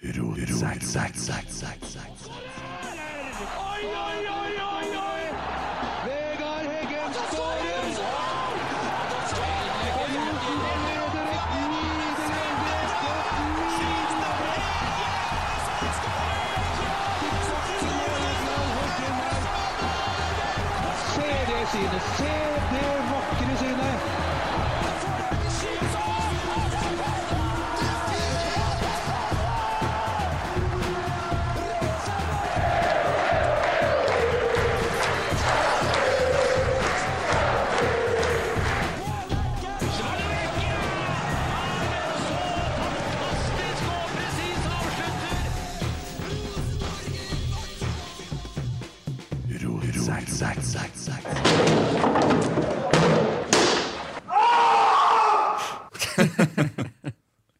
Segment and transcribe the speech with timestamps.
[0.00, 0.46] Oi, oi,
[3.96, 4.77] oi, oi, oi!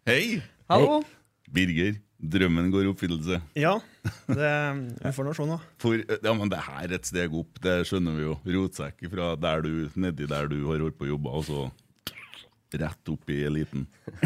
[0.09, 0.39] Hei!
[0.73, 1.03] Hallo?
[1.53, 3.37] Birger, drømmen går i oppfyllelse.
[3.61, 3.75] Ja,
[4.25, 4.53] det,
[5.03, 5.59] vi får nå se nå.
[5.85, 8.37] For, ja, men det her er et steg opp, det skjønner vi jo.
[8.55, 11.67] Rotsekk fra der du, nedi der du har holdt på å jobbe, og så
[12.81, 13.85] rett opp i eliten.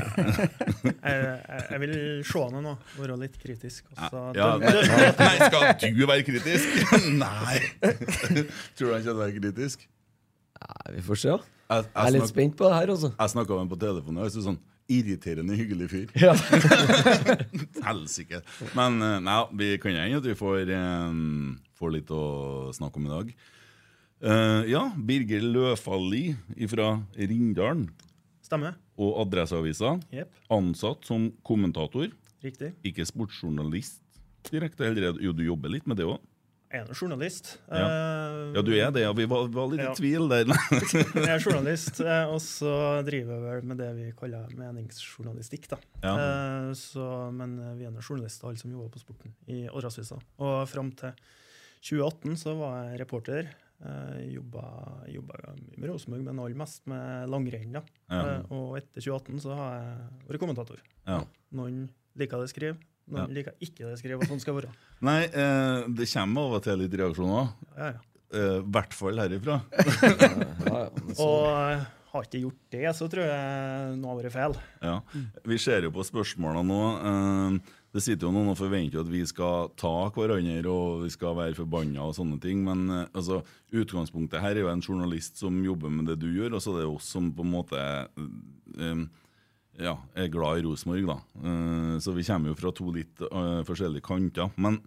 [1.03, 1.93] Jeg, jeg, jeg vil
[2.31, 3.91] se det nå, være litt kritisk.
[3.91, 6.97] Og så Ja, dømme- nei, skal du være kritisk?
[7.25, 7.59] Nei!
[8.79, 9.87] Tror du han kommer til å være kritisk?
[10.63, 11.35] Nei, vi får se.
[11.35, 13.11] Jeg, Jeg er litt spent på det her, altså.
[13.19, 14.63] Jeg snakka med ham på telefonen, og jeg sånn
[14.93, 16.13] irriterende hyggelig fyr.
[16.21, 16.35] Ja.
[17.87, 18.43] Helsike.
[18.77, 20.71] Men eh, nei, vi kan hende at vi får,
[21.09, 22.23] um, får litt å
[22.77, 23.35] snakke om i dag.
[24.23, 26.29] Uh, ja, Birger Løfali
[26.71, 27.89] fra Rindalen
[28.47, 28.77] Stemmer.
[29.01, 29.97] og Adresseavisa.
[30.15, 30.37] Yep.
[30.55, 32.13] Ansatt som kommentator,
[32.45, 32.71] Riktig.
[32.87, 33.99] ikke sportsjournalist
[34.51, 34.93] direkte.
[35.23, 36.21] Jo, du jobber litt med det òg.
[36.73, 37.59] Jeg er en journalist.
[37.69, 37.83] Ja.
[37.85, 39.13] Eh, Ja, du er det, ja.
[39.13, 39.93] Vi var, var litt i Ja.
[39.97, 40.49] tvil der.
[41.27, 42.73] Jeg er journalist, eh, og så
[43.05, 45.69] driver jeg vel med det vi kaller meningsjournalistikk.
[45.69, 45.79] da.
[46.03, 46.15] Ja.
[46.17, 50.17] Eh, Så, men vi er journalister, alle som jobber på Sporten i Adresseavisa.
[50.41, 51.13] Og fram til
[51.83, 53.49] 2018 så var jeg reporter.
[53.83, 54.63] Jeg Jobba,
[55.11, 55.35] jobba
[55.77, 57.73] med Rosenborg, men aller mest med langrenn.
[57.73, 57.83] da.
[58.09, 58.37] Ja.
[58.55, 60.79] Og etter 2018 så har jeg vært kommentator.
[61.07, 61.21] Ja.
[61.53, 62.77] Noen liker det jeg skriver,
[63.09, 63.27] noen Ja.
[63.35, 64.71] liker ikke det jeg skriver, og sånn skal være.
[65.09, 67.53] Nei, eh, det kommer av og til litt reaksjoner.
[67.77, 68.01] Ja, ja.
[68.33, 69.59] I hvert fall herifra.
[70.67, 74.33] Ja, ja, så- Og eh, har ikke gjort det, så tror jeg noe har vært
[74.33, 74.55] feil.
[74.83, 74.95] Ja.
[75.49, 76.81] Vi ser jo på spørsmålene nå.
[77.11, 77.59] eh,
[77.93, 81.53] Det sitter jo noen og forventer at vi skal ta hverandre og vi skal være
[81.59, 82.63] forbanna og sånne ting.
[82.65, 83.43] Men eh, altså,
[83.73, 86.87] utgangspunktet her er jo en journalist som jobber med det du gjør, og så er
[86.87, 87.83] det oss som på en måte
[88.81, 89.05] eh,
[89.81, 91.19] ja, er glad i Rosenborg, da.
[91.43, 94.51] Uh, Så vi kommer jo fra to litt uh, forskjellige kanter.
[94.57, 94.81] Men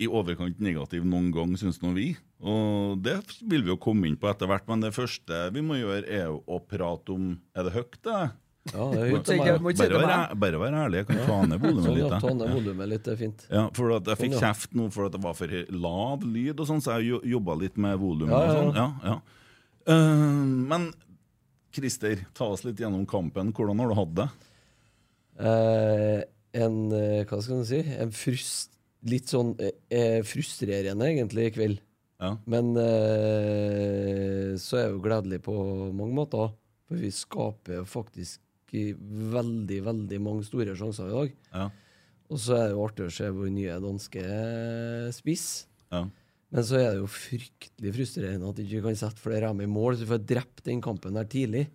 [0.00, 2.16] i overkant negativ noen gang, syns nå vi.
[2.42, 4.64] Og det vil vi jo komme inn på etter hvert.
[4.66, 8.22] Men det første vi må gjøre, er å prate om Er det høyt, det?
[8.72, 11.02] ja, det er høyt Bare til bare vær ærlig.
[11.02, 12.16] Jeg kan ta ned volumet Sånn, litt.
[12.24, 13.46] ta ned volumet litt, det er fint.
[13.52, 15.54] Ja, for at jeg fikk Sånn, kjeft nå for at det var for
[15.86, 18.32] lav lyd, og sånn, så jeg jo- jobba litt med volumet.
[18.32, 18.74] Ja, ja, og sånn.
[18.74, 18.88] ja.
[19.04, 19.20] Ja, ja.
[19.92, 20.92] Eh, men
[21.74, 23.52] Christer, ta oss litt gjennom kampen.
[23.56, 24.28] Hvordan har du hatt det?
[25.42, 26.20] Eh,
[26.62, 27.80] en eh, Hva skal man si?
[27.80, 28.76] En frust,
[29.08, 31.82] litt sånn eh, eh, frustrerende, egentlig, i kveld.
[32.22, 32.36] Ja.
[32.46, 35.56] Men eh, så er jeg jo gledelig på
[35.90, 36.52] mange måter.
[36.86, 38.40] For vi skaper jo faktisk
[38.72, 41.32] veldig, veldig mange store sjanser i dag.
[41.52, 41.66] Ja.
[42.32, 44.22] Og så er det jo artig å se vår nye danske
[45.12, 45.46] spiss.
[45.92, 46.06] Ja.
[46.52, 49.64] Men så er det jo fryktelig frustrerende at vi ikke kan sette flere av dem
[49.64, 51.66] i mål, så vi får drept den kampen der tidlig.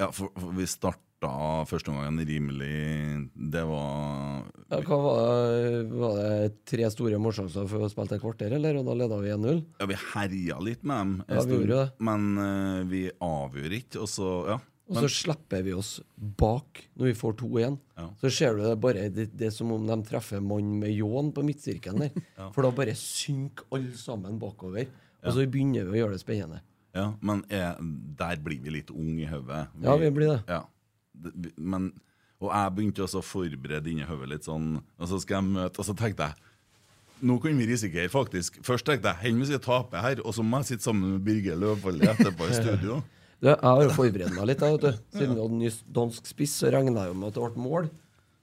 [0.00, 1.30] Ja, for, for vi starta
[1.66, 5.22] første omgangen rimelig Det var Ja, hva var,
[5.56, 5.78] det?
[5.96, 8.76] var det tre store målsjanser for å spille et kvarter, eller?
[8.82, 9.62] Og da leda vi 1-0.
[9.80, 11.88] Ja, vi herja litt med dem, Ja, vi gjorde det.
[12.10, 14.02] men uh, vi avgjør ikke.
[14.04, 14.58] Og så, ja.
[14.86, 17.78] Og så slipper vi oss bak når vi får to igjen.
[17.98, 18.06] Ja.
[18.20, 21.32] Så ser du det bare det, det er som om de treffer mann med ljåen
[21.34, 22.22] på midtsirkelen der.
[22.54, 24.86] For da bare synker alle sammen bakover.
[25.26, 26.62] Og så begynner vi å gjøre det spennende.
[26.94, 27.80] ja men er,
[28.18, 29.66] der blir vi litt unge i hodet.
[29.82, 30.40] Ja, vi blir det.
[30.46, 30.62] Ja.
[31.56, 31.90] Men,
[32.38, 35.80] og jeg begynte også å forberede inni hodet litt sånn, og så skal jeg møte
[35.80, 36.52] Og så tenkte jeg
[37.24, 38.58] nå kan vi risikere, faktisk.
[38.60, 41.22] Først tenkte jeg hen hvis jeg taper her, og så må jeg sitte sammen med
[41.24, 42.98] Birger Løvvold etterpå i studio.
[43.42, 44.62] Du, jeg har jo forberedt meg litt.
[44.64, 45.00] jeg, vet du.
[45.18, 47.90] Siden vi hadde ny dansk spiss, så regna jeg jo med at det ble mål.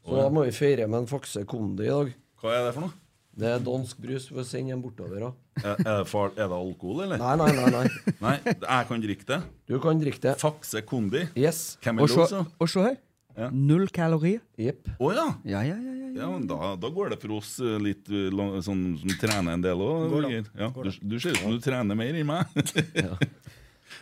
[0.04, 2.12] Så da må vi feire med en Fakse Kondi i dag.
[2.44, 3.00] Hva er det for noe?
[3.34, 4.28] Det er dansk brus.
[4.30, 5.24] Vi sender den bortover.
[5.24, 5.32] da.
[5.64, 7.18] Er, er, det, far, er det alkohol, eller?
[7.18, 7.72] Nei, nei, nei.
[7.74, 8.14] nei.
[8.28, 9.40] Nei, jeg kan drikke det.
[9.72, 10.36] Du kan drikke det.
[10.42, 11.24] Fakse Kondi.
[11.40, 11.64] Yes.
[11.82, 12.44] Hvem Og er så?
[12.62, 13.00] og se her.
[13.34, 13.48] Ja.
[13.50, 14.44] Null kalorier.
[14.62, 14.92] Jepp.
[15.02, 15.26] Å ja.
[15.50, 15.80] Ja, ja, ja.
[15.82, 16.12] ja, ja.
[16.14, 18.30] Ja, men da, da går det for oss eh, litt eh,
[18.62, 20.14] sånn som trener en del òg.
[20.54, 22.54] Ja, du, du ser ut som du trener mer enn meg.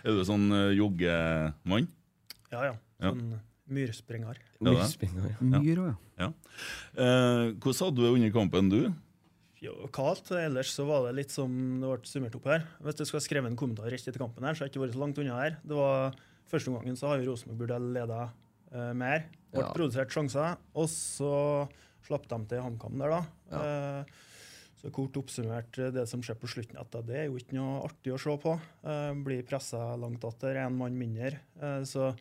[0.02, 0.10] Ja.
[0.10, 1.88] Er du sånn uh, joggemann?
[2.52, 2.76] Ja, ja.
[3.02, 3.12] Ja.
[3.12, 3.32] Sånn.
[3.36, 3.42] Ja.
[3.72, 5.60] Myrspringer, ja.
[5.62, 5.96] Myr òg, ja.
[6.22, 6.28] Ja.
[7.00, 8.82] Eh, hvordan hadde du det under kampen, du?
[9.62, 10.28] Jo, kaldt.
[10.36, 12.66] Ellers så var det litt som det ble summert opp her.
[12.84, 14.98] Hvis du skulle skrevet en kommentar rett etter kampen, her, så har jeg ikke vært
[14.98, 15.58] så langt unna her.
[15.64, 16.18] Det var
[16.52, 18.18] Første omgangen så har jo Rosenborg burde ha leda
[18.76, 19.22] eh, mer.
[19.54, 19.70] Ble Ja.
[19.72, 21.70] produsert sjanser, og så
[22.04, 23.22] slapp de til HamKam der, da.
[23.56, 24.04] Eh,
[24.82, 27.84] så kort oppsummert, eh, det som skjer på slutten, at det er jo ikke noe
[27.86, 28.58] artig å se på.
[28.84, 31.38] Eh, blir pressa langt atter, én mann mindre.
[31.62, 32.12] Eh, så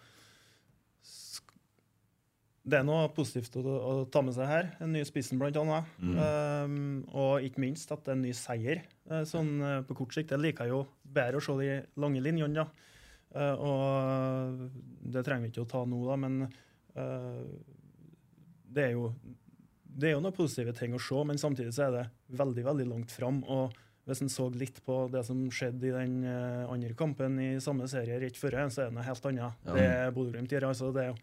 [2.71, 4.69] det er noe positivt å, å ta med seg her.
[4.85, 5.89] En ny spissen, blant annet.
[6.05, 6.77] Eh,
[7.17, 8.85] og ikke minst at det er en ny seier.
[9.09, 10.37] Eh, sånn eh, på kort sikt.
[10.37, 12.69] Jeg liker jo bedre å se de lange linjene, da.
[13.31, 14.69] Eh, og
[15.15, 17.45] det trenger vi ikke å ta nå, da, men eh,
[18.71, 19.09] det er jo
[20.01, 22.05] det er jo noen positive ting å se, men samtidig så er det
[22.41, 23.43] veldig veldig langt fram.
[23.53, 23.75] Og
[24.09, 27.87] hvis en så litt på det som skjedde i den eh, andre kampen i samme
[27.91, 29.61] serie rett før, så er det noe helt annet.
[29.69, 29.77] Ja.
[29.77, 30.67] Det er Bodø-Glimt gjør.
[30.73, 31.21] Altså, det er jo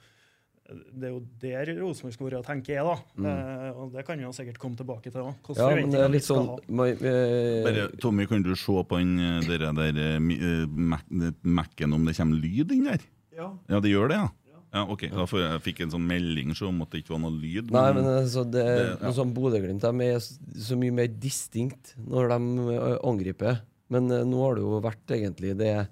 [0.68, 2.96] det er jo der Rosenborg skulle vært, og tenke er, da.
[3.32, 5.52] Eh, og det kan vi jo sikkert komme tilbake til òg.
[5.56, 9.14] Ja, men det er litt sånn my, eh, Bare, Tommy, kan du se på den
[9.48, 10.18] der, der eh,
[10.68, 13.06] Mac- eh, Mac-en om det kommer lyd inn der?
[13.38, 13.48] Ja.
[13.72, 14.28] Ja, det gjør det, ja?
[14.74, 17.14] Ja, ok, da får jeg, jeg fikk en sånn melding så om at det ikke
[17.16, 17.70] var noe lyd.
[17.72, 18.96] Nei, men altså, det, Det- ja.
[19.08, 23.62] noe sånn Bodø-Glimt de er s- så mye mer distinkt når de eh, angriper.
[23.90, 25.88] Men eh, nå har det jo vært egentlig det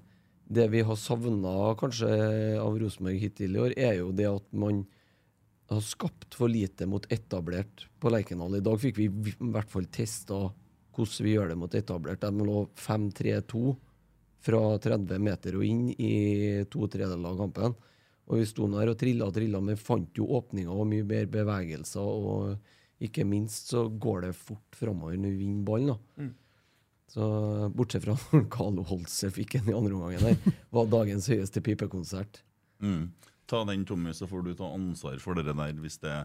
[0.47, 4.83] Det vi har savna kanskje av Rosenborg hittil i år, er jo det at man
[5.71, 8.53] har skapt for lite mot etablert på Lerkendal.
[8.55, 10.51] I dag fikk vi i hvert fall testa
[10.93, 12.19] hvordan vi gjør det mot etablert.
[12.21, 13.75] De lå 5-3-2
[14.45, 17.73] fra 30 meter og inn i to tredjedeler av kampen.
[18.25, 21.27] Og vi sto der og trilla og trilla, men fant jo åpninger og mye mer
[21.29, 22.01] bevegelser.
[22.01, 25.93] Og ikke minst så går det fort framover når vi vinner ballen.
[25.93, 26.29] da.
[27.15, 27.25] Så
[27.75, 32.41] bortsett fra når Carlo Holse fikk en i andre omgangen der, var dagens høyeste pipekonsert.
[32.83, 33.13] Mm.
[33.45, 36.15] Ta den, Tommy, så får du ta ansvar for det der hvis det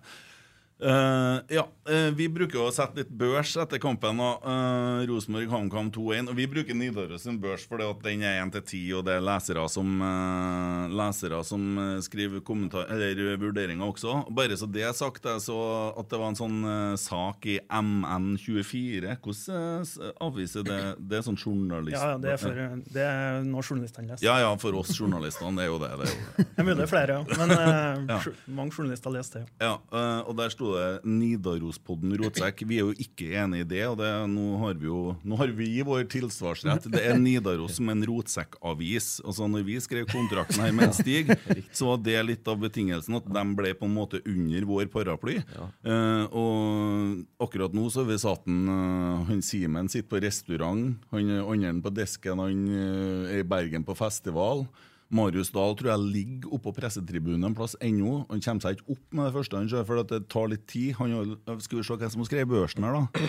[0.80, 4.20] Eh, ja, uh, vi bruker å sette litt børs etter kampen.
[4.20, 6.30] Uh, Rosenborg HamKam 2-1.
[6.32, 9.66] Og vi bruker Nidaros sin børs fordi at den er 1-10, og det er lesere
[9.72, 14.24] som, uh, lesere som eh, skriver eller eh, vurderinger også.
[14.34, 15.58] Bare så det er sagt, jeg så
[15.98, 19.16] at det var en sånn eh, sak i MN24.
[19.20, 20.80] Hvordan uh, avviser det?
[20.98, 21.96] Det er sånn journalist...
[21.96, 22.60] Ja, ja, det er, for,
[22.94, 24.26] det er når journalistene leser.
[24.26, 25.92] Ja, ja, for oss journalistene, det er jo det.
[26.00, 26.48] det, er jo det.
[26.60, 27.38] Det er mulig det er flere, ja.
[27.40, 28.18] Men eh, Ja.
[28.52, 29.54] mange journalister leser det.
[29.62, 29.76] Ja.
[29.92, 32.64] Eh, og der sto det 'Nidarospodden rotsekk'.
[32.66, 35.52] Vi er jo ikke enig i det, og det, nå, har vi jo, nå har
[35.56, 36.88] vi vår tilsvarsrett.
[36.90, 39.08] Det er Nidaros som en rotsekkavis.
[39.24, 41.32] Altså, når vi skrev kontrakten her med Stig,
[41.76, 45.40] så var det litt av betingelsen at de ble på en måte under vår paraply.
[45.40, 51.30] Eh, og akkurat nå så vi satt en, eh, han Simen sitter på restaurant, han
[51.40, 54.66] andre på desken, han eh, er i Bergen på festival.
[55.10, 58.20] Marius Dahl tror jeg ligger oppå pressetribunen en plass ennå.
[58.30, 60.92] Han kommer seg ikke opp med det første han gjør, for det tar litt tid.
[61.00, 61.16] Han,
[61.64, 63.26] skal vi se hvem som har skrevet børsen her, da.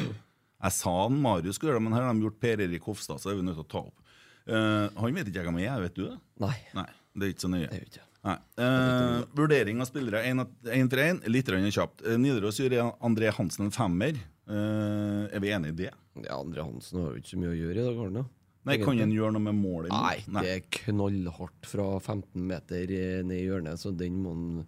[0.61, 3.21] Jeg sa han Marius skulle gjøre det, men her har de gjort Per Erik Hofstad,
[3.21, 4.13] så er vi nødt til å ta opp.
[4.45, 6.15] Uh, han vet ikke hvem jeg er, vet du det?
[6.41, 6.87] Nei, Nei,
[7.17, 7.67] det er ikke så nøye.
[7.69, 8.35] det er ikke Nei.
[8.61, 10.43] Uh, vurdering av spillere én
[10.91, 12.03] til én, litt kjapt.
[12.05, 14.19] Eh, Nidaros gjør André Hansen en femmer.
[14.45, 15.89] Uh, er vi enig i det?
[16.27, 18.25] Ja, André Hansen har jo ikke så mye å gjøre i dag, har han da?
[18.67, 19.89] Nei, Kan han gjøre noe med målet?
[19.89, 24.67] Nei, det er knallhardt fra 15 meter eh, ned i hjørnet, så den må han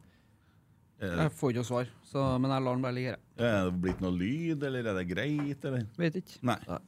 [1.03, 3.21] Jeg får ikke noe svar, så, men jeg lar den bare ligge her.
[3.37, 5.85] Er det blitt noe lyd, eller er det greit, eller?
[5.99, 6.39] Vet ikke.
[6.49, 6.57] Nei.
[6.71, 6.79] Nei.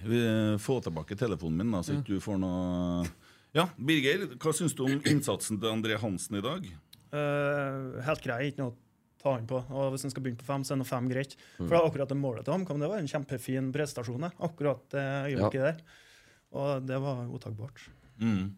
[0.12, 0.20] vi
[0.62, 3.08] Få tilbake telefonen min, da, så ikke du får noe
[3.56, 6.68] Ja, Birger, hva syns du om innsatsen til André Hansen i dag?
[7.10, 8.78] Eh, helt grei, ikke noe å
[9.20, 9.58] ta han på.
[9.74, 11.34] Og hvis han skal begynne på fem, så er nå fem greit.
[11.56, 14.28] For det er akkurat det målet til HamKam det var en kjempefin prestasjon.
[14.28, 14.30] det.
[14.46, 15.82] Akkurat det øyeblikket der.
[16.56, 17.84] Og det var utakbart.
[18.20, 18.50] Mm.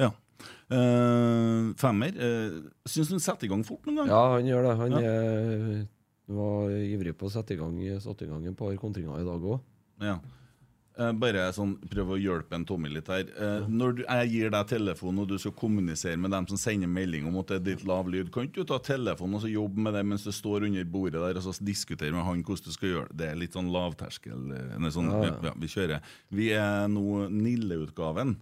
[0.00, 0.10] Ja.
[0.72, 2.14] Uh, femmer.
[2.16, 4.12] Uh, syns du han setter i gang fort noen gang?
[4.12, 4.76] Ja, han gjør det.
[4.80, 5.82] Han eh,
[6.32, 9.50] var ivrig på å sette i gang, satte i gang et par kontringer i dag
[9.52, 9.60] òg.
[10.02, 10.16] Ja.
[11.00, 13.24] Eh, bare sånn, prøv å hjelpe en Tommy litt her.
[13.32, 16.90] Eh, når du, jeg gir deg telefonen, og du skal kommunisere med dem som sender
[16.92, 19.48] melding om at det er litt lav lyd, kan ikke du ta telefonen og så
[19.48, 22.68] jobbe med det mens du står under bordet der og så diskutere med han hvordan
[22.68, 23.18] du skal gjøre det?
[23.22, 24.52] Det er litt sånn lavterskel.
[24.58, 26.02] eh, Sånn, Ja, ja, vi kjører.
[26.28, 28.36] Vi er nå Nille-utgaven.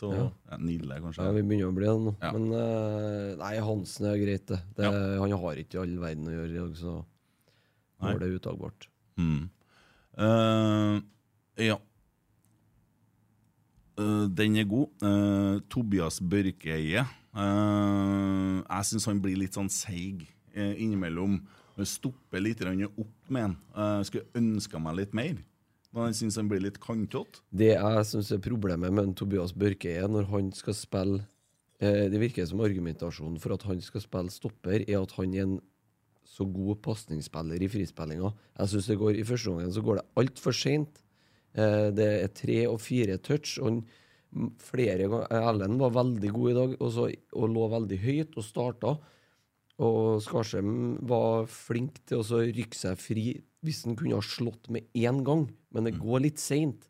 [0.00, 0.30] Ja.
[0.48, 1.26] Ja, Nille, kanskje.
[1.26, 2.14] Ja, vi begynner å bli det nå.
[2.32, 4.56] Men uh, nei, Hansen er greit, det.
[4.78, 4.88] det.
[5.20, 6.94] Han har ikke all verden å gjøre i dag, så
[8.00, 8.88] nå er det utagbart.
[9.20, 9.50] Mm.
[10.16, 11.02] Uh,
[11.60, 11.76] ja.
[14.00, 14.88] Eh, den er god.
[15.04, 17.04] Uh, Tobias Børkeie.
[17.36, 21.38] Uh, jeg syns han blir litt sånn seig innimellom.
[21.86, 24.02] Stopper litt opp med han.
[24.04, 25.38] Skulle ønska meg litt mer.
[25.94, 27.40] Men jeg syns han blir litt kantete.
[27.54, 31.22] Det jeg syns er problemet med Tobias Børke, er når han skal spille
[31.80, 35.54] Det virker som argumentasjonen for at han skal spille stopper, er at han er en
[36.28, 38.34] så god pasningsspiller i frispillinga.
[38.58, 41.00] Jeg synes det går I første omgang går det altfor seint.
[41.58, 43.58] Eh, det er tre og fire touch.
[43.62, 43.82] og
[44.62, 48.46] flere ganger, Ellen var veldig god i dag og, så, og lå veldig høyt og
[48.46, 48.92] starta.
[49.80, 53.24] Og Skarsheim var flink til å rykke seg fri
[53.64, 56.86] hvis han kunne ha slått med én gang, men det går litt seint.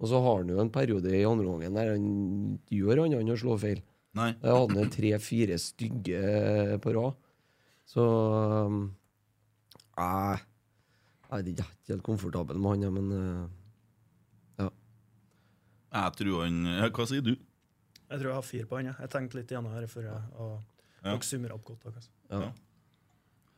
[0.00, 2.06] Og så har han jo en periode i andre gangen der han
[2.72, 3.82] gjør han enn å slå feil.
[4.16, 4.30] Nei.
[4.40, 7.18] Jeg hadde han tre-fire stygge på rad.
[7.86, 8.78] Så um,
[9.96, 10.40] Jeg
[11.36, 13.65] er ikke helt komfortabel med han, men ja.
[15.92, 16.56] Jeg tror han
[16.96, 17.34] Hva sier du?
[18.06, 18.86] Jeg tror jeg har fire på han.
[18.92, 18.96] jeg.
[19.00, 20.62] Jeg tenkte litt igjen her før jeg og
[21.04, 21.12] Ja.
[21.12, 21.84] dere summerer opp godt.
[21.86, 22.10] Altså.
[22.30, 22.52] ja.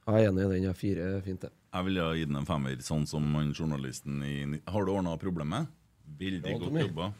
[0.08, 0.62] Jeg er enig i den.
[0.64, 0.72] Ja.
[0.72, 1.50] Fire er fint, det.
[1.74, 5.16] Jeg ville ha gitt den en femmer, sånn som han journalisten i Har du ordna
[5.20, 5.68] problemet?
[6.18, 7.10] Veldig Ja, godt jobba.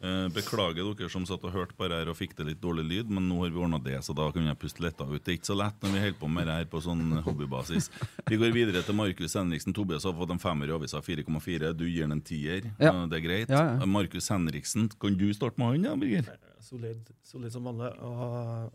[0.00, 3.08] Eh, beklager dere som satt og hørte på her og fikk det litt dårlig lyd,
[3.10, 5.18] men nå har vi ordna det, så da kan jeg puste letta ut.
[5.18, 7.88] Det er ikke så lett når vi holder på med det her på sånn hobbybasis.
[8.28, 9.74] Vi går videre til Markus Henriksen.
[9.74, 11.72] Tobias har fått en femmer i avisa 4,4.
[11.74, 12.68] Du gir den en tier.
[12.78, 12.92] Ja.
[12.92, 13.50] Eh, Det er greit.
[13.50, 13.88] Ja, ja.
[13.90, 16.30] Markus Henriksen, kan du starte med han, da, Birger?
[16.62, 17.90] Solid, solid som vanlig.
[17.98, 18.70] Og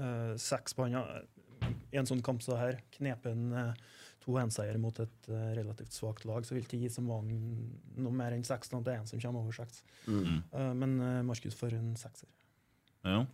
[0.00, 0.96] uh, seks på han.
[1.92, 3.76] I en sånn kamp som her, knepen uh,
[4.24, 7.36] to henseier mot et eh, relativt svakt lag, så vil ikke gi som mange
[8.00, 8.72] noe mer enn seks.
[8.72, 9.82] sånn Det er en som kommer over seks.
[10.08, 12.30] Eh, men uh, Markus får en sekser.
[13.04, 13.24] Ja.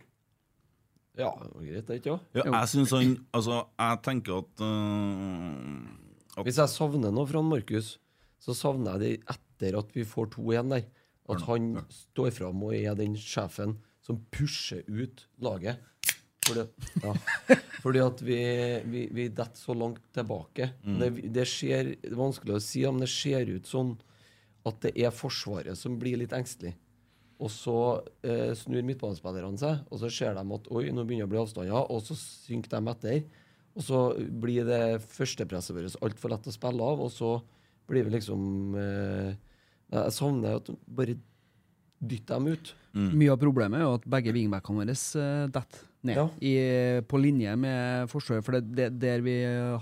[1.19, 2.27] Ja, det var greit, det, ikke sant?
[2.39, 7.41] ja jeg syns han Altså, jeg tenker at, uh, at Hvis jeg savner noe fra
[7.43, 7.97] Markus,
[8.39, 10.87] så savner jeg det etter at vi får to igjen der.
[11.31, 15.79] At han står fram og er den sjefen som pusher ut laget.
[16.51, 16.67] Fordi,
[17.01, 17.15] ja.
[17.83, 18.39] Fordi at vi,
[18.91, 20.71] vi, vi detter så langt tilbake.
[20.83, 23.95] Det, det, skjer, det er vanskelig å si, men det ser ut sånn
[24.67, 26.75] at det er Forsvaret som blir litt engstelig.
[27.41, 27.77] Og så
[28.21, 31.41] eh, snur midtbanespillerne seg, og så ser de at oi, nå begynner det å bli
[31.41, 33.23] avstander, og så synker de etter.
[33.71, 34.01] Og så
[34.43, 37.31] blir det førstepresset vårt altfor lett å spille av, og så
[37.89, 39.31] blir vi liksom eh,
[39.91, 41.17] Jeg savner at bare
[42.01, 42.73] dytter dem ut.
[42.95, 46.27] Mye av problemet er jo at begge wingbackene våre uh, detter ned Ja.
[46.41, 46.53] i,
[47.07, 48.43] på linje med Forsvaret.
[48.45, 49.35] For det, det, der vi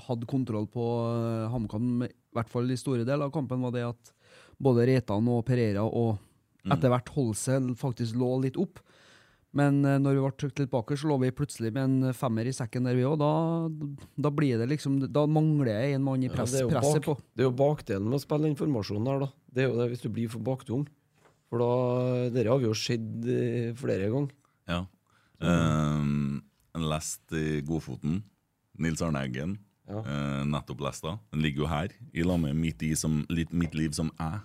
[0.07, 3.85] hadde kontroll på eh, HamKam, i hvert fall i store deler av kampen, var det
[3.87, 4.13] at
[4.59, 6.17] både Reitan og Pereira og
[6.69, 8.81] etter hvert Holse faktisk lå litt opp.
[9.55, 12.45] Men eh, når vi ble trykt litt bakover, så lå vi plutselig med en femmer
[12.45, 13.15] i sekken der, vi òg.
[13.17, 13.31] Da,
[14.27, 17.01] da blir det liksom Da mangler jeg en mann i Ja, press, det, jo presset
[17.01, 17.15] bak, på.
[17.33, 19.31] det er jo bakdelen med å spille informasjonen her, da.
[19.49, 20.83] Det er jo det hvis du blir for baktung.
[21.49, 21.71] For da
[22.29, 24.35] Dette har vi jo sett eh, flere ganger.
[24.69, 24.83] Ja.
[25.39, 26.41] Um,
[26.89, 28.21] lest i Godfoten.
[28.79, 29.57] Nils Arne Eggen.
[29.89, 30.03] Ja.
[30.05, 31.15] Uh, nettopp lest da.
[31.33, 34.37] Den ligger jo her, i lag med mitt, i som, litt, mitt liv som æ.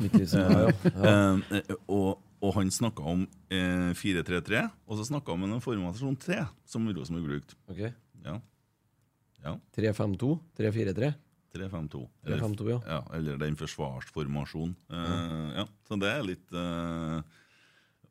[0.00, 0.70] Mitt liv som ja.
[0.84, 1.12] ja.
[1.56, 6.18] Eh, og, og han snakka om eh, 4-3-3, og så snakka han om en formasjon
[6.20, 7.58] 3, som Rosenborg brukte.
[7.72, 7.84] Ok.
[8.24, 8.38] Ja.
[9.44, 9.54] ja.
[9.76, 10.32] 3-5-2?
[10.60, 11.12] 3-4-3?
[11.56, 12.02] 3-5-2.
[12.28, 12.80] 3-5-2, ja.
[12.84, 13.00] ja.
[13.16, 14.76] Eller den forsvarsformasjonen.
[14.92, 15.66] Eh, ja.
[15.88, 16.56] Så det er litt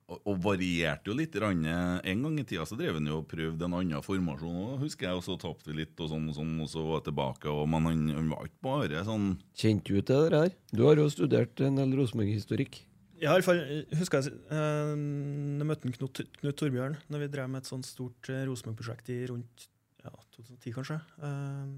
[0.06, 1.34] og, og varierte jo litt.
[1.36, 1.66] grann.
[1.66, 5.10] En gang i tida så drev han jo og prøvde en annen formasjon òg, husker
[5.10, 5.20] jeg.
[5.20, 7.52] Og så tapte vi litt, og sånn og sånn, og så var jeg tilbake.
[7.52, 10.58] Og, men han, han var ikke bare sånn Kjente du til det der?
[10.76, 12.84] Du har jo studert en del Rosenborg-historikk.
[13.22, 13.62] Ja, i fall,
[13.96, 18.28] husker jeg uh, jeg møtte Knut, Knut Torbjørn når vi drev med et sånt stort
[18.28, 19.70] uh, Rosenborg-prosjekt i rundt
[20.06, 21.00] ja, 2010, kanskje.
[21.24, 21.76] Eh,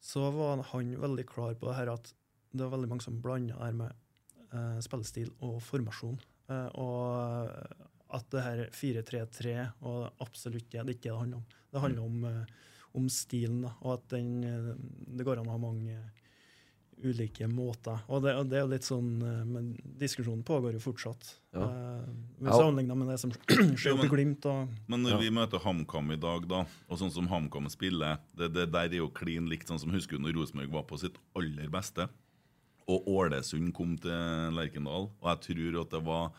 [0.00, 2.12] så var han veldig klar på det her at
[2.50, 3.92] det var veldig mange som blanda her med
[4.54, 6.18] eh, spillestil og formasjon.
[6.50, 7.50] Eh, og
[8.10, 11.58] at det her 4-3-3 og absolutt det, det er ikke det handler om.
[11.70, 14.72] Det handler om, eh, om stilen, da, og at den, eh,
[15.16, 15.98] det går an å ha mange
[17.00, 18.02] ulike måter.
[18.12, 21.30] Og det, og det er litt sånn Men diskusjonen pågår jo fortsatt.
[21.56, 21.64] Ja.
[21.64, 23.32] Uh, Sammenligna med det som
[23.80, 24.44] skjer i Glimt.
[24.44, 25.20] Og, Men når Ja.
[25.22, 28.98] vi møter HamKam i dag, da, og sånn som HamKam spiller det, det der er
[29.00, 32.10] jo klin likt sånn som husker du når Rosenborg var på sitt aller beste.
[32.90, 36.30] Og Ålesund kom til Lerkendal, og jeg tror at det var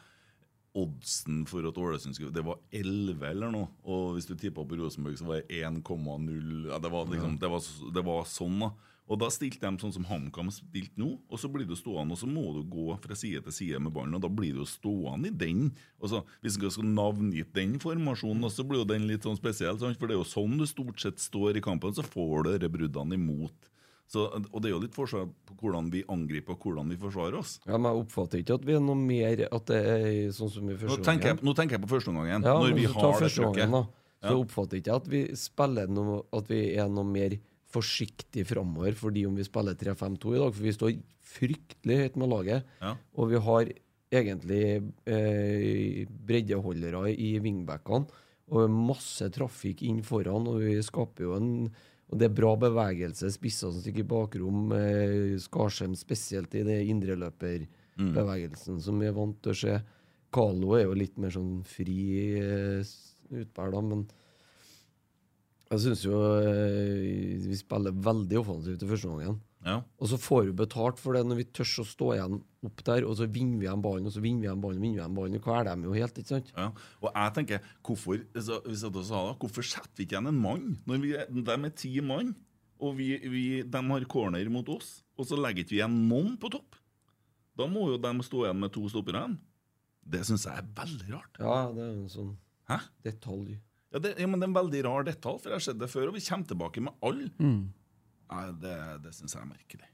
[0.78, 3.72] oddsen for at Ålesund skulle Det var 11 eller noe.
[3.84, 7.52] Og hvis du tippa på Rosenborg, så var det 1,0 ja, det, liksom, det,
[7.96, 8.72] det var sånn, da.
[9.12, 12.22] Og da stilte de sånn som HamKam stilte nå, og så blir du stående, og
[12.22, 15.28] så må du gå fra side til side med ballen, og da blir du stående
[15.28, 15.66] i den.
[16.00, 19.82] Og så, hvis du skal navngitt den formasjonen, så blir jo den litt sånn spesiell,
[19.82, 22.72] for det er jo sånn du stort sett står i kampen, så får du disse
[22.72, 23.68] bruddene imot.
[24.12, 27.38] Så, og det er jo litt forskjell på hvordan vi angriper og hvordan vi forsvarer
[27.40, 27.54] oss.
[27.64, 30.68] Ja, men jeg oppfatter ikke at vi er noe mer At det er sånn som
[30.68, 33.30] i Nå første tenker, jeg, nå tenker jeg på førsteomgangen, Ja, når vi har det
[33.32, 33.72] trykket.
[33.72, 33.82] da.
[34.22, 34.36] Så Ja.
[34.44, 37.38] oppfatter ikke jeg at vi spiller noe At vi er noe mer
[37.72, 40.92] forsiktig framover fordi om vi spiller 3-5-2 i dag, for vi står
[41.24, 42.64] fryktelig høyt med laget.
[42.82, 42.98] Ja.
[43.16, 43.72] Og vi har
[44.12, 48.10] egentlig eh, breddeholdere i wingbackene.
[48.52, 51.52] Og masse trafikk inn foran, og vi skaper jo en
[52.12, 53.30] og det er bra bevegelse.
[53.32, 54.72] Spisser som stikker i bakrom.
[54.76, 59.78] Eh, Skarsheim spesielt i det indreløperbevegelsen som vi er vant til å se.
[60.32, 62.02] Carlo er jo litt mer sånn fri
[62.40, 62.92] eh,
[63.32, 64.04] utbær, da, men
[65.72, 69.40] jeg syns jo eh, vi spiller veldig offensivt i første gangen.
[69.62, 69.76] Ja.
[70.02, 73.06] Og så får vi betalt for det når vi tør å stå igjen opp der,
[73.06, 75.18] og så vinner vi igjen ballen, og så vinner vi igjen ballen, vinner vi igjen
[75.18, 75.38] ballen.
[75.38, 76.50] Og kveler dem jo helt, ikke sant?
[76.56, 76.68] Ja.
[77.02, 80.42] Og jeg tenker, hvorfor så, hvis jeg sa det, hvorfor setter vi ikke igjen en
[80.42, 82.34] mann når vi er, de er ti mann,
[82.82, 86.38] og vi, vi, de har corner mot oss, og så legger ikke vi igjen noen
[86.42, 86.80] på topp?
[87.60, 89.36] Da må jo de stå igjen med to stoppere igjen.
[90.12, 91.38] Det syns jeg er veldig rart.
[91.38, 92.32] Ja, det er en sånn
[92.72, 92.80] Hæ?
[93.06, 93.60] detalj.
[93.92, 95.90] Ja, det, ja, men det er en veldig rar detalj, for jeg har sett det
[95.92, 97.28] før, og vi kommer tilbake med alle.
[98.32, 99.88] Nei, det det syns jeg er merkelig.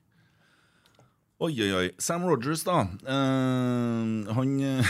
[1.37, 1.89] Oi, oi, oi.
[2.01, 2.79] Sam Rogers, da.
[3.05, 4.87] Eh, han eh,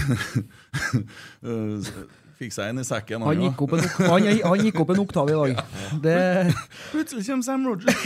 [2.40, 3.26] fikk seg en i sekken.
[3.26, 5.60] Han han gikk, opp en, han, han gikk opp en oktav i dag.
[6.06, 6.16] Det,
[6.94, 7.98] Plutselig kommer Sam Rogers.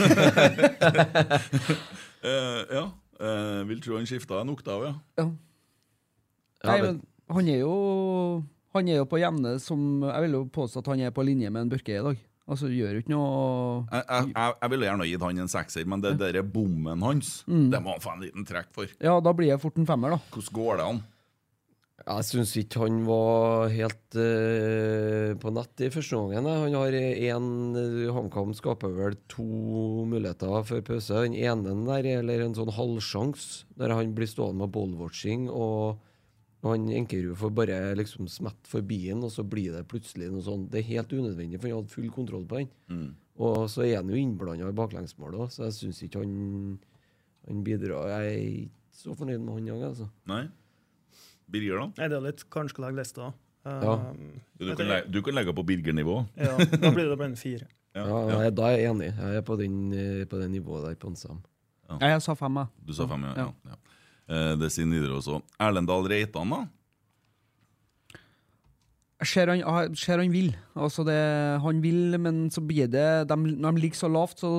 [2.22, 2.84] Eh, ja.
[3.18, 4.92] eh, vil tro han skifta en oktav, ja.
[5.18, 5.24] ja.
[6.62, 7.00] Ja, Nei, men
[7.34, 7.72] han er jo
[8.76, 11.50] Han er jo på jevne som Jeg vil jo påstå at han er på linje
[11.50, 12.20] med en Børke i dag.
[12.50, 13.30] Altså, du gjør jo ikke noe
[13.86, 17.80] Jeg, jeg, jeg, ville gjerne gitt han en sekser, men det der bommen hans, det
[17.82, 18.90] må han få en liten trekk for.
[19.02, 20.22] Ja, da blir jeg fort en femmer, da.
[20.34, 21.02] Hvordan går det an?
[22.02, 26.48] Jeg syns ikke han var helt uh, på nett i første gangen.
[26.50, 27.44] Han har én
[28.16, 29.46] HamKam skaper vel to
[30.10, 31.20] muligheter før pause.
[31.28, 36.00] Den ene der, eller en sånn halvsjanse, der han blir stående med ballwatching, og og
[36.70, 40.68] han Enkerud får bare liksom smette forbi den, og så blir det plutselig noe sånn
[40.70, 42.70] Det er helt unødvendig, for han hadde full kontroll på den.
[43.42, 46.78] Og så er han jo innblanda i baklengsmålet òg, så jeg syns ikke han
[47.48, 50.06] han bidrar Jeg er ikke så fornøyd med han òg, altså.
[50.30, 50.44] Nei?
[51.50, 51.86] Birger, da?
[51.98, 53.32] Nei, det er litt kanskje å legge lista.
[53.66, 53.94] Ja.
[54.12, 56.16] Um, Du kan, legge, du kan legge på Birger-nivå.
[56.38, 57.66] ja, da blir det bare en fire.
[57.94, 58.36] Ja, Ja, ja.
[58.38, 59.10] nei, Da er jeg enig.
[59.18, 61.42] Jeg er på, den, eh, på det nivået der på en Sam.
[61.90, 62.68] Nei, jeg sa fem, jeg.
[62.86, 63.50] Du sa fem, ja.
[63.68, 63.76] ja.
[64.28, 65.42] Eh, det sier Nidaros også.
[65.60, 66.62] Erlendal Reitan, da?
[69.22, 69.62] Ser han,
[69.94, 70.50] ser han vil.
[70.74, 71.18] Altså det,
[71.62, 74.56] han vil, men så blir det de, Når de ligger så lavt, så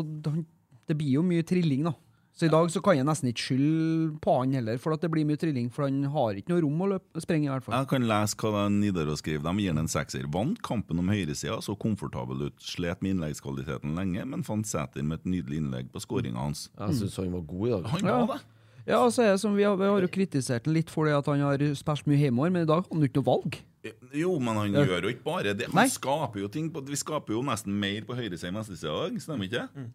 [0.88, 1.93] det blir jo mye trilling, da.
[2.34, 5.12] Så i dag så kan jeg nesten ikke skylde på han heller, for at det
[5.13, 5.67] blir mye trilling.
[5.69, 7.76] For han har ikke noe rom å løpe, sprenge, i hvert fall.
[7.78, 9.43] Jeg kan lese hva Nidaros skriver.
[9.45, 10.26] De gir den en sekser.
[10.34, 12.56] Vant kampen om høyresida, så komfortabel ut.
[12.63, 16.69] Slet med innleggskvaliteten lenge, men fant Sæter med et nydelig innlegg på skåringa hans.
[16.80, 17.88] Jeg syns han var god i dag.
[17.99, 18.17] Han Ja.
[18.26, 18.41] var det.
[18.86, 21.08] Ja, altså, så er det som vi har, vi har jo kritisert han litt for
[21.08, 23.60] det at han har spilt mye hjemover, men i dag har han ikke noe valg.
[24.15, 25.67] Jo, men han gjør jo ikke bare det.
[25.72, 25.89] Han Nei.
[25.91, 26.69] skaper jo ting.
[26.72, 29.65] På, vi skaper jo nesten mer på høyresida enn venstresida i dag, stemmer ikke?
[29.84, 29.91] Eh,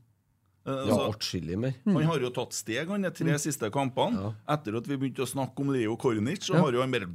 [0.68, 1.72] Ja, altså, atskillig mer.
[1.86, 4.34] Han har jo tatt steg han de tre siste kampene.
[4.52, 7.08] Etter at vi begynte å snakke om Leo Kornic, så har jo han bare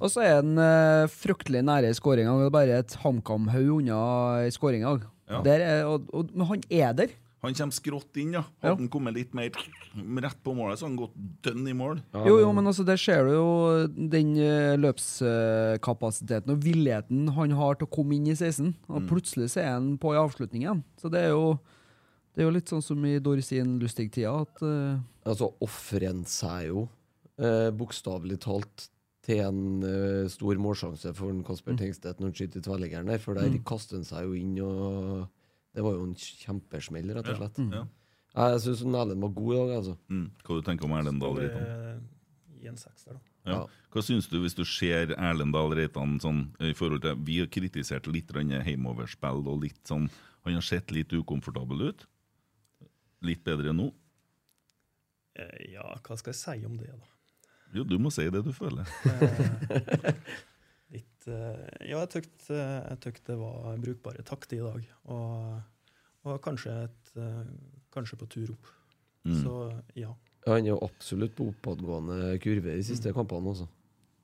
[0.00, 2.32] Og så er han uh, fryktelig nære skåringa.
[2.44, 4.96] Det bare et HamKam-haug unna skåringa.
[5.28, 5.42] Ja.
[5.86, 7.08] Og- og- Men han er der.
[7.44, 8.42] Han kommer skrått inn, ja.
[8.58, 8.72] Ja.
[8.72, 9.54] Hadde han kommet litt mer
[10.24, 11.14] rett på målet, så hadde han gått
[11.46, 12.00] dønn i mål.
[12.26, 13.48] Jo, jo, men altså, der ser du jo
[13.94, 18.74] den eh, løpskapasiteten og villigheten han har til å komme inn i 16.
[18.90, 20.82] Og plutselig så er han på i avslutningen.
[20.98, 21.58] Så det er jo
[22.34, 26.68] det er jo litt sånn som i Dorsin Lustig-tida, at eh, Altså, ofrer han seg
[26.68, 26.84] jo
[27.42, 28.88] eh, bokstavelig talt
[29.28, 33.36] til en uh, stor målsjanse for en Kasper Tengstedt når han skyter tvellingeren der, for
[33.36, 35.26] der kaster han seg jo inn, og
[35.78, 37.58] det var jo en kjempesmell, rett og slett.
[37.70, 37.84] Ja.
[38.38, 39.92] Jeg syns Erlend var god i dag, altså.
[40.10, 40.24] Mm.
[40.42, 42.00] Hva du tenker om Erlendal Dahl Reitan?
[42.58, 43.20] gi en sekser, da.
[43.46, 43.52] Ja.
[43.54, 43.60] Ja.
[43.94, 48.10] Hva syns du hvis du ser Erlendal Reitan sånn i forhold til Vi har kritisert
[48.10, 50.08] litt heimoverspill og litt sånn
[50.44, 52.04] Han har sett litt ukomfortabel ut.
[53.22, 53.92] Litt bedre nå.
[55.38, 57.06] Eh, Ja, hva skal jeg si om det, da?
[57.78, 58.82] Jo, du må si det du føler.
[61.28, 64.86] Eh, Ja, jeg jeg tykte det var brukbare takter i dag.
[65.04, 65.60] Og,
[66.24, 67.44] og kanskje, et, eh,
[67.94, 68.70] kanskje på tur opp.
[69.24, 69.42] Mm.
[69.42, 69.54] Så
[69.98, 70.14] ja.
[70.46, 73.68] Han er jo absolutt på oppadgående kurve i de siste kampene, også.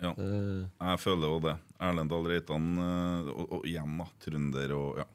[0.02, 0.12] Ja.
[0.16, 1.56] Eh, Jeg føler jo det.
[1.80, 4.08] Erlendal Reitan eh, og, og igjen, da.
[4.24, 5.06] Trønder og ja.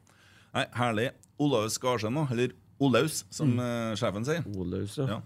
[0.54, 1.12] Nei, herlig.
[1.40, 2.26] Olaus Skarsen da.
[2.34, 3.98] Eller Olaus, som mm.
[4.00, 4.46] sjefen sier.
[4.56, 5.18] Olaus, ja.
[5.18, 5.22] Ja.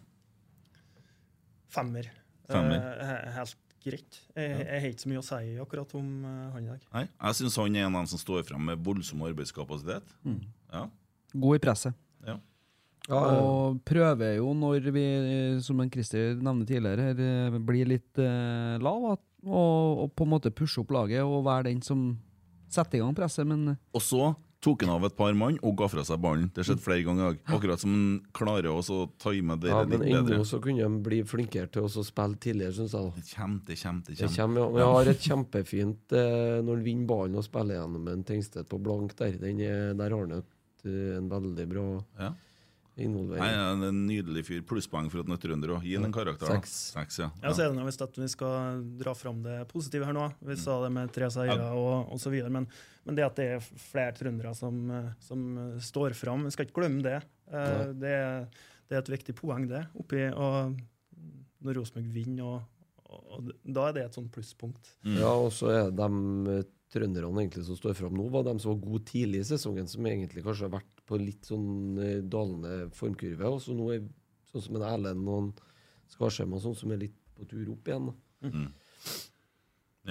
[1.73, 2.09] Femmer.
[2.49, 2.81] Femmer.
[3.01, 4.21] Eh, helt greit.
[4.35, 6.87] Jeg, jeg har ikke så mye å si akkurat om uh, han i dag.
[6.95, 10.17] Nei, jeg syns han er en av dem som står frem med voldsom arbeidskapasitet.
[10.73, 10.87] Ja.
[11.33, 12.01] god i presset.
[12.27, 12.39] ja.
[13.09, 13.39] Ja, ja.
[13.43, 15.03] Og prøver jo når vi,
[15.63, 20.31] som en Christer nevnte tidligere, eh, blir litt eh, lav, at, og, og på en
[20.31, 22.13] måte pushe opp laget og være den som
[22.71, 23.47] setter i gang presset.
[23.49, 24.31] Men Og så
[24.63, 26.45] tok han av et par mann og ga fra seg ballen.
[26.53, 27.35] Det har skjedd flere ganger.
[27.51, 28.79] Akkurat som han klarer å
[29.19, 30.37] time det Ja, litt men bedre.
[30.37, 33.11] ennå så kunne han bli flinkere til å spille tidligere, syns jeg.
[33.19, 34.37] Det kommer, det kommer, det kommer.
[34.39, 34.47] ja.
[34.47, 38.69] Men jeg har et kjempefint eh, når han vinner ballen og spiller gjennom en Tengstedt
[38.71, 39.35] på blank der.
[39.43, 41.85] Den er, der har han eh, en veldig bra
[42.19, 42.31] Ja.
[42.95, 43.41] Nei, involvering.
[43.57, 44.61] han er en nydelig fyr.
[44.69, 45.85] Plusspoeng for at han er trønder òg.
[45.87, 46.51] Gi ham en karakter.
[46.53, 46.73] Seks.
[46.93, 47.29] Seks ja.
[47.41, 50.27] Ja, så er det noe hvis at vi skal dra fram det positive her nå.
[50.45, 51.71] Vi sa det med tre seire Ja.
[51.73, 52.21] og, osv.
[52.27, 52.67] så videre, men,
[53.07, 54.83] men det at det er flere trøndere som,
[55.25, 55.47] som
[55.81, 57.17] står fram, vi skal ikke glemme det.
[57.49, 58.13] Eh, det,
[58.89, 59.87] det er et viktig poeng, det.
[59.97, 60.77] Oppi, og
[61.63, 62.61] når Rosenborg vinner, og,
[63.09, 64.93] og, og da er det et sånt plusspunkt.
[65.01, 65.17] Mm.
[65.17, 66.07] Ja, og så er de
[66.59, 69.89] eh, trønderne egentlig som står fram nå, var de som var gode tidlig i sesongen,
[69.89, 73.49] som egentlig kanskje har vært på litt sånn eh, dalende formkurve.
[73.49, 74.05] Og så nå er
[74.51, 75.51] sånn som en Erlend og en
[76.13, 78.11] Skarsheim og sånn som er litt på tur opp igjen.
[78.45, 78.69] Mm.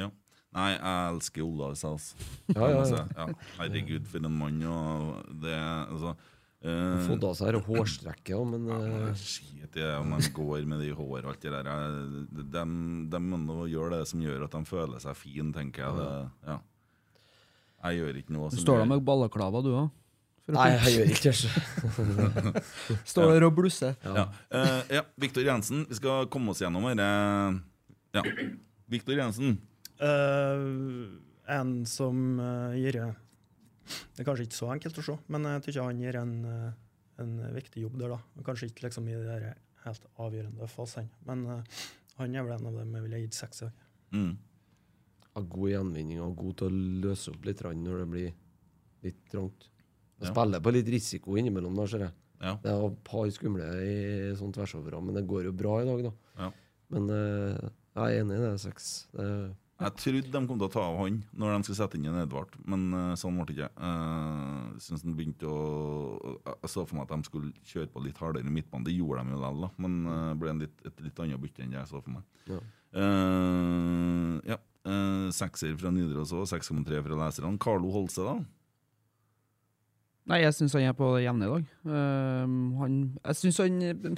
[0.03, 0.11] Ja.
[0.53, 1.95] Nei, jeg elsker Ola altså.
[2.53, 3.07] Ja, ja, ja.
[3.17, 3.27] ja.
[3.57, 4.61] Herregud, for en mann.
[4.69, 6.17] Og det altså
[6.63, 8.77] Uh, Fått av seg her hårstrekket òg, men ja,
[9.09, 11.97] eh, Skit i det om de går med de hår og alt det der.
[12.31, 12.63] De, De,
[13.11, 15.97] de må gjøre det som gjør at de føler seg fine, tenker jeg.
[15.99, 16.61] Det, ja.
[17.83, 19.91] Jeg gjør ikke noe Du står der med balleklava, du òg?
[20.53, 22.63] Nei, jeg gjør ikke det.
[23.13, 23.95] Står der og blusser.
[24.03, 24.25] Ja.
[24.51, 27.07] Eh, ja, Viktor Jensen, vi skal komme oss gjennom dette.
[28.19, 28.25] Ja.
[28.91, 29.55] Viktor Jensen.
[30.03, 31.15] Uh,
[31.47, 35.81] en som uh, gir Det er kanskje ikke så enkelt å se, men jeg syns
[35.83, 36.69] han gir en, eh,
[37.23, 38.15] en viktig jobb der.
[38.15, 38.45] da.
[38.47, 39.47] Kanskje ikke liksom i de der
[39.87, 41.83] helt avgjørende fasene, men eh,
[42.21, 43.87] han er vel en av dem jeg ville gitt seks i dag.
[44.15, 44.33] Mm.
[45.33, 48.33] Har god gjenvinning og god til å løse opp litt når det blir
[49.03, 49.69] litt trangt.
[50.21, 50.35] Jeg Ja.
[50.35, 52.13] spiller på litt risiko innimellom, da, ser jeg.
[52.43, 52.57] Ja.
[52.63, 56.03] Det er et par skumle i sånn tversovere, men det går jo bra i dag,
[56.03, 56.13] da.
[56.39, 56.51] Ja.
[56.91, 59.09] Men uh, jeg er enig i det, seks.
[59.15, 59.27] Det,
[59.83, 62.21] Jeg trodde de kom til å ta av han når de skulle sette inn en
[62.23, 63.71] Edvard, men eh, sånn ble det ikke.
[63.83, 68.21] Uh, synes den begynte å Jeg så for meg at de skulle kjøre på litt
[68.23, 68.85] hardere i midtbanen.
[68.87, 71.75] Det gjorde de jo likevel, men det ble en litt, et litt annet bytte enn
[71.75, 72.23] det jeg så for meg.
[72.47, 72.61] Ja.
[72.95, 74.61] Uh, ja.
[74.87, 77.59] Eh, sekser fra Nidaros òg, 6,3 fra leserne.
[77.63, 78.37] Carlo Holse, da?
[80.31, 81.71] Nei, jeg syns han er på det jevne i dag.
[81.83, 84.13] Uh, han Jeg syns han Det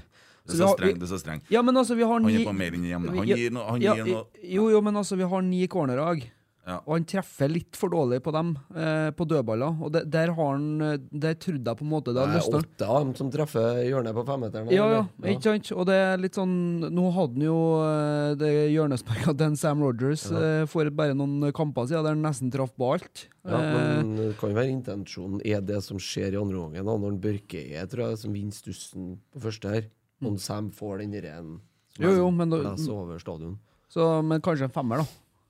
[0.52, 1.00] er så strengt.
[1.00, 1.46] Det er så strengt.
[1.52, 3.14] Ja, men altså, vi har Han ni er på mer enn det jevne.
[3.16, 6.26] Han gir no, han ja, gir noe Jo, jo, men altså, vi har ni cornerlag.
[6.66, 6.78] Ja.
[6.86, 9.82] Og han treffer litt for dårlig på dem, eh, på dødballer.
[9.84, 12.60] Og det, der har han eh, Der trodde jeg på en måte det hadde løsna.
[12.64, 14.70] åtte av dem som treffer hjørnet på femmeteren.
[14.72, 15.72] Ja, ja, ja, ikke sant?
[15.76, 16.54] Og det er litt sånn
[16.88, 20.40] Nå hadde han jo eh, det hjørnesparka til Sam Rogers Ja.
[20.62, 23.26] eh, for bare noen kamper siden, der han nesten traff på alt.
[23.44, 26.84] Ja, Eh, men det kan jo være intensjonen er det som skjer i andre omgang,
[26.88, 29.90] Når Børke er, tror jeg, som vinner stussen på første her.
[30.24, 31.60] Og Sam får den rene
[31.94, 33.58] som Jo, jo, men da- over stadion.
[33.92, 35.04] så, men kanskje en femmer, da.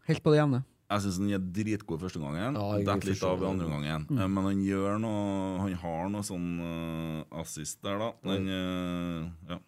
[0.09, 0.65] Helt på det jevne.
[0.95, 2.57] Jeg syns han er dritgod første gangen.
[2.59, 4.07] Ja, Detter litt av andre gangen.
[4.09, 4.19] Mm.
[4.21, 5.25] Eh, Men han gjør noe
[5.65, 8.11] Han har noe sånn uh, assist der, da.
[8.23, 9.59] Den, uh, ja,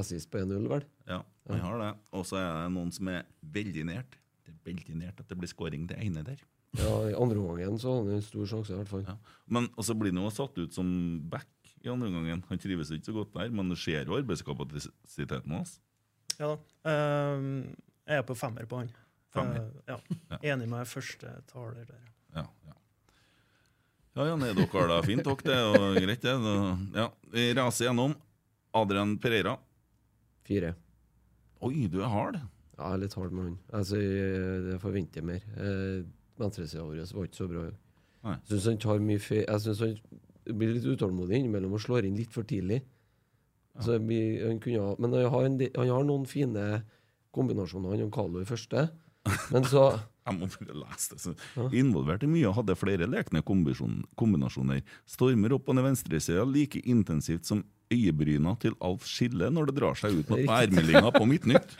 [0.00, 0.82] Assist på 1-0, vel?
[1.06, 1.92] ja, han har det.
[2.16, 4.16] Og så er det noen som er veldig nært.
[4.42, 6.40] Det er veldig nært at det blir scoring det ene der.
[6.80, 9.04] Ja, I andre omgangen så hadde han en stor sjanse, i hvert fall.
[9.06, 9.14] Ja.
[9.46, 10.88] Men så blir han jo satt ut som
[11.30, 11.46] back
[11.84, 12.42] i andre omgangen.
[12.48, 15.76] Han trives ikke så godt der, men det ser jo arbeidskapasiteten hans.
[16.40, 16.58] Ja da.
[17.36, 17.76] Um,
[18.08, 18.90] jeg er på femmer på han.
[19.34, 19.60] Femmer.
[19.60, 19.98] Eh, ja.
[20.30, 20.38] Ja.
[20.54, 22.02] Enig med første taler der.
[22.38, 22.74] Ja, ja.
[24.14, 25.42] Ja, ja, nei, dere har det fint, dere.
[25.42, 26.34] Det er jo greit, det.
[26.94, 27.08] Ja.
[27.34, 28.14] Vi raser gjennom.
[28.74, 29.56] Adrian Pereira.
[30.46, 30.74] Fire.
[31.64, 32.38] Oi, du er hard.
[32.74, 33.56] Ja, jeg er litt hard med han.
[33.78, 35.42] Altså, jeg, forventer mer.
[35.58, 36.00] Eh,
[36.38, 37.64] Venstresida vår var ikke så bra.
[38.24, 39.42] Jeg syns han tar mye fe...
[39.44, 42.80] Jeg synes han blir litt utålmodig innimellom og slår inn litt for tidlig.
[43.82, 46.64] Så jeg blir, han kunne, ha- men han har, en, han har noen fine
[47.34, 48.84] kombinasjoner, han og Carlo i første.
[49.52, 49.86] Men så
[50.24, 51.34] Jeg må bare lese det.
[51.76, 54.80] Involvert i mye hadde flere lekne kombinasjoner.
[55.04, 57.60] Stormer opp på den venstresida like intensivt som
[57.94, 61.74] øyebryna til Alf Skille når det drar seg ut mot værmeldinga på Midtnytt.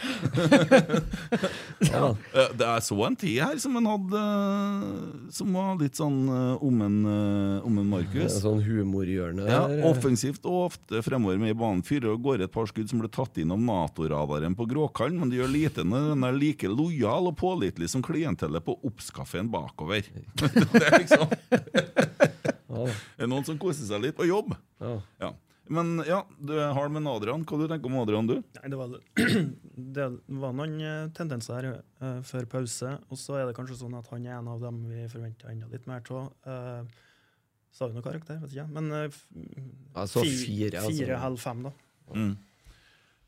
[1.90, 2.14] ja,
[2.54, 6.64] Det er så en tid her som en hadde eh, Som var litt sånn eh,
[6.64, 8.38] om en, eh, om en Markus.
[8.42, 9.46] Sånn humorhjørne.
[9.48, 11.82] Ja, offensivt og ofte fremover med i banen.
[11.86, 15.32] Fyrer og går et par skudd som ble tatt inn av Nato-radaren på Gråkallen, men
[15.32, 20.06] det gjør lite når den er like lojal og pålitelig som klientellet på Obs-kafeen bakover.
[20.40, 21.26] det er liksom
[22.74, 24.54] Ja, Det er noen som koser seg litt på jobb.
[24.82, 24.96] ja.
[25.22, 25.32] Ja.
[25.72, 27.44] Men ja, du har det med Adrian.
[27.48, 28.34] Hva du tenker om Adrian, du?
[28.58, 28.96] Nei, det, var,
[29.96, 30.08] det
[30.42, 31.68] var noen eh, tendenser her
[32.04, 34.82] eh, før pause, og så er det kanskje sånn at han er en av dem
[34.90, 36.28] vi forventer enda litt mer av.
[36.44, 37.04] Uh,
[37.74, 38.42] sa vi noe karakter?
[38.42, 38.66] Vet ikke.
[38.76, 40.92] Men uh, Jeg så fire, altså.
[40.92, 41.72] fire halv fem, da.
[42.12, 42.34] Mm.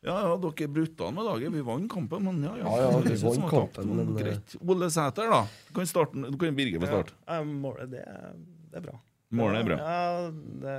[0.07, 1.51] Ja, ja, dere brutta med laget.
[1.57, 2.64] Vi vant kampen, men ja, ja.
[2.68, 4.55] Ja, ja, vi vant kampen, men, greit.
[4.62, 5.40] Ole Sæter, da.
[5.66, 7.16] Du kan, starte, du kan Birge få starte.
[7.25, 8.37] Ja, eh, målet, det, er-
[8.70, 9.01] det er bra.
[9.40, 9.79] Målet er bra.
[9.81, 10.29] Ja,
[10.62, 10.77] det,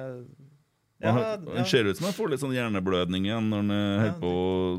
[1.04, 1.66] Han, ja, ja.
[1.70, 3.74] ser ut som han får litt sånn hjerneblødning igjen når han
[4.08, 4.32] ja, på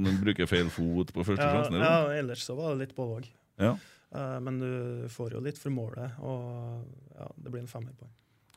[0.03, 1.79] når han bruker feil fot på første ja, sjansen.
[1.79, 2.17] ja, eller?
[2.25, 3.29] ellers så var det litt påvåg.
[3.63, 3.77] Ja.
[4.43, 4.73] Men du
[5.13, 6.83] får jo litt for målet, og
[7.15, 8.09] ja, det blir en femmer på.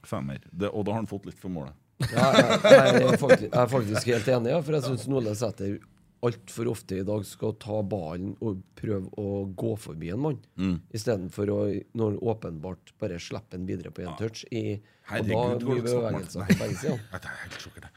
[0.07, 0.41] Femmer.
[0.49, 1.77] Det, og da har han fått litt for målet.
[2.09, 5.35] Ja, jeg, jeg, er faktisk, jeg er faktisk helt enig, ja, for jeg syns Nole
[5.37, 5.75] Sæter
[6.21, 10.75] altfor ofte i dag skal ta ballen og prøve å gå forbi en mann, Mm.
[10.93, 11.57] istedenfor å,
[11.97, 14.43] når åpenbart bare slippe den videre på én touch.
[14.51, 16.99] I, og Herregud, da blir bevegelser på begge sider.
[17.11, 17.89] Det er helt sjokkert.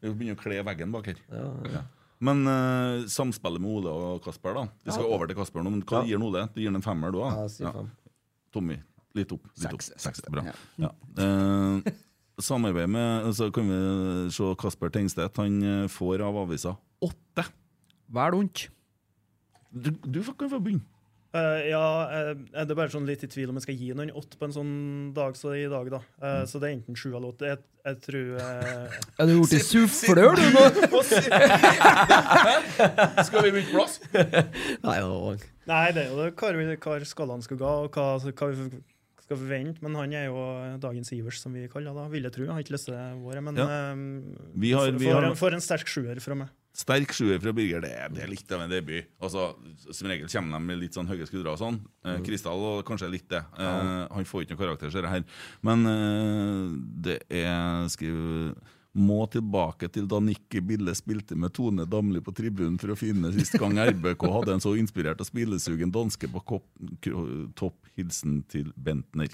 [0.00, 1.20] Vi begynner å kle veggen bak her.
[1.30, 1.84] Ja.
[2.20, 4.64] Men uh, samspillet med Ole og Kasper, da.
[4.82, 6.08] Vi skal over til Kasper nå, men hva Ja.
[6.08, 6.48] gir han Ole?
[6.54, 7.92] Du gir han en femmer, du, òg?
[8.50, 8.80] Tommy,
[9.14, 9.44] litt opp.
[9.54, 9.92] Litt Seks.
[9.92, 10.00] opp.
[10.08, 10.24] Seks.
[10.32, 10.42] Bra.
[10.48, 10.88] Ja.
[10.88, 11.80] Ja.
[12.38, 13.78] Samarbeid med Så kan vi
[14.34, 15.36] se Kasper Tengstedt.
[15.40, 17.44] Han eh, får av avisa åtte.
[18.14, 18.58] Vel ondt.
[19.70, 20.86] Du, du kan få begynne.
[21.28, 24.08] Uh, ja, uh, det er bare sånn litt i tvil om jeg skal gi noen
[24.16, 24.70] åtte på en sånn
[25.12, 25.98] dag som i dag, da.
[26.24, 27.44] Eh, Så det er enten sju eller åtte.
[27.50, 30.62] Jeg, jeg tror eh, Er du blitt sufflør, du nå?
[33.28, 34.00] Skal vi bytte plass?
[34.16, 35.36] Nei, det var
[35.68, 36.48] Nei, det er jo det hva,
[36.80, 38.80] hva skallene skal gå, og hva, hva vi
[39.28, 39.82] skal forvente.
[39.84, 40.42] Men han er jo
[40.80, 42.06] dagens Ivers, som vi kaller det.
[42.16, 42.46] Vil jeg tro.
[42.48, 43.66] Jeg har ikke lyst til det våre, men Ja.
[43.68, 43.96] eh,
[44.56, 46.48] Vi har- for, vi har- en, for en sterk sjuer fra meg.
[46.78, 49.04] Sterk sjuer fra Birger, det, er- det er litt av en debut.
[49.20, 49.56] Altså,
[49.92, 51.80] Som regel kommer de med litt sånn høye skuldre og sånn.
[52.04, 53.42] Eh, Kristall og kanskje litt det.
[53.58, 55.24] Eh, han får ikke noen karakter, ser jeg her.
[55.62, 58.54] Men eh, det er skriv,
[58.98, 63.30] Må tilbake til da Nikki Bille spilte med Tone Damli på tribunen for å finne
[63.36, 66.66] sist gang RBK hadde en så inspirert og spillesugen danske på kopp,
[67.54, 67.76] topp.
[67.98, 69.30] Hilsen til Bentner.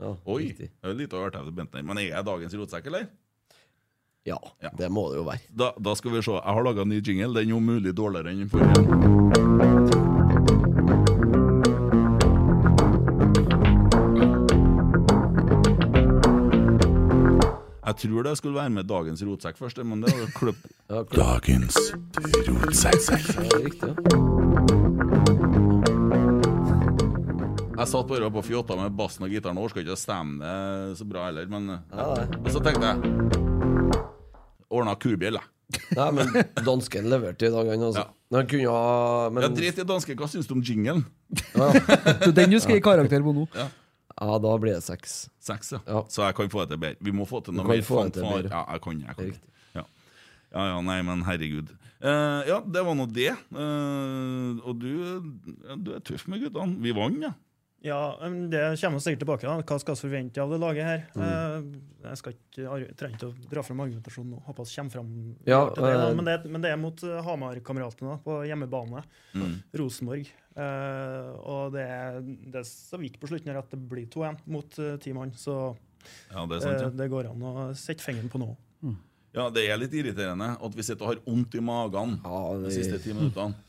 [0.00, 0.46] ja, Oi!
[0.50, 0.70] riktig.
[0.80, 1.84] Det er litt av høre til Bentner.
[1.84, 3.06] Men er jeg dagens rotsekk, eller?
[4.26, 4.70] Ja, Ja.
[4.76, 5.40] det må det jo være.
[5.54, 6.32] Da, da skal vi se.
[6.34, 7.32] Jeg har laga en ny jingle.
[7.36, 10.15] Den er om mulig dårligere enn den forrige.
[17.86, 20.58] Jeg tror det skulle være med dagens rotsekk først, men det var klubb.
[21.14, 21.76] Dagens
[22.48, 23.28] rotsekk.
[23.36, 23.92] Ja, riktig.
[27.76, 30.96] Jeg satt bare på fjotta med bassen og gitaren og orka ikke å stemme det
[30.98, 32.06] så bra heller, men Ja.
[32.40, 32.98] Og så tenkte jeg
[34.72, 35.46] Ordna kubjell, jeg.
[35.94, 36.30] Nei, men
[36.66, 38.02] dansken leverte i dag, han altså.
[38.02, 38.12] Ja.
[38.30, 41.04] Men Han kunne ha men, Ja, Drit i danske, hva syns du om jinglen?
[41.54, 41.68] ja,
[42.38, 43.46] den du skal gi karakter på nå.
[43.54, 43.68] ja,
[44.16, 45.26] da blir det seks.
[45.44, 45.80] Seks, ja.
[45.84, 46.04] Ja.
[46.08, 47.04] Så jeg kan få det til bedre.
[47.04, 48.52] Vi må få til noe kan mer få det til bedre.
[48.52, 49.32] Ja, jeg kan, jeg kan.
[49.32, 49.50] Riktig.
[49.76, 49.84] Ja.
[50.56, 51.74] ja ja, nei, men herregud.
[52.00, 53.32] Uh, ja, det var nå det.
[53.52, 54.92] Uh, og du,
[55.84, 56.80] du er tøff med guttene.
[56.84, 57.34] Vi vant, ja.
[57.84, 58.16] Ja,
[58.50, 59.60] det kommer sikkert tilbake da.
[59.60, 61.02] Hva skal vi forvente av det laget her?
[61.14, 61.26] Mm.
[61.26, 64.40] Eh, jeg skal ikke, trenger ikke å dra fram argumentasjonen nå.
[64.46, 65.12] Håper vi kommer fram
[65.46, 69.04] Ja, til det, Men, det, men det er mot Hamar-kameratene på hjemmebane.
[69.36, 69.54] Mm.
[69.78, 70.32] Rosenborg.
[70.56, 74.40] Eh, og det er, det er så vidt på slutten her at det blir 2-1
[74.48, 75.34] mot uh, ti mann.
[75.36, 75.76] Så
[76.32, 76.88] Ja, det er sant, ja.
[76.88, 78.56] uh, det går an å sette fingeren på noe.
[79.36, 79.48] ja.
[79.52, 83.00] Det er litt irriterende at vi sitter og har vondt i magen Ja, de siste
[83.04, 83.56] ti minuttene.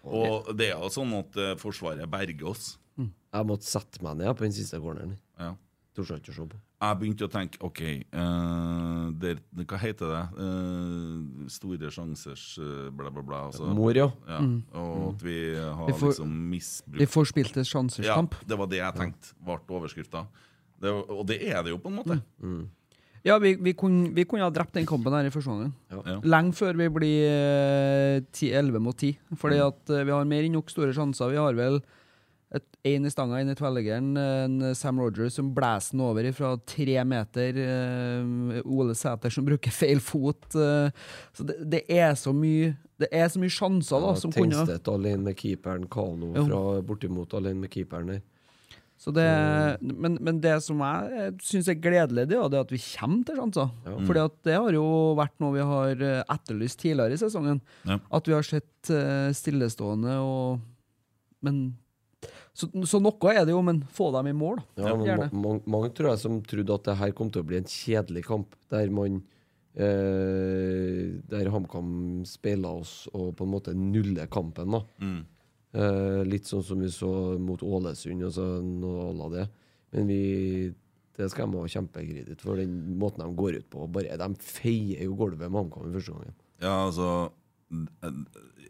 [0.00, 2.70] Og det er jo sånn at Forsvaret berger oss.
[2.96, 5.12] Jeg måtte sette meg ned på den siste corneren.
[5.36, 5.50] Ja.
[6.00, 6.58] Torde ikke å se på.
[6.80, 7.80] Jeg begynte å tenke OK,
[8.16, 10.22] uh, der, hva heter det?
[10.40, 13.40] Uh, store sjansers uh, bla, bla, bla.
[13.50, 13.68] Altså.
[13.76, 14.08] Mor, ja.
[14.30, 14.40] Ja,
[14.80, 18.34] og at vi har Vi får- liksom Vi misbrukt forspilte sjansers Ja, kamp.
[18.46, 20.26] det var det jeg tenkte ble overskrifta.
[20.82, 22.20] Og det er det jo, på en måte.
[23.22, 25.74] Ja, vi, vi, kunne, vi kunne ha drept den kampen her i første omgang.
[25.92, 26.14] Ja.
[26.24, 29.18] Lenge før vi blir eh, 10 11 mot 10.
[29.36, 29.66] Fordi Mm.
[29.66, 31.28] at eh, vi har mer enn nok store sjanser.
[31.28, 31.82] Vi har vel
[32.84, 34.08] én i stanga, én i tverrleggeren.
[34.18, 37.58] En Sam Rogers som blæser den over fra tre meter.
[37.62, 40.48] eh, Ole Sæter som bruker feil fot.
[40.58, 40.90] eh,
[41.36, 44.88] så det, det er så mye Det er så mye sjanser da, som kunne Tingstedt
[44.92, 46.42] alene med keeperen, Kano Jo.
[46.48, 48.20] fra bortimot alene med keeperen der.
[49.00, 49.24] Så det,
[49.80, 53.70] men, men det som jeg syns er gledelig, det er at vi kommer til sjanser.
[53.86, 53.94] Ja.
[54.04, 54.82] Fordi det har jo
[55.16, 57.62] vært noe vi har eh, etterlyst tidligere i sesongen.
[57.88, 57.96] Ja.
[58.12, 60.60] At vi har sett eh, stillestående og
[61.40, 61.78] Men
[62.56, 64.60] så, så noe er det jo, men få dem i mål.
[64.80, 65.28] Ja, men Gjerne.
[65.32, 68.24] mange, mange tror jeg som trodde at det her kom til å bli en kjedelig
[68.26, 69.20] kamp, der man
[69.78, 71.92] eh, Der HamKam
[72.28, 74.76] speila oss og på en måte nuller kampen.
[74.76, 75.20] da Mm.
[75.70, 79.44] Eh, litt sånn som vi så mot Ålesund og sånn og alle det.
[79.94, 80.22] Men vi
[81.20, 83.84] det skal de ha kjempekreditt for, den måten de går ut på.
[83.92, 86.36] Bare, de feier jo gulvet med HamKam i første gangen.
[86.60, 87.30] Ja, altså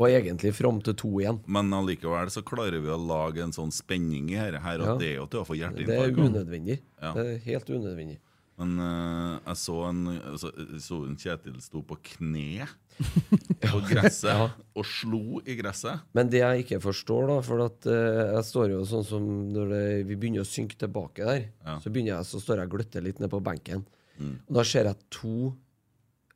[0.00, 1.42] Og egentlig fram til 2-1.
[1.50, 4.96] Men allikevel så klarer vi å lage en sånn spenning i dette her, at Ja.
[4.96, 6.18] det er jo til å få Det er hjerteinfarkt.
[6.30, 6.78] unødvendig.
[7.02, 7.12] Ja.
[7.12, 8.18] Det er helt unødvendig.
[8.60, 10.00] Men uh, jeg så en,
[10.36, 12.66] så, jeg så en Kjetil sto på kne
[13.64, 14.50] på gresset Ja.
[14.76, 16.02] og slo i gresset.
[16.12, 19.72] Men det jeg ikke forstår, da For at uh, jeg står jo sånn som når
[19.72, 21.78] det, vi begynner å synke tilbake der, Ja.
[21.80, 23.86] så jeg så står jeg og gløtter litt ned på benken.
[24.20, 24.36] Mm.
[24.48, 25.54] Og da ser jeg to,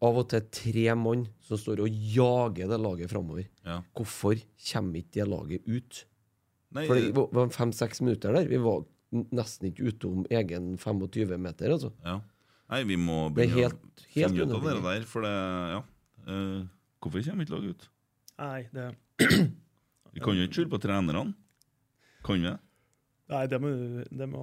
[0.04, 3.46] av og til tre mann, som står og jager det laget framover.
[3.64, 3.78] Ja.
[3.96, 4.36] Hvorfor
[4.70, 6.02] kommer ikke det laget ut?
[6.74, 8.48] Nei, For det var fem-seks minutter der.
[8.50, 11.92] Vi var nesten ikke utom egen 25 meter, altså.
[12.04, 12.20] ja.
[12.72, 15.32] Nei, vi må begynne helt- å finne ut av det der, for det
[15.74, 15.82] Ja.
[16.24, 16.64] Uh,
[17.04, 17.88] hvorfor kommer ikke laget ut?
[18.40, 18.86] Nei, det,
[20.14, 21.34] Vi kan jo ikke skylde på trenerne.
[22.24, 22.58] Kan vi det?
[23.28, 23.68] nei, det må,
[24.10, 24.42] det må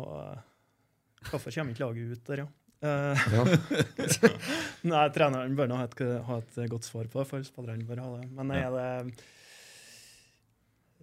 [1.29, 2.47] Hvorfor kommer ikke laget ut der, ja?
[2.81, 3.43] Eh, Ja.
[4.91, 8.01] nei, treneren bør nå ha et, ha et godt svar på det, for spillerne bør
[8.01, 8.29] ha det.
[8.37, 8.89] Men er det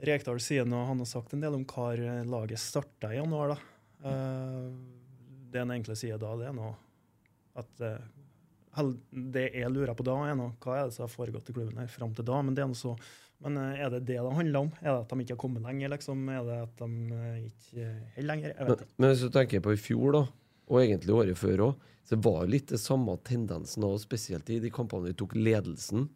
[0.09, 3.55] Rekdal sier nå, han har sagt en del om hvor laget starta i januar.
[3.55, 3.59] da.
[4.11, 4.69] Eh,
[5.51, 6.69] det han egentlig sier da, det er nå
[7.59, 7.97] at eh,
[9.33, 11.81] Det jeg lurer på da, er nå hva er det som har foregått i klubben
[11.81, 12.43] her fram til da.
[12.45, 12.95] Men det er noe så
[13.39, 14.71] men eh, er det det det handler om?
[14.83, 15.93] Er det at de ikke har kommet lenger?
[15.95, 16.25] liksom?
[16.35, 17.85] Er det at de eh, ikke
[18.17, 18.55] holder lenger?
[18.55, 18.95] Jeg vet ikke.
[18.99, 20.23] men hvis du tenker på i fjor, da,
[20.69, 24.61] og egentlig året før òg, så var det litt det samme tendensen òg, spesielt i
[24.63, 26.09] de kampene vi tok ledelsen.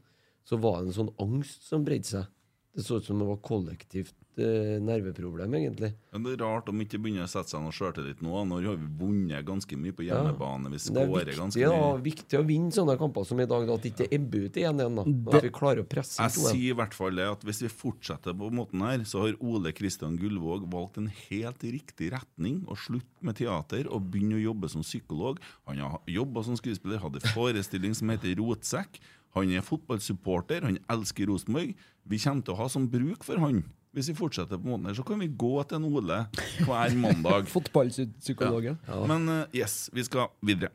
[0.45, 2.31] Så var det en sånn angst som bredde seg.
[2.73, 5.93] Det så ut som det var kollektivt nerveproblem, egentlig.
[6.13, 8.33] Men det er rart om ikke begynner å sette seg noe sjøltillit nå.
[8.49, 10.71] Når har vi vunnet ganske mye på hjemmebane?
[10.73, 11.69] Vi Det er skårer viktig, mye.
[11.69, 14.47] da, er viktig å vinne sånne kamper som i dag, da, at det ikke ebber
[14.49, 14.97] ut igjen igjen.
[14.97, 15.37] da.
[15.37, 16.51] At vi klarer å presse Jeg inn 2-1.
[16.53, 19.73] sier i hvert fall det at hvis vi fortsetter på måten her, så har Ole
[19.73, 24.69] Kristian Gullvåg valgt en helt riktig retning Å slutte med teater og begynne å jobbe
[24.71, 25.39] som psykolog.
[25.67, 29.01] Han har jobba som skuespiller, hadde forestilling som heter Rotsekk.
[29.37, 31.73] Han er fotballsupporter, han elsker Rosenborg.
[32.05, 33.63] Vi kommer til å ha sånn bruk for han.
[33.93, 36.19] Hvis vi fortsetter på måten her, så kan vi gå til en Ole
[36.65, 37.45] hver mandag.
[37.53, 38.79] Fotballpsykologen.
[39.09, 40.71] Men uh, yes, vi skal videre.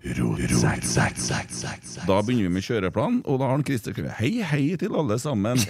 [2.05, 5.17] Da begynner vi med kjøreplan, og da har han Christer skrevet Hei, hei til alle
[5.21, 5.57] sammen.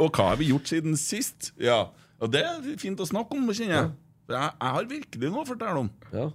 [0.00, 1.54] og hva har vi gjort siden sist?
[1.56, 1.86] Ja,
[2.20, 3.90] og Det er fint å snakke om, kjenner jeg.
[4.28, 5.90] Jeg, jeg har virkelig noe å fortelle om.
[6.12, 6.28] Ja.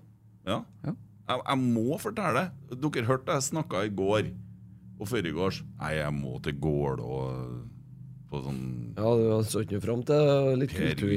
[0.49, 0.97] Ja.
[1.27, 2.47] Jeg, jeg må fortelle.
[2.71, 4.31] Dere hørte jeg snakka i går
[5.01, 5.61] og foregårs.
[5.79, 7.61] Nei, jeg må til Gål og
[8.31, 8.59] på sånn
[8.95, 11.09] ja, du så ikke noe fram til litt kultur,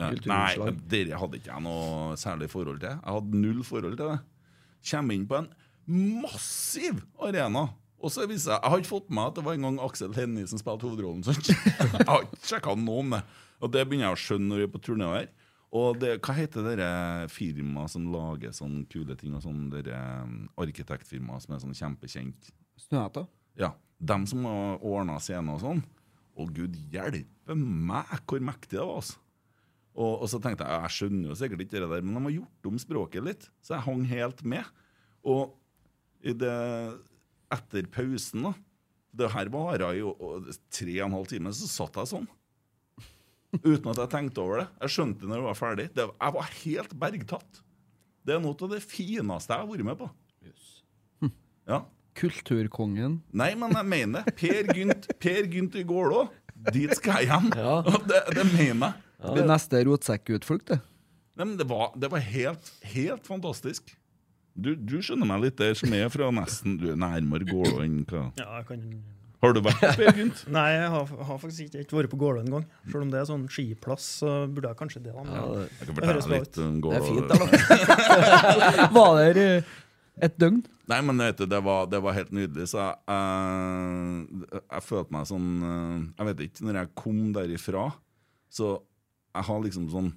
[0.00, 2.96] Ja, Nei, det hadde ikke jeg noe særlig forhold til.
[2.96, 4.18] Jeg hadde null forhold til det.
[4.90, 5.50] Kommer inn på en
[6.22, 7.68] massiv arena.
[8.02, 10.14] Og så viser jeg, jeg har ikke fått med at det var en gang Aksel
[10.16, 11.22] Hennie som spilte hovedrollen.
[11.26, 11.38] Sånn.
[11.46, 13.22] Jeg har ikke sjekka noe om det.
[13.62, 15.30] Og det begynner jeg å skjønne når vi er på turné her.
[15.76, 16.88] Og det, hva heter dere
[17.32, 19.34] firmaet som lager sånne kule ting?
[19.36, 22.50] og sånn dere um, Arkitektfirmaer som er sånn kjempekjent?
[22.86, 23.24] Snøhetta.
[23.58, 25.82] Ja, dem som har ordna scene og sånn.
[26.36, 29.00] Og gud hjelpe meg hvor mektig det var.
[29.02, 29.18] altså.
[29.96, 32.34] Og, og så tenkte jeg jeg skjønner jo sikkert ikke det der, men de har
[32.36, 34.66] gjort om språket litt, så jeg hang helt med.
[35.24, 35.54] Og
[36.20, 36.52] det,
[37.56, 38.54] etter pausen, da
[39.16, 42.26] Det her varer i o- o- tre og en halv time, så satt jeg sånn.
[43.64, 44.66] Uten at jeg tenkte over det.
[44.84, 45.88] Jeg skjønte det når jeg var ferdig.
[45.96, 47.60] Det, jeg var helt bergtatt.
[48.26, 50.08] Det er noe av det fineste jeg har vært med på.
[51.66, 51.80] Ja.
[52.16, 53.20] Kulturkongen.
[53.36, 54.34] Nei, men jeg mener det.
[54.38, 56.24] Per Gynt, per Gynt i Gålå.
[56.72, 57.50] Dit skal jeg hjem.
[57.58, 57.80] Ja.
[58.06, 59.02] Det, det mener jeg.
[59.16, 60.78] Det blir neste rotsekkutflukt, det.
[61.36, 63.90] Nei, men det var, det var helt, helt fantastisk.
[64.56, 67.98] Du, du skjønner meg litt der, som er fra nesten Du er nærmere Gålå enn
[68.08, 68.86] hva Ja, jeg kan...
[69.46, 70.20] Har du vært på Per
[70.56, 72.66] Nei, jeg har, har faktisk ikke, ikke vært på Gålå engang.
[72.90, 75.14] Selv om det er sånn skiplass, så burde jeg kanskje det.
[75.14, 78.88] Ja, det, Jeg kan Det høres fortelle bra litt om det er fint, da.
[78.96, 79.70] Var der eh,
[80.26, 80.60] et døgn?
[80.90, 82.68] Nei, men vet du, det var, det var helt nydelig.
[82.70, 87.88] Så jeg, jeg, jeg følte meg sånn eh, Jeg vet ikke, når jeg kom derifra,
[88.52, 88.76] så
[89.36, 90.12] jeg har liksom sånn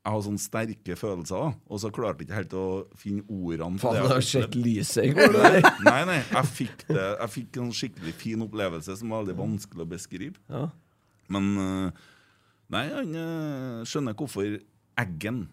[0.00, 3.80] jeg har sånne sterke følelser, da, og så klarte jeg ikke helt å finne ordene.
[3.82, 5.34] Faen, det har sett lyset i går.
[5.36, 5.58] der.
[5.84, 9.84] Nei, nei, jeg fikk, det, jeg fikk en skikkelig fin opplevelse som var veldig vanskelig
[9.84, 10.40] å beskrive.
[10.48, 10.66] Ja.
[11.30, 12.06] Men eh,
[12.70, 14.60] Nei, han eh, skjønner hvorfor
[15.00, 15.48] Eggen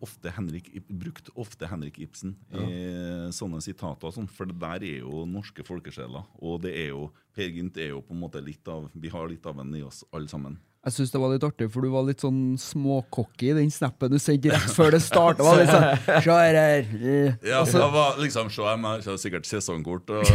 [0.00, 5.02] ofte Henrik, brukte ofte Henrik Ibsen i sånne sitater og sånn, for det der er
[5.02, 6.24] jo norske folkesjeler.
[6.40, 9.28] Og det er jo Per Gynt er jo på en måte litt av Vi har
[9.28, 10.56] litt av ham i oss alle sammen.
[10.80, 14.08] Jeg syns det var litt artig, for du var litt sånn småcocky i den snappen
[14.08, 15.44] du sendte rett før det starta.
[15.44, 15.84] Var sånn
[16.24, 16.86] Se her, her.
[16.96, 17.34] eh.
[17.44, 20.08] Ja, det var liksom Se her, jeg har sikkert sesongkort.
[20.16, 20.24] Og,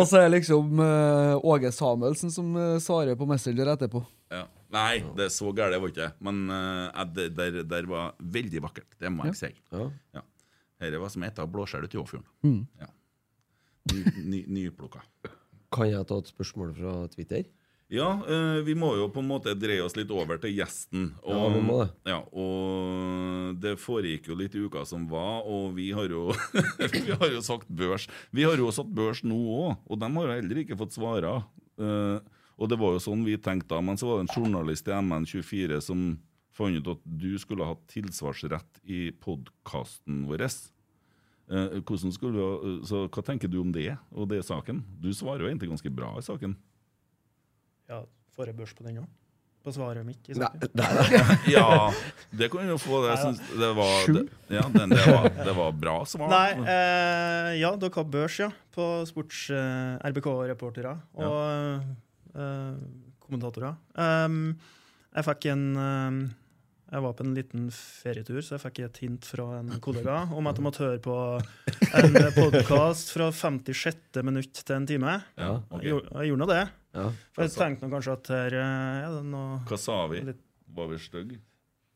[0.00, 4.02] Og så er det liksom uh, Åge Samuelsen som uh, svarer på Messenger etterpå.
[4.34, 4.42] ja.
[4.74, 6.08] Nei, det er så gærent var ikke.
[6.26, 8.90] Men uh, det der, der var veldig vakkert.
[9.00, 9.52] Det må jeg si.
[9.72, 9.86] Ja.
[10.18, 10.22] Ja.
[10.82, 12.26] Dette var som et av blåskjell ute i Åfjorden.
[12.44, 12.66] Mm.
[12.82, 12.88] Ja.
[14.26, 14.66] Ny, ny.
[15.72, 17.46] Kan jeg ta et spørsmål fra Twitter?
[17.90, 21.06] Ja, eh, vi må jo på en måte dreie oss litt over til gjesten.
[21.24, 21.86] Ja, vi må det.
[22.10, 26.26] Ja, og det foregikk jo litt i uka som var, og vi har jo
[26.92, 28.04] Vi har jo sagt børs.
[28.30, 31.38] Vi har jo satt børs nå òg, og de har jo heller ikke fått svara.
[31.80, 32.18] Eh,
[32.58, 34.96] og det var jo sånn vi tenkte da, men så var det en journalist i
[34.98, 36.08] MN24 som
[36.58, 40.44] fant ut at du skulle hatt tilsvarsrett i podkasten vår.
[40.44, 41.78] Eh,
[42.12, 44.82] skulle du, ha- så Hva tenker du om det og det saken?
[45.00, 46.56] Du svarer jo egentlig ganske bra i saken.
[47.88, 48.04] Ja,
[48.38, 49.06] Får jeg børs på den òg?
[49.66, 50.28] På svaret mitt?
[50.30, 51.88] i Nei, nei, nei, Ja,
[52.30, 53.00] det kan du jo få.
[53.08, 54.22] Jeg synes det var, det,
[54.54, 56.30] ja, den, det, var, det var bra svar.
[56.30, 58.48] Nei, eh, ja, dere har børs, ja.
[58.74, 61.34] På sports eh, RBK-reportere og
[62.38, 62.78] eh,
[63.26, 63.74] kommentatorer.
[63.98, 64.54] Um,
[65.18, 66.18] jeg fikk en um,
[66.92, 70.46] Jeg var på en liten ferietur, så jeg fikk et hint fra en kollega om
[70.46, 71.16] at jeg måtte høre på
[71.98, 74.22] en podkast fra 56.
[74.22, 75.22] minutt til en time.
[75.34, 75.98] Ja, okay.
[75.98, 76.68] Jeg gjorde nå det.
[76.96, 77.08] Ja.
[77.36, 80.22] For jeg tenkte nå kanskje at her eh, er det noe Hva sa vi?
[80.30, 80.40] litt
[80.78, 81.38] Var vi stygge?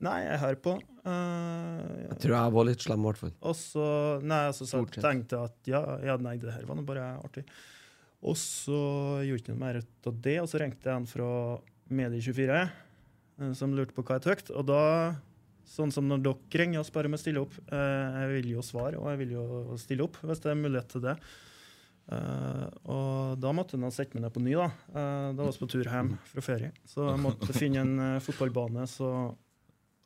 [0.02, 0.72] Nei, jeg hører på.
[1.06, 3.32] Uh, Jeg tror jeg var litt slem, i hvert fall.
[3.46, 3.84] Og så
[4.26, 7.04] nei, så, så Stort tenkte jeg at ja, ja, nei, det her var nå bare
[7.22, 7.44] artig.
[8.22, 8.78] Og så
[9.22, 11.28] gjorde jeg ikke noe mer ut av det, og så ringte jeg en fra
[11.94, 14.56] Medie24 eh, som lurte på hva jeg tykte.
[14.58, 14.82] Og da,
[15.70, 18.66] sånn som når dere ringer og spør om jeg stiller opp, eh, jeg vil jo
[18.66, 19.46] svare, og jeg vil jo
[19.82, 21.16] stille opp hvis det er mulighet til det.
[22.10, 24.66] Eh, og da måtte hun ha sette meg ned på ny, da.
[24.92, 26.72] uh, da var vi på tur hjem fra ferie.
[26.88, 29.12] Så jeg måtte finne en uh, fotballbane så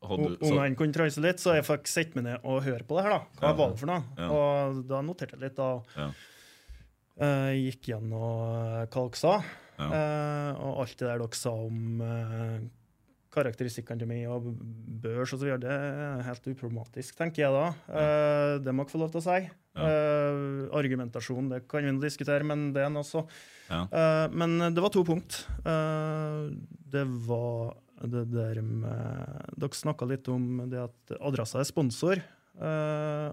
[0.06, 3.14] Ungene kunne trøyse litt, så jeg fikk sette meg ned og høre på det her.
[3.16, 3.40] da.
[3.40, 4.04] Hva var det for noe?
[4.20, 4.26] Ja.
[4.30, 5.70] Og da noterte jeg litt, da.
[5.96, 6.08] Ja.
[7.24, 9.38] uh, gikk gjennom hva dere sa,
[9.80, 9.88] Ja.
[10.62, 11.98] og alt det der dere sa om
[13.36, 14.50] karakteristikkene til meg og
[15.04, 17.68] børs osv., det er helt uproblematisk, tenker jeg da.
[17.92, 19.38] Eh, det må dere få lov til å si.
[19.76, 20.42] Eh,
[20.76, 23.26] argumentasjon, det kan vi nå diskutere, men det er nå så.
[23.68, 23.84] Ja.
[23.86, 25.42] Eh, men det var to punkt.
[25.68, 26.46] Eh,
[26.96, 33.28] det var det der med Dere snakka litt om det at Adressa er sponsor eh,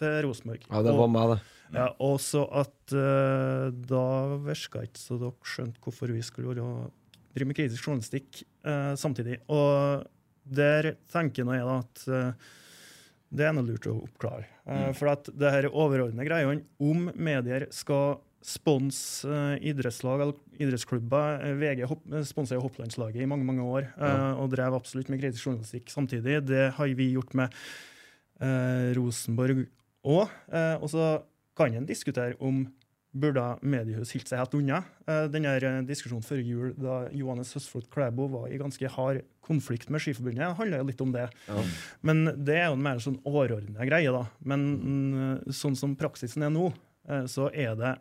[0.00, 0.66] til Rosenborg.
[0.68, 1.40] Ja, det var meg, det.
[1.78, 4.04] ja, og så at eh, da
[4.44, 6.90] virka ikke så dere skjønte hvorfor vi skulle være,
[7.34, 9.38] drive med kritisk journalistikk eh, samtidig.
[9.48, 10.06] Og
[10.50, 12.48] der tenker nå jeg da at eh,
[13.30, 14.46] det er noe lurt å oppklare.
[14.46, 14.92] Eh, Mm.
[14.94, 21.82] For at det her overordnede greiene om medier skal sponse eh, idrettslag eller idrettsklubber VG
[22.28, 24.34] sponsa jo hopplandslaget i mange mange år Ja.
[24.38, 26.38] og drev absolutt med kritisk journalistikk samtidig.
[26.46, 27.52] Det har vi gjort med
[28.40, 29.66] eh, Rosenborg
[30.06, 30.30] òg.
[30.52, 31.08] Eh, og så
[31.58, 32.62] kan en diskutere om
[33.10, 34.80] burde mediehus holdt seg helt unna.
[35.06, 39.24] Denne den her eh, diskusjonen før jul da Johannes Høsflot Klæbo var i ganske hard
[39.46, 41.26] konflikt med Skiforbundet, handla litt om det.
[41.48, 41.64] Ja.
[42.06, 44.26] Men det er jo en mer sånn overordna greie, da.
[44.46, 46.70] Men mm, sånn som praksisen er nå,
[47.10, 47.96] eh, så er det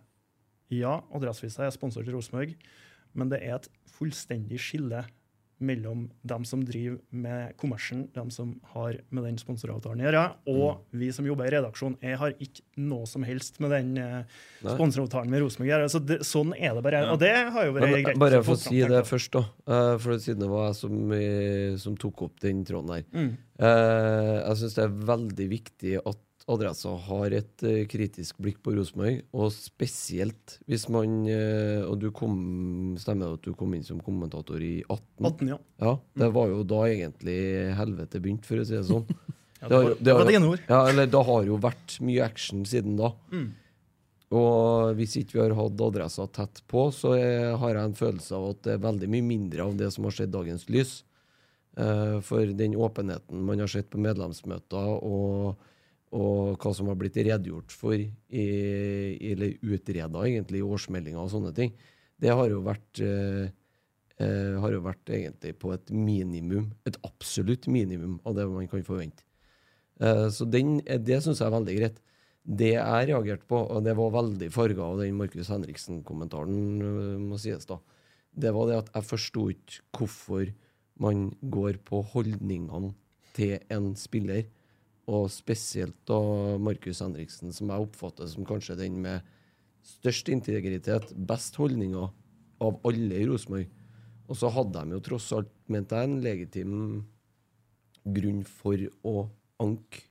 [0.70, 2.52] Ja, Adresseavisa er sponsor til Rosenborg,
[3.18, 5.02] men det er et fullstendig skille
[5.60, 11.00] mellom dem som driver med kommersen, dem som har med den sponsoravtalen å gjøre, og
[11.00, 11.98] vi som jobber i redaksjonen.
[12.06, 15.90] Jeg har ikke noe som helst med den eh, sponsoravtalen med Rosenborg å gjøre.
[15.92, 17.04] Så det, sånn er det bare.
[17.12, 18.22] Og det har jo vært greit.
[18.22, 19.44] bare for å si det først, da.
[19.68, 21.14] eh, For siden det var jeg som,
[21.84, 23.06] som tok opp den tråden her.
[23.12, 23.30] Mm.
[23.60, 28.74] Eh, jeg syns det er veldig viktig at Adressa har et uh, kritisk blikk på
[28.76, 32.36] Rosenborg, og spesielt hvis man uh, Og du kom,
[33.02, 35.30] stemmer det at du kom inn som kommentator i 18?
[35.30, 35.60] 18, ja.
[35.84, 37.40] Ja, det var jo da egentlig
[37.78, 39.08] helvete begynte, for å si det sånn.
[39.62, 40.68] ja Det det har det det har dine ord.
[40.68, 43.14] Ja, eller det har jo vært mye action siden da.
[43.34, 43.50] Mm.
[44.30, 48.36] Og hvis ikke vi har hatt adressa tett på, så er, har jeg en følelse
[48.38, 51.00] av at det er veldig mye mindre av det som har skjedd dagens lys.
[51.80, 55.69] Uh, for den åpenheten man har sett på medlemsmøter, og,
[56.16, 58.46] og hva som har blitt redegjort for, i,
[59.32, 61.74] eller utreda egentlig, i årsmeldinger og sånne ting,
[62.20, 63.52] det har jo vært eh,
[64.20, 68.86] eh, har jo vært egentlig på et minimum, et absolutt minimum av det man kan
[68.88, 69.24] forvente.
[70.00, 72.00] Eh, så den, eh, det syns jeg er veldig greit.
[72.44, 77.38] Det jeg reagerte på, og det var veldig farga av den Markus Henriksen-kommentaren, øh, må
[77.38, 77.80] sies da,
[78.34, 80.54] det var det at jeg forsto ikke hvorfor
[81.00, 82.94] man går på holdningene
[83.36, 84.48] til en spiller,
[85.10, 86.20] og spesielt da
[86.62, 89.26] Markus Henriksen, som jeg oppfatter som kanskje den med
[89.86, 92.12] størst integritet, best holdninger
[92.62, 93.70] av alle i Rosenborg.
[94.30, 96.76] Og så hadde de jo tross alt, mente jeg, en legitim
[98.06, 99.16] grunn for å
[99.64, 100.06] anke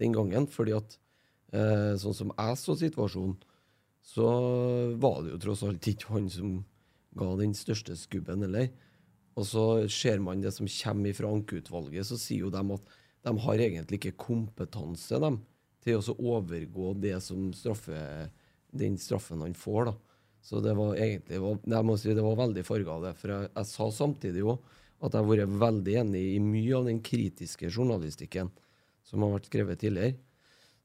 [0.00, 0.96] den gangen, fordi at
[1.52, 3.36] eh, sånn som jeg så situasjonen,
[4.10, 4.28] så
[4.98, 6.62] var det jo tross alt ikke han som
[7.20, 8.70] ga den største skubben heller.
[9.36, 12.96] Og så ser man det som kommer fra ankeutvalget, så sier jo de at
[13.26, 15.40] de har egentlig ikke kompetanse dem,
[15.84, 17.96] til å overgå det som straffe,
[18.76, 19.90] den straffen han får.
[19.90, 19.94] da.
[20.44, 23.14] Så det var egentlig jeg må si det var veldig farga av det.
[23.20, 24.56] For jeg, jeg sa samtidig jo
[25.00, 28.50] at jeg har vært veldig enig i mye av den kritiske journalistikken
[29.08, 30.18] som har vært skrevet tidligere.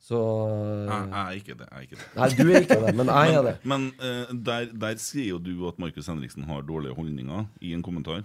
[0.05, 1.67] Så Jeg, jeg er ikke det.
[1.71, 2.07] Jeg er ikke det.
[2.15, 3.55] Nei, du er ikke det, men jeg er det.
[3.63, 7.83] Men men der, der sier jo du at Markus Henriksen har dårlige holdninger, i en
[7.85, 8.23] kommentar.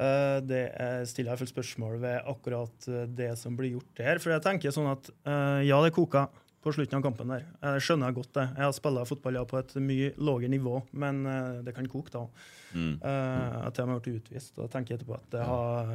[0.00, 4.18] Eh, Det er- stiller jeg fullt spørsmål ved akkurat eh, det som blir gjort her.
[4.18, 6.28] For jeg tenker sånn at eh, ja, det koker
[6.62, 7.42] på slutten av kampen der.
[7.60, 8.44] Jeg skjønner godt det.
[8.54, 11.24] Jeg har spilt fotball på et mye lavere nivå, men
[11.64, 12.20] det kan koke da.
[12.72, 13.02] Mm.
[13.02, 15.90] At Jeg har blitt utvist, og jeg tenker etterpå at det, har,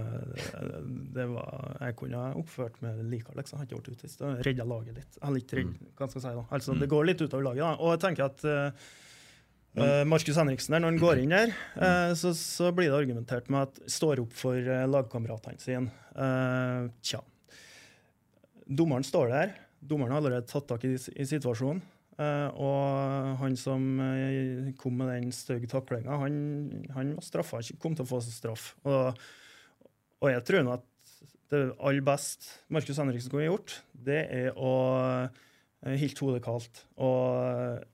[1.16, 3.60] det var Jeg kunne ha oppført meg likere, liksom.
[3.60, 4.22] Jeg har ikke blitt utvist.
[4.44, 5.18] Redda laget litt.
[5.24, 6.46] Eller ikke redd, hva skal jeg si da.
[6.52, 6.80] Altså, Mm.
[6.84, 7.74] Det går litt utover laget, da.
[7.80, 8.44] Og jeg tenker at
[9.76, 13.00] eh, eh, Markus Henriksen der, når han går inn der, uh, så, så blir det
[13.00, 15.92] argumentert med at står opp for uh, lagkameratene sine.
[16.16, 17.22] Uh, tja.
[18.68, 19.56] Dommeren står der.
[19.80, 21.84] Dommeren har allerede tatt tak i, i situasjonen.
[22.18, 23.84] Og han som
[24.82, 26.40] kom med den stygge taklinga, han,
[26.96, 28.72] han var straffa, kom til å få straff.
[28.90, 29.20] Og,
[30.26, 30.88] og jeg tror nå at
[31.54, 35.46] det aller best Markus Henriksen kunne gjort, det er å uh,
[35.86, 37.86] holde hodet kaldt og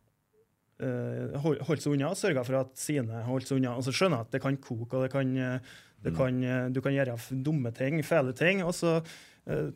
[0.81, 3.75] uh, holde seg unna og sørge for at sine holdt seg unna.
[3.77, 6.69] Og så skjønner jeg at det kan koke, og det kan, eh, det kan, eh,
[6.73, 8.63] du kan gjøre dumme ting, fæle ting.
[8.65, 9.69] Og så uh,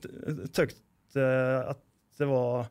[0.55, 1.27] tykte
[1.67, 1.83] at
[2.17, 2.69] det var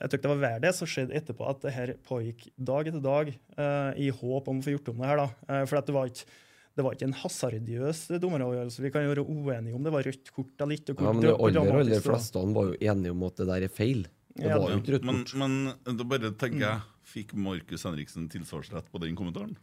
[0.00, 3.02] jeg tykte det var verdt det som skjedde etterpå, at det her pågikk dag etter
[3.04, 5.20] dag uh, i håp om å få gjort om det her.
[5.20, 5.26] da.
[5.50, 6.38] Uh, for at det var ikke
[6.78, 8.80] det var ikke en hasardiøs dommeravgjørelse.
[8.80, 10.94] Vi kan jo være uenige om det var rødt kort eller ikke.
[10.96, 14.06] Ja, men de aller, aller fleste var jo enige om at det der er feil.
[14.30, 15.34] Det Ja, var jo ikke rødt Men, kort.
[15.42, 16.80] men da bare tenker jeg
[17.10, 19.56] Fikk Markus Henriksen tilsvarsrett på den kommentaren?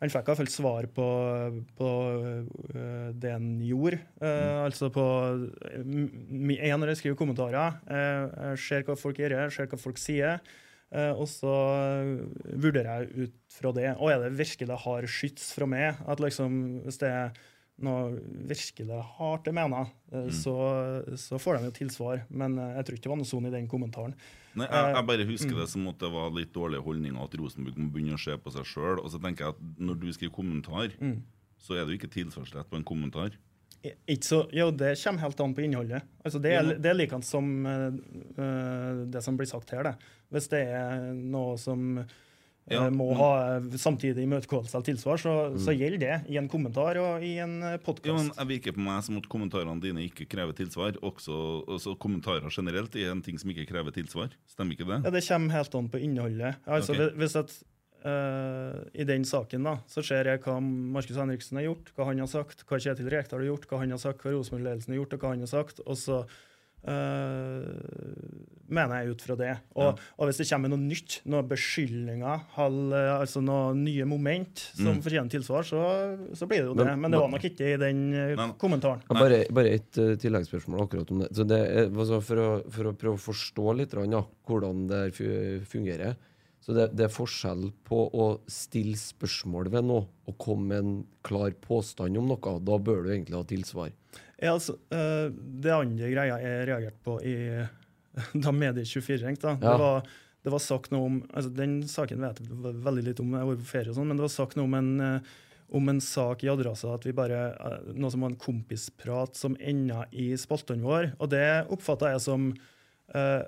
[0.00, 1.06] Han fikk iallfall svar på,
[1.76, 1.88] på
[2.72, 3.98] øh, det han gjorde.
[4.24, 5.04] Eh, Altså på
[5.76, 10.40] Jeg når jeg skriver kommentarer, uh, ser hva folk gjør, ser hva folk sier.
[10.90, 11.52] Uh, og så
[12.58, 13.90] vurderer jeg ut fra det.
[14.00, 16.00] Og er det virkelig hard skyts fra meg?
[16.08, 17.36] At liksom, Hvis det er
[17.84, 18.20] noe
[18.50, 20.54] virkelig hardt jeg mener, eh, så,
[21.18, 22.24] så får de jo tilsvar.
[22.28, 24.16] Men eh, jeg tror ikke det var noe sånn i den kommentaren.
[24.58, 25.30] Nei, jeg, jeg bare Mm.
[25.30, 28.36] husker det som at det var litt dårlige holdninger, at Rosenborg må begynne å se
[28.36, 28.98] på seg sjøl.
[29.04, 31.22] Og så tenker jeg at når du skriver kommentar, Mm.
[31.58, 33.30] så er det jo ikke tilsvarsrett på en kommentar.
[34.06, 36.02] Ikke så, jo, det kommer helt an på innholdet.
[36.24, 37.86] Altså, det, er, det er likende som eh,
[38.36, 39.82] eh, det som blir sagt her.
[39.84, 39.94] Det.
[40.34, 42.04] Hvis det er noe som eh,
[42.70, 47.24] Ja, må ha samtidig imøtegåelse eller tilsvar, så, så gjelder det i en kommentar og
[47.26, 47.78] i en Ja.
[47.80, 50.94] Jeg virker på meg som at kommentarene dine ikke krever tilsvar.
[51.02, 51.34] Også,
[51.66, 54.30] også kommentarer generelt er en ting som ikke krever tilsvar.
[54.46, 55.00] Stemmer ikke det?
[55.08, 56.60] Ja, det kommer helt an på innholdet.
[56.66, 57.10] Altså, okay.
[57.16, 57.62] hvis- at
[58.00, 62.22] Uh, I den saken da, så ser jeg hva Markus Henriksen har gjort, hva han
[62.22, 65.16] har sagt, hva Kjetil Rekdal har gjort, hva han har sagt, hva Rosenborg-ledelsen har gjort,
[65.18, 65.82] og hva han har sagt.
[65.84, 66.38] og så eh,
[68.70, 69.50] mener jeg ut fra det.
[69.76, 74.94] Og, og hvis det kommer noe nytt, noen beskyldninger, hal- altså noen nye moment som
[74.94, 75.02] Mm.
[75.04, 75.80] fortjener tilsvar, så,
[76.36, 76.96] så blir det jo Men- det.
[76.98, 78.48] Men det var nok ikke i den eh, Nei.
[78.58, 79.02] kommentaren.
[79.10, 81.30] Ja, bare, bare et uh, tilleggsspørsmål akkurat om det.
[81.36, 81.60] Så det
[81.90, 85.04] altså for, å, for å prøve å forstå litt ja, hvordan det
[85.68, 86.16] fungerer.
[86.60, 91.06] Så det, det er forskjell på å stille spørsmål ved noe og komme med en
[91.24, 92.58] klar påstand om noe.
[92.60, 93.90] Da bør du egentlig ha tilsvar.
[94.40, 95.28] Ja, altså, eh,
[95.60, 97.36] det andre greia jeg reagerte på i
[98.44, 99.58] da Medie24 ringte, Ja.
[99.60, 100.08] det, var,
[100.42, 103.50] det var sagt noe om altså Den saken vet jeg veldig litt om, jeg har
[103.52, 105.30] vært på ferie og sånn, men det var sagt noe om en, eh,
[105.78, 109.54] om en sak i Adressa, at vi bare, eh, noe som var en kompisprat som
[109.60, 111.12] enda i spaltene våre.
[111.20, 112.52] Og det oppfatta jeg som
[113.10, 113.42] Uh,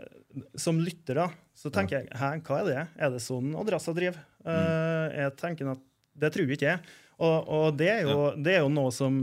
[0.58, 2.80] som lytter, da, så tenker jeg hæ, hva er det?
[2.98, 4.16] Er det sånn Adressa driver?
[4.42, 5.82] Eh, jeg tenker at
[6.18, 6.80] det tror ikke jeg.
[7.22, 9.20] Og, og det, er jo, det er jo noe som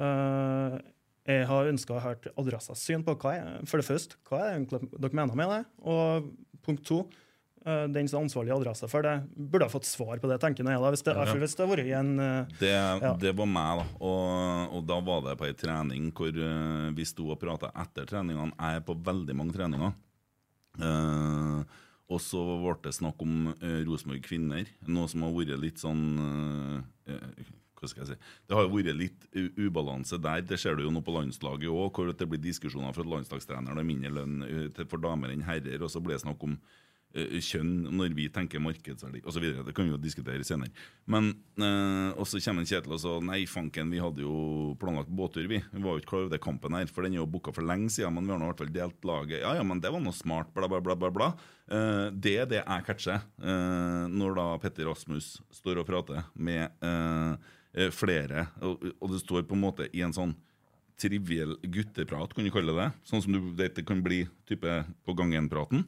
[0.00, 0.76] eh,
[1.26, 3.16] jeg har ønska å høre Adressas syn på.
[3.18, 5.62] Hva er, for det første, hva er egentlig dere mener med det?
[5.82, 6.28] Og
[6.66, 7.00] punkt to,
[7.66, 10.38] uh, den som er ansvarlig i Adressa for det, burde ha fått svar på det,
[10.42, 10.92] tenker jeg da.
[10.94, 11.34] Hvis det, Ja, ja.
[11.42, 13.14] hvis det i en uh, Det, Ja.
[13.18, 13.86] det var meg, da.
[14.06, 16.30] Og, og da var det på ei trening hvor
[16.94, 18.54] vi sto og prata etter treningene.
[18.54, 19.92] Jeg er på veldig mange treninger.
[22.06, 26.84] Og så ble det snakk om uh, Rosenborg kvinner, noe som har vært litt sånn
[27.86, 30.42] eh, skal jeg si Det har jo vært litt ubalanse der.
[30.46, 33.86] Det ser du jo nå på landslaget òg, hvor det blir diskusjoner fra landslagstreneren har
[33.86, 34.42] mindre lønn
[34.84, 36.58] for damer enn herrer, og så blir det snakk om
[37.16, 39.46] uh, kjønn når vi tenker markedsverdi osv.
[39.66, 40.72] Det kan vi jo diskutere senere.
[41.10, 45.46] Men uh, Og så kommer Kjetil og så Nei, fanken, vi hadde jo planlagt båttur,
[45.50, 45.60] vi.
[45.72, 47.66] Vi var jo ikke klar over det kampen her, for den er jo booka for
[47.66, 48.14] lenge siden.
[48.16, 49.40] Men vi har nå i hvert fall delt laget.
[49.42, 50.98] Ja, ja, men det var noe smart, bla, bla, bla.
[50.98, 51.32] bla, bla.
[51.66, 56.70] Uh, det er det jeg catcher uh, når da Petter Rasmus står og prater med
[56.84, 57.54] eh,
[57.92, 60.32] flere, og, og det står på en måte i en sånn
[61.00, 62.88] triviell gutteprat, kan du kalle det.
[63.04, 65.84] Sånn som du vet det kan bli type på gangen-praten.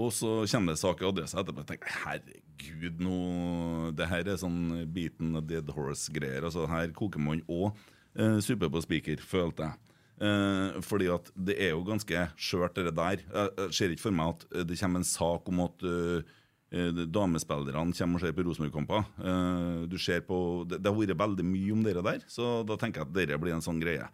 [0.00, 1.62] Og så kommer det sak i adressa etterpå.
[1.62, 6.46] Jeg tenker herregud, nå Det her er sånn beaten a dead horse-greier.
[6.48, 7.72] Altså, her koker man òg
[8.16, 9.98] eh, suppe på spiker, følte jeg.
[10.22, 13.20] Eh, fordi at det er jo ganske skjørt, det der.
[13.20, 16.16] Jeg, jeg ser ikke for meg at eh, det kommer en sak om at eh,
[16.16, 16.38] eh,
[16.72, 19.08] damespillerne kommer og ser på Rosenborg-kamper.
[19.20, 23.40] Eh, det, har vært veldig mye om dere der, så da tenker jeg at dere
[23.40, 24.06] blir en sånn greie.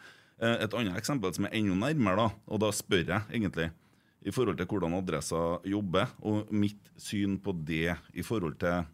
[0.42, 3.70] Eh, et annet eksempel som er enda nærmere, da, og da spør jeg egentlig
[4.26, 8.86] i forhold til hvordan Adressa jobber, og mitt syn på det i forhold til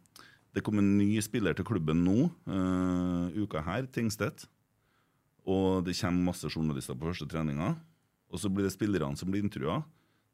[0.55, 4.47] Det kom en ny spiller til klubben nå, eh, uka her, Tingstedt.
[5.45, 7.75] Og det kommer masse journalister på første treninga.
[8.31, 9.83] Og så blir det spillerne som blir intervjua.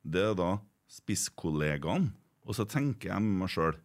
[0.05, 0.59] Det er da
[0.93, 2.12] spisskollegaene.
[2.49, 3.76] Og så tenker jeg med meg sjøl,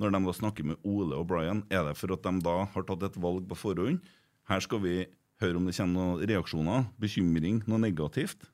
[0.00, 2.86] når de da snakker med Ole og Brian, er det for at de da har
[2.88, 4.00] tatt et valg på forhånd?
[4.48, 4.94] Her skal vi
[5.40, 8.48] høre om det kommer noen reaksjoner, bekymring, noe negativt.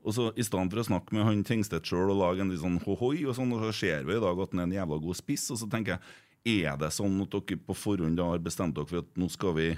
[0.00, 2.62] Og så I stedet for å snakke med han Tengstedt sjøl og lage en litt
[2.62, 5.00] sånn hohoi, og sånn, og så ser vi i dag at han er en jævla
[5.04, 5.50] god spiss.
[5.52, 8.88] Og så tenker jeg, er det sånn at dere på forhånd da har bestemt dere
[8.88, 9.68] for at nå skal vi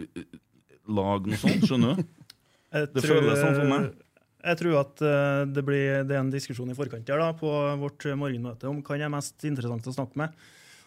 [0.00, 0.40] uh, uh,
[0.88, 1.68] lage noe sånt?
[1.68, 2.06] Skjønner du?
[2.96, 3.92] Det føles sånn for meg.
[4.46, 7.50] Jeg tror at eh, det, blir, det er en diskusjon i forkant her da, på
[7.82, 10.36] vårt morgenmøte om hvem er mest interessant å snakke med.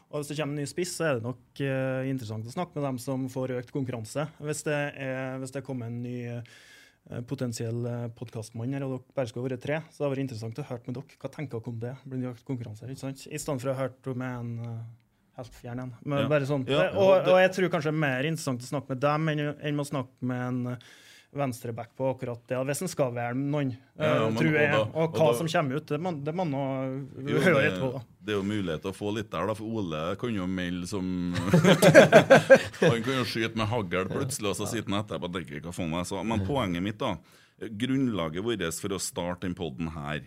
[0.10, 2.80] Og Hvis det kommer en ny spiss, så er det nok eh, interessant å snakke
[2.80, 4.26] med dem som får økt konkurranse.
[4.42, 7.84] Hvis det, er, hvis det kommer en ny eh, potensiell
[8.18, 10.88] podkastmann her, og dere bare skulle være tre, så det hadde vært interessant å høre
[10.88, 11.20] med dere.
[11.22, 11.94] Hva tenker dere om det?
[12.06, 12.90] Blir det økt konkurranse?
[12.90, 13.28] ikke sant?
[13.30, 14.82] I stedet for å høre med en
[15.40, 15.94] helt fjern en.
[16.04, 16.32] Men Ja.
[16.32, 16.66] bare sånn.
[16.70, 19.30] Ja, og, det- og jeg tror kanskje det er mer interessant å snakke med dem
[19.36, 20.80] enn, enn å snakke med en
[21.36, 24.74] venstreback på akkurat det, hvis en skal være noen, Ja, uh, men- tror jeg.
[24.74, 26.64] og da- og hva da- som kommer ut, det må, det må nå
[27.44, 27.92] høre etterpå.
[27.94, 28.02] da.
[28.26, 30.88] det er jo mulighet til å få litt der, da, for Ole kan jo melde
[30.90, 31.34] som
[32.82, 35.74] Han kan jo skyte med hagl plutselig, og så sitter han etterpå og tenker hva
[35.76, 36.24] faen jeg sa.
[36.24, 37.16] Men poenget mitt, da
[37.60, 40.22] Grunnlaget vårt for å starte den poden her,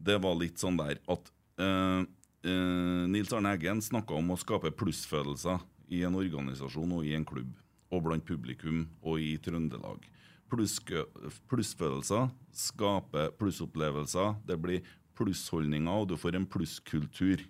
[0.00, 1.30] det var litt sånn der at
[1.60, 2.04] eh,
[2.48, 5.60] uh, Nils Arne Eggen snakka om å skape plussfølelser
[5.92, 7.52] i en organisasjon og i en klubb,
[7.92, 10.06] og blant publikum og i Trøndelag.
[10.50, 14.34] Plussfølelser skaper plussopplevelser.
[14.46, 14.82] Det blir
[15.18, 17.44] plussholdninger, og du får en plusskultur.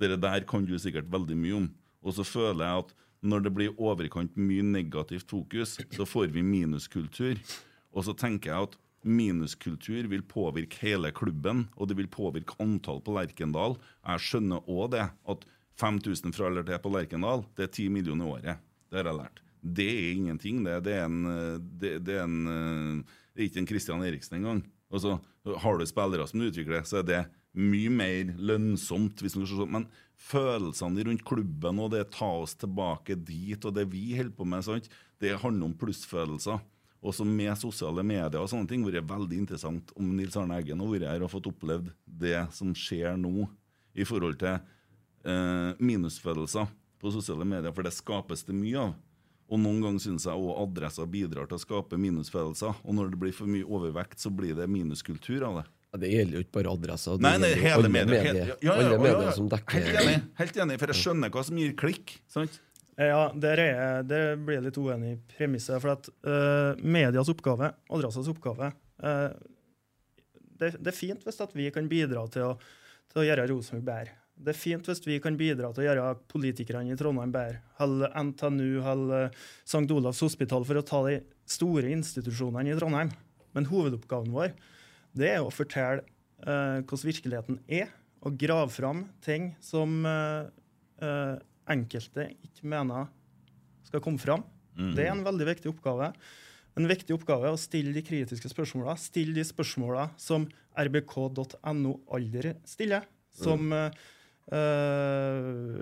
[0.00, 1.70] Dere der kan du sikkert veldig mye om.
[2.00, 6.44] Og så føler jeg at når det blir overkant mye negativt fokus, så får vi
[6.44, 7.40] minuskultur.
[7.92, 13.02] Og så tenker jeg at minuskultur vil påvirke hele klubben, og det vil påvirke antall
[13.04, 13.76] på Lerkendal.
[14.06, 15.46] Jeg skjønner òg det, at
[15.80, 18.66] 5000 fra til på Lerkendal, det er 10 millioner i året.
[18.90, 19.44] Det har jeg lært.
[19.60, 20.62] Det er ingenting.
[20.64, 24.04] Det, det er en, eh, det, det er en eh, Det er ikke en Christian
[24.04, 24.64] Eriksen engang.
[24.90, 25.20] Altså,
[25.62, 27.20] har du spillere som du utvikler, så er det
[27.56, 29.22] mye mer lønnsomt.
[29.70, 29.86] Men
[30.20, 34.66] følelsene rundt klubben og det ta oss tilbake dit, og det vi holder på med,
[34.66, 34.90] sant?
[35.20, 36.60] det handler om plussfølelser.
[37.00, 40.90] Også med sosiale medier og sånne ting vært veldig interessant om Nils Arne Eggen har
[40.90, 43.46] vært her og fått opplevd det som skjer nå
[43.96, 46.68] i forhold til eh, minusfølelser
[47.00, 48.92] på sosiale medier, for det skapes det mye av.
[49.50, 52.80] Og noen ganger syns jeg også adresser bidrar til å skape minusfølelser.
[52.86, 55.64] Og når det blir for mye overvekt, så blir det minuskultur av det.
[55.90, 57.16] Ja, det gjelder jo ikke bare adresser.
[57.18, 58.22] det Nei, nei, hele alle medier.
[58.28, 59.32] medier, ja, ja, ja, ja, medier ja.
[59.34, 62.14] som dekker Helt enig, helt enig, for jeg skjønner hva som gir klikk.
[62.30, 62.60] sant?
[63.00, 65.80] Ja, der, er, jeg- der blir jeg litt uenig i premisset.
[65.82, 68.70] For at uh, medias oppgave, Adressas oppgave
[69.02, 69.30] uh,
[70.60, 72.56] det, det er fint hvis at vi kan bidra til å,
[73.10, 74.16] til å gjøre Rosenborg bedre.
[74.40, 77.60] Det er fint hvis vi kan bidra til å gjøre politikerne i Trondheim bedre.
[77.82, 79.28] Eller NTNU eller
[79.64, 79.84] St.
[79.92, 81.18] Olavs hospital, for å ta de
[81.50, 83.12] store institusjonene i Trondheim.
[83.56, 84.54] Men hovedoppgaven vår
[85.18, 86.04] det er å fortelle
[86.46, 90.46] uh, hvordan virkeligheten er, og grave fram ting som uh,
[91.02, 91.34] uh,
[91.72, 93.08] enkelte ikke mener
[93.88, 94.44] skal komme fram.
[94.94, 96.12] Det er en veldig viktig oppgave.
[96.78, 98.94] En viktig oppgave er å stille de kritiske spørsmåla.
[99.00, 100.46] Stille de spørsmåla som
[100.78, 103.08] rbk.no aldri stiller.
[103.34, 103.90] Som eh,
[104.56, 105.80] eh,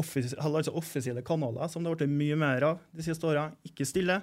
[0.00, 3.88] offis altså offisielle kanaler, som det har blitt mye mer av de siste åra, ikke
[3.88, 4.20] stille.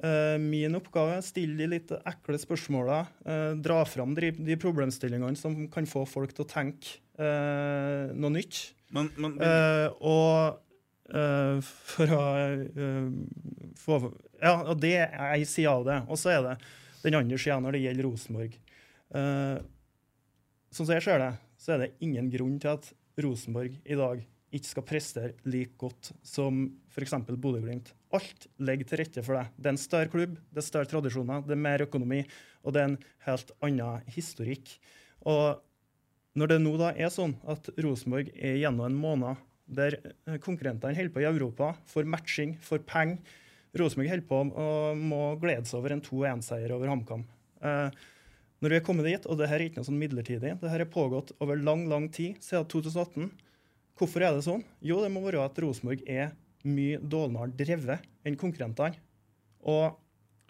[0.00, 4.56] Uh, min oppgave er å stille de litt ekle spørsmåla, uh, dra fram de, de
[4.56, 8.70] problemstillingene som kan få folk til å tenke uh, noe nytt.
[8.94, 12.22] Men, men Eh, og eh, for å
[12.66, 13.10] eh,
[13.78, 14.00] få
[14.40, 15.98] Ja, og det er ei side av det.
[16.08, 16.56] Og så er det
[17.04, 18.56] den andre sida når det gjelder Rosenborg.
[19.14, 19.56] Eh,
[20.70, 21.30] sånn som jeg ser det,
[21.60, 22.90] så er det ingen grunn til at
[23.20, 27.14] Rosenborg i dag ikke skal prestere like godt som f.eks.
[27.28, 27.92] Bodø-Glimt.
[28.16, 29.44] Alt legger til rette for det.
[29.54, 32.24] Det er en større klubb, det er større tradisjoner, det er mer økonomi,
[32.64, 32.96] og det er en
[33.28, 34.72] helt annen historikk.
[35.30, 35.60] Og
[36.40, 40.96] når det nå da er sånn at Rosenborg er gjennom en måned der eh, konkurrentene
[40.96, 43.20] holder på i Europa for matching, for penger
[43.78, 47.22] Rosenborg holder på og må glede seg over en 2-1-seier over HamKam.
[47.62, 48.00] Eh,
[48.60, 50.82] Når vi er kommet dit, og det her er ikke noe sånn midlertidig, det her
[50.84, 53.30] er pågått over lang, lang tid, siden 2018.
[54.00, 54.64] Hvorfor er det sånn?
[54.84, 56.34] Jo, det må være at Rosenborg er
[56.68, 58.96] mye dårligere drevet enn konkurrentene.
[59.64, 59.96] Og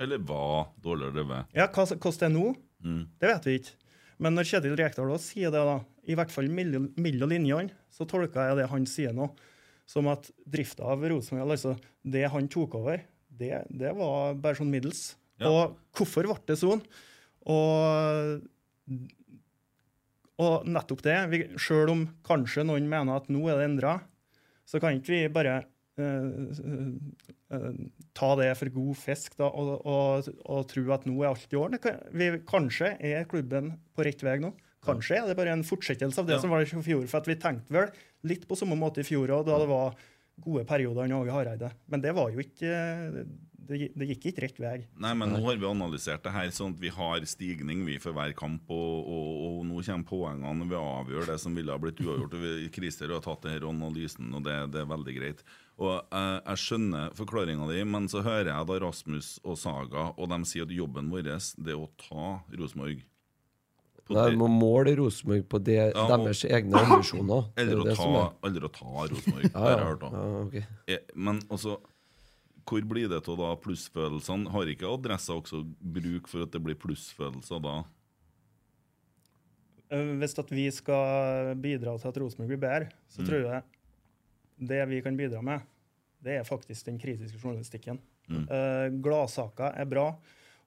[0.01, 1.47] Eller var dårligere drevet.
[1.55, 3.07] ja, hvordan det er nå, Mm.
[3.21, 3.75] det vet vi ikke.
[4.19, 8.57] Men når Kjetil Rekdal sier det, da, i hvert fall mellom linjene, så tolker jeg
[8.57, 9.31] det han sier nå,
[9.87, 14.71] som at drifta av Rosenborg, altså det han tok over, det, det var bare sånn
[14.71, 15.17] middels.
[15.39, 15.49] Ja.
[15.49, 16.81] Og hvorfor ble det sånn?
[17.49, 18.43] Og,
[20.41, 23.99] og nettopp det, vi, selv om kanskje noen mener at nå er det endra,
[24.69, 25.57] så kan ikke vi bare
[26.01, 26.29] eh,
[27.57, 27.81] eh,
[28.17, 31.59] ta det for god fisk da, og, og, og tro at nå er alt i
[31.61, 31.81] orden.
[32.17, 34.53] Vi, kanskje er klubben på rett vei nå.
[34.85, 36.41] Kanskje er det bare en fortsettelse av det Ja.
[36.41, 37.05] som var i fjor.
[37.11, 37.91] For at vi tenkte vel
[38.25, 39.99] litt på samme måte i fjor òg, da det var
[40.41, 41.69] gode perioder under Åge Hareide.
[41.93, 43.27] Men det var jo ikke
[43.71, 44.75] Det, det gikk ikke rett vei.
[44.99, 48.13] Nei, men nå har vi analysert det her sånn at vi har stigning vi for
[48.17, 49.29] hver kamp, og, og,
[49.61, 52.35] og nå kommer poengene når vi avgjør det som ville ha blitt uavgjort.
[52.35, 55.45] og vi- Christer har tatt denne analysen, og det, det er veldig greit.
[55.81, 60.29] Og eh, Jeg skjønner forklaringa di, men så hører jeg da Rasmus og Saga, og
[60.29, 61.39] de sier at jobben vår det
[61.73, 63.07] er å ta Rosenborg.
[64.11, 67.47] Nei, det- må måle Rosenborg på det, Ja, og- deres egne ambisjoner.
[67.57, 67.77] Er Eller
[68.67, 70.51] å ta, Rosenborg, Ja, har jeg hørt om.
[70.89, 71.79] Eh, Men altså
[72.71, 74.51] hvor blir det av da plussfølelsene?
[74.55, 77.81] Har ikke adressa også bruk for at det blir plussfølelser da?
[79.91, 83.27] Eh, Hvis at vi skal bidra til at Rosenborg blir bedre, så Mm.
[83.29, 83.63] tror jeg
[84.69, 85.61] det vi kan bidra med,
[86.23, 87.99] det er faktisk den kritiske journalistikken.
[88.29, 88.47] Mm.
[88.47, 90.17] Uh, Gladsaker er bra,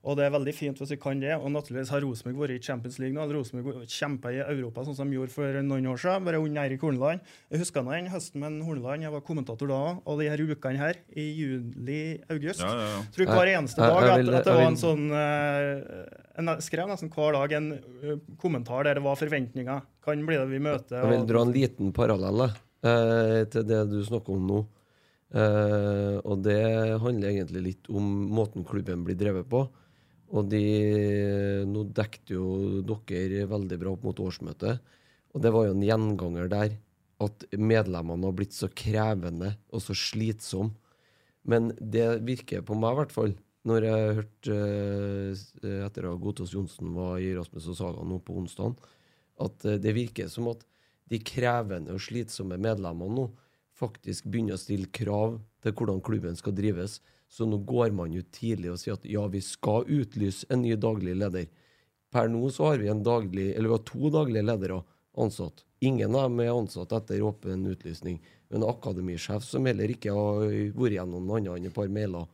[0.04, 1.32] og det er veldig fint hvis vi kan det.
[1.38, 3.22] Og naturligvis har Rosenborg vært i Champions League nå.
[3.24, 6.60] eller Rosenborg kjempa i Europa sånn som de gjorde for noen år siden, bare under
[6.66, 7.22] Eirik Horneland.
[7.54, 11.00] Jeg husker den høsten med Horneland, jeg var kommentator da, og de her ukene her,
[11.16, 12.60] i juli-august.
[12.66, 13.00] Ja, ja, ja.
[13.16, 16.04] tror hver eneste dag at, vil- at det var en sånn eh,
[16.42, 19.82] en, Jeg skrev nesten hver dag en eh, kommentar der det var forventninger.
[20.04, 21.00] Kan bli det vi møter.
[21.00, 24.60] Jeg vil dra en liten parallell eh, til det du snakker om nå.
[25.34, 26.60] Eh, og det
[27.02, 28.04] handler egentlig litt om
[28.36, 29.64] måten klubben blir drevet på.
[30.32, 30.64] Og de,
[31.70, 32.46] nå dekket jo
[32.88, 34.80] dere veldig bra opp mot årsmøtet.
[35.34, 36.78] Og det var jo en gjenganger der
[37.24, 40.74] at medlemmene har blitt så krevende og så slitsomme.
[41.44, 43.34] Men det virker på meg, i hvert fall,
[43.68, 48.36] når jeg hørte eh, etter at Gotaas Johnsen var i Rasmus og Saga nå på
[48.40, 48.76] onsdag,
[49.44, 50.64] at eh, det virker som at
[51.12, 53.28] de krevende og slitsomme medlemmene nå
[53.76, 57.00] faktisk begynner å stille krav til hvordan klubben skal drives.
[57.34, 60.76] Så nå går man ut tidlig og sier at ja, vi skal utlyse en ny
[60.78, 61.48] daglig leder.
[62.14, 64.84] Per nå så har vi en daglig, eller vi har to daglige ledere
[65.18, 65.64] ansatt.
[65.82, 68.20] Ingen av dem er ansatt etter åpen utlysning.
[68.52, 70.46] Men en akademisjef som heller ikke har
[70.78, 72.30] vært gjennom noe annet enn et par mailer.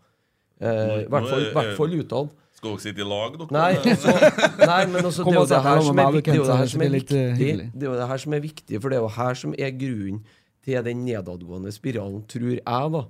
[0.60, 2.34] Eh, I hvert fall, utad.
[2.60, 3.56] Skal dere sitte i lag, dere?
[3.56, 4.16] Nei, så,
[4.60, 6.28] nei, men også, det er jo det her som er viktig.
[6.28, 7.80] Det er jo det her som er det eh, viktig.
[7.80, 10.20] Er jo det her som er viktig, for det er jo her som er grunnen
[10.68, 13.06] til den nedadgående spiralen, tror jeg, da.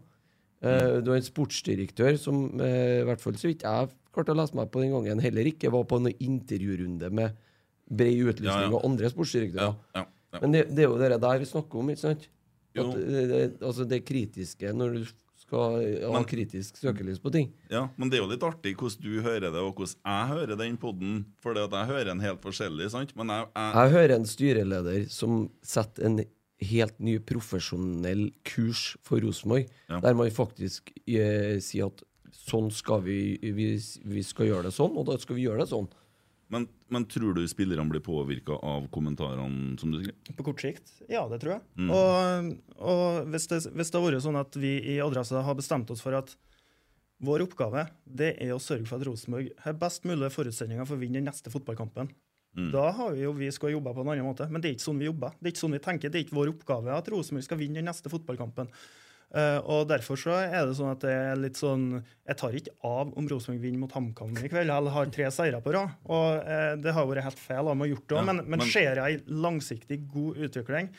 [0.62, 4.40] Eh, du har en sportsdirektør som, uh, i hvert fall så vidt jeg klarte å
[4.42, 7.38] lese meg på den gangen, heller ikke var på noen intervjurunde med
[7.90, 8.74] bred utlysning Ja, ja.
[8.76, 9.78] av andre sportsdirektører.
[9.96, 10.04] Ja.
[10.42, 12.28] Men det, det er jo det der vi snakker om, ikke sant?
[12.80, 15.06] At, det, det, altså det kritiske, når du
[15.40, 17.48] skal ha Men- kritisk søkelys på ting.
[17.72, 20.60] Ja, men det er jo litt artig hvordan du hører det, og hvordan jeg hører
[20.60, 21.16] den podden.
[21.42, 23.16] For jeg hører en helt forskjellig, sant?
[23.18, 26.20] Men jeg, jeg, Jeg hører en styreleder som setter en
[26.62, 30.00] helt ny profesjonell kurs for Rosenborg, Ja.
[30.04, 32.04] der man faktisk eh, sier at
[32.36, 33.70] sånn skal vi, vi
[34.06, 35.88] Vi skal gjøre det sånn, og da skal vi gjøre det sånn.
[36.50, 40.36] men, men tror du spillerne blir påvirka av kommentarene som du skriver?
[40.36, 40.92] På kort sikt?
[41.08, 41.62] Ja, det tror jeg.
[41.78, 41.90] Mm.
[41.94, 45.92] Og, og hvis, det, hvis det har vært sånn at vi i Adressa har bestemt
[45.94, 46.36] oss for at
[47.22, 51.02] vår oppgave det er å sørge for at Rosenborg har best mulige forutsetninger for å
[51.04, 52.10] vinne den neste fotballkampen.
[52.58, 52.72] Mm.
[52.74, 54.88] Da har vi jo vi skal jobbe på en annen måte, men det er ikke
[54.88, 55.36] sånn vi jobber.
[55.38, 56.10] Det er ikke sånn vi tenker.
[56.10, 58.72] Det er ikke vår oppgave at Rosenborg skal vinne den neste fotballkampen.
[59.30, 62.72] Uh, og Derfor så er det sånn at det er litt sånn Jeg tar ikke
[62.82, 65.92] av om Rosenborg vinner mot HamKam i kveld, Jeg har tre seire på rad.
[66.10, 68.64] Og uh, Det har vært helt feil av meg å gjort det, Ja, men, men
[68.64, 70.90] men- ser jeg en langsiktig god utvikling,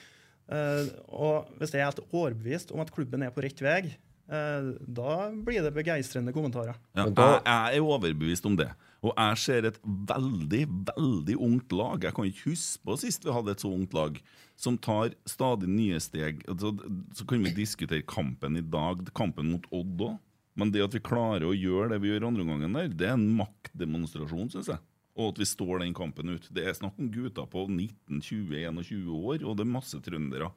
[0.46, 3.96] uh, og hvis jeg er helt overbevist om at klubben er på rett vei,
[4.30, 6.78] eh, da blir det begeistrende kommentarer.
[6.94, 8.70] Ja, jeg er overbevist om det.
[9.00, 12.02] Og jeg ser et veldig, veldig ungt lag.
[12.04, 14.18] Jeg kan ikke huske på sist vi hadde et så ungt lag,
[14.60, 16.42] som tar stadig nye steg.
[16.60, 16.74] Så,
[17.16, 20.18] så kan vi diskutere kampen i dag, kampen mot Odd òg.
[20.58, 23.16] Men det at vi klarer å gjøre det vi gjør andre omgangen der, det er
[23.16, 24.82] en maktdemonstrasjon, syns jeg.
[25.16, 26.50] Og at vi står den kampen ut.
[26.52, 30.50] Det er snakk om gutter på 19, 20, 21 år, og det er masse trøndere.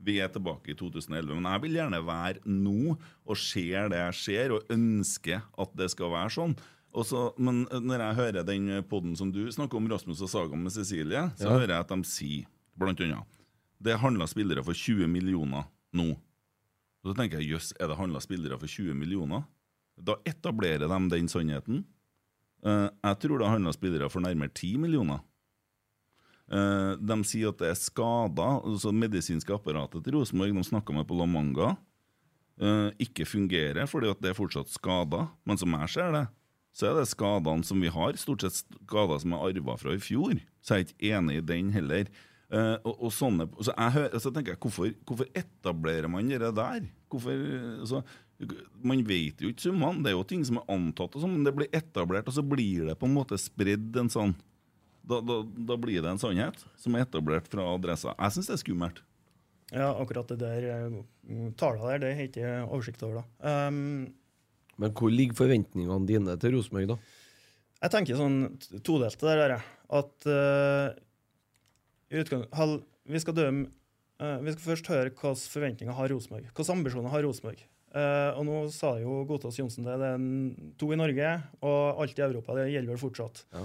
[0.00, 4.20] Vi er tilbake i 2011, men jeg vil gjerne være nå og ser det jeg
[4.22, 6.56] ser, og ønsker at det skal være sånn.
[6.92, 10.28] Og så- men eh, når jeg hører den podden som du snakker om, Rasmus og
[10.28, 11.50] Saga med Cecilie, så Ja.
[11.58, 12.46] hører jeg at de sier
[12.78, 13.24] blant annet
[13.82, 15.64] det handla spillere for 20 millioner
[15.94, 16.10] nå.
[17.02, 19.44] Og så tenker jeg jøss, er det handla spillere for 20 millioner?
[20.02, 21.84] Da etablerer de den sannheten.
[22.62, 25.20] Eh, jeg tror det handla spillere for nærmere 10 millioner.
[26.50, 28.62] Eh, de sier at det er skader.
[28.66, 31.76] Altså medisinske apparatet til Rosenborg, de snakka med på La Manga,
[32.60, 35.30] eh, ikke fungerer fordi at det er fortsatt skader.
[35.46, 36.28] Men som jeg ser det,
[36.76, 40.02] så er det skadene som vi har, stort sett skader som er arva fra i
[40.02, 40.38] fjor.
[40.62, 42.10] Så jeg er ikke enig i den heller.
[42.50, 46.86] Uh, og, og sånne, så, jeg, så tenker jeg, hvorfor, hvorfor etablerer man det der?
[47.10, 47.42] Hvorfor,
[47.82, 48.02] altså,
[48.82, 50.02] man vet jo ikke summene.
[50.04, 52.46] Det er jo ting som er antatt, og sånn, men det blir etablert, og så
[52.46, 54.34] blir det på en måte spredd en sånn
[55.10, 58.14] da, da, da blir det en sannhet som er etablert fra adressa.
[58.14, 59.00] Jeg syns det er skummelt.
[59.70, 60.96] Ja, akkurat det der eh,
[61.58, 63.22] tallene der, det har jeg ikke oversikt over.
[63.22, 63.54] da.
[63.70, 64.08] Um,
[64.80, 66.98] Men hvor ligger forventningene dine til Rosenborg, da?
[67.80, 68.38] Jeg tenker sånn
[68.84, 69.56] todelt det der,
[70.00, 70.88] at uh,
[72.12, 73.68] i utgang, hal, vi skal dømme
[74.20, 76.48] uh, Vi skal først høre hvilke forventninger har Rosenborg.
[76.50, 77.62] Hvilke ambisjoner har Rosenborg.
[77.90, 81.30] Uh, og nå sa jo Gotaas Johnsen det, det er to i Norge,
[81.64, 82.58] og alt i Europa.
[82.58, 83.46] Det gjelder vel fortsatt.
[83.50, 83.64] Ja,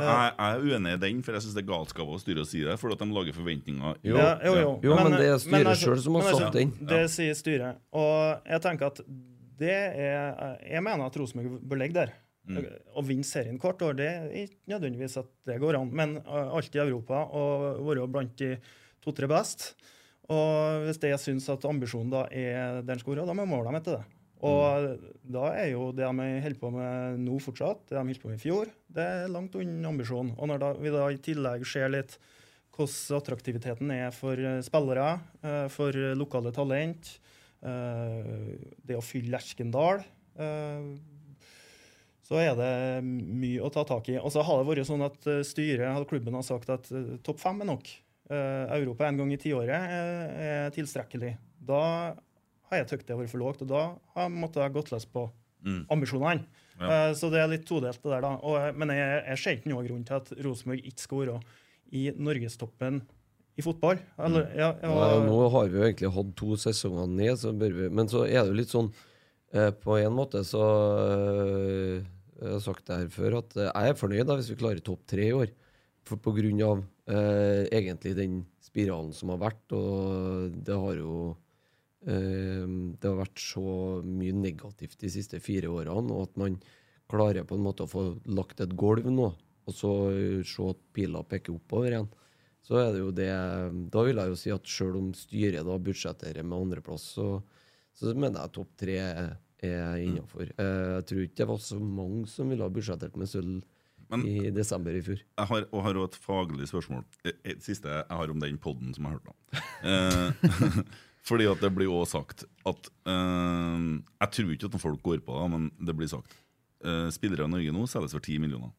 [0.00, 2.48] jeg, jeg er uenig i den, for jeg syns det er galskap av styret å
[2.48, 3.98] si det, for at de lager forventninger.
[4.06, 4.16] Jo.
[4.16, 4.70] Ja, jo, jo.
[4.86, 6.72] Jo, men det er styret sjøl som har sagt satt den.
[6.88, 7.80] Det sier styret.
[7.92, 9.02] Og jeg tenker at
[9.58, 12.14] det er Jeg mener at Rosenborg bør ligge der.
[12.44, 12.64] Mm.
[12.92, 15.92] Å vinne serien hvert år, det er ikke nødvendigvis at det går an.
[15.96, 18.56] Men alltid i Europa og være blant de
[19.04, 19.72] to-tre best.
[20.32, 23.44] Og hvis det jeg syns at ambisjonen da er der den skal være, da må
[23.44, 24.04] jeg måle dem etter det.
[24.44, 28.28] Og da er jo det de holder på med nå fortsatt, det de holdt på
[28.28, 30.34] med i fjor, det er langt unna ambisjonen.
[30.36, 32.18] Og når da, vi da i tillegg ser litt
[32.74, 35.06] hvordan attraktiviteten er for eh, spillere,
[35.46, 37.14] eh, for lokale talent,
[37.64, 40.02] det å fylle Lerkendal
[40.36, 40.88] eh,
[42.24, 42.70] så er det
[43.04, 44.16] mye å ta tak i.
[44.16, 47.16] Og så har det vært sånn at eh, styret og klubben har sagt at eh,
[47.24, 47.90] topp fem er nok.
[48.32, 51.34] Eh, Europa en gang i tiåret er, er tilstrekkelig.
[51.68, 51.82] Da
[52.70, 53.82] har jeg tykt det har vært for lågt, og da
[54.16, 55.30] har jeg måttet gått løs på
[55.64, 55.86] Mm.
[55.88, 56.42] ambisjonene.
[56.76, 56.88] Ja.
[57.08, 58.34] Eh, så det er litt todelt, det der, da.
[58.44, 61.36] Og, eh, men jeg, jeg ser ikke noen grunn til at Rosenborg ikke skal være
[61.96, 62.98] i norgestoppen
[63.54, 64.00] i fotball.
[64.18, 67.88] Eller, ja, ja, Ja, nå har vi jo egentlig hatt to sesonger ned, så vi
[67.90, 68.90] Men så er det jo litt sånn
[69.54, 70.64] eh, På en måte så
[71.14, 72.00] eh,
[72.40, 74.82] Jeg har sagt det her før, at eh, jeg er fornøyd da hvis vi klarer
[74.82, 75.54] topp tre i år.
[76.04, 81.14] For, på grunn av eh, egentlig den spiralen som har vært, og det har jo
[82.10, 82.66] eh,
[82.98, 86.58] Det har vært så mye negativt de siste fire årene, og at man
[87.08, 89.30] klarer på en måte å få lagt et gulv nå,
[89.64, 89.94] og så
[90.44, 92.10] se at pila peker oppover igjen
[92.64, 93.30] så er det jo det
[93.92, 97.28] Da vil jeg jo si at selv om styret da budsjetterer med andreplass, så,
[97.92, 98.98] så mener jeg topp tre
[99.64, 100.48] er innafor.
[100.48, 103.62] Jeg tror ikke det var så mange som ville ha budsjettert med sølv
[104.22, 105.20] i desember i fjor.
[105.22, 107.04] Jeg har, og har et faglig spørsmål.
[107.24, 109.36] Det Et siste jeg har om den podden som jeg har hørt om.
[109.84, 110.84] Eh,
[111.28, 115.40] fordi at det blir også sagt at eh, Jeg tror ikke at folk går på
[115.40, 116.36] det, men det blir sagt.
[116.84, 118.72] Eh, spillere i Norge nå selges for 10 millioner.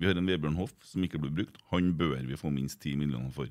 [0.00, 1.58] Vi har en Vebjørn Hoff som ikke blir brukt.
[1.74, 3.50] Han bør vi få minst 10 millioner for.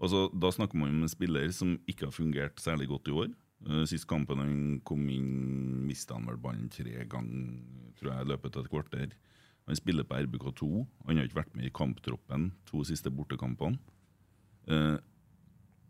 [0.00, 3.28] Altså, da snakker man om en spiller som ikke har fungert særlig godt i år.
[3.68, 7.60] Eh, Sist kampen han kom inn, mista han vel ballen tre ganger,
[8.00, 9.12] tror jeg, i løpet av et kvarter.
[9.68, 10.70] Han spiller på RBK2.
[11.06, 13.78] Han har ikke vært med i kamptroppen to siste bortekampene.
[14.68, 14.96] Eh,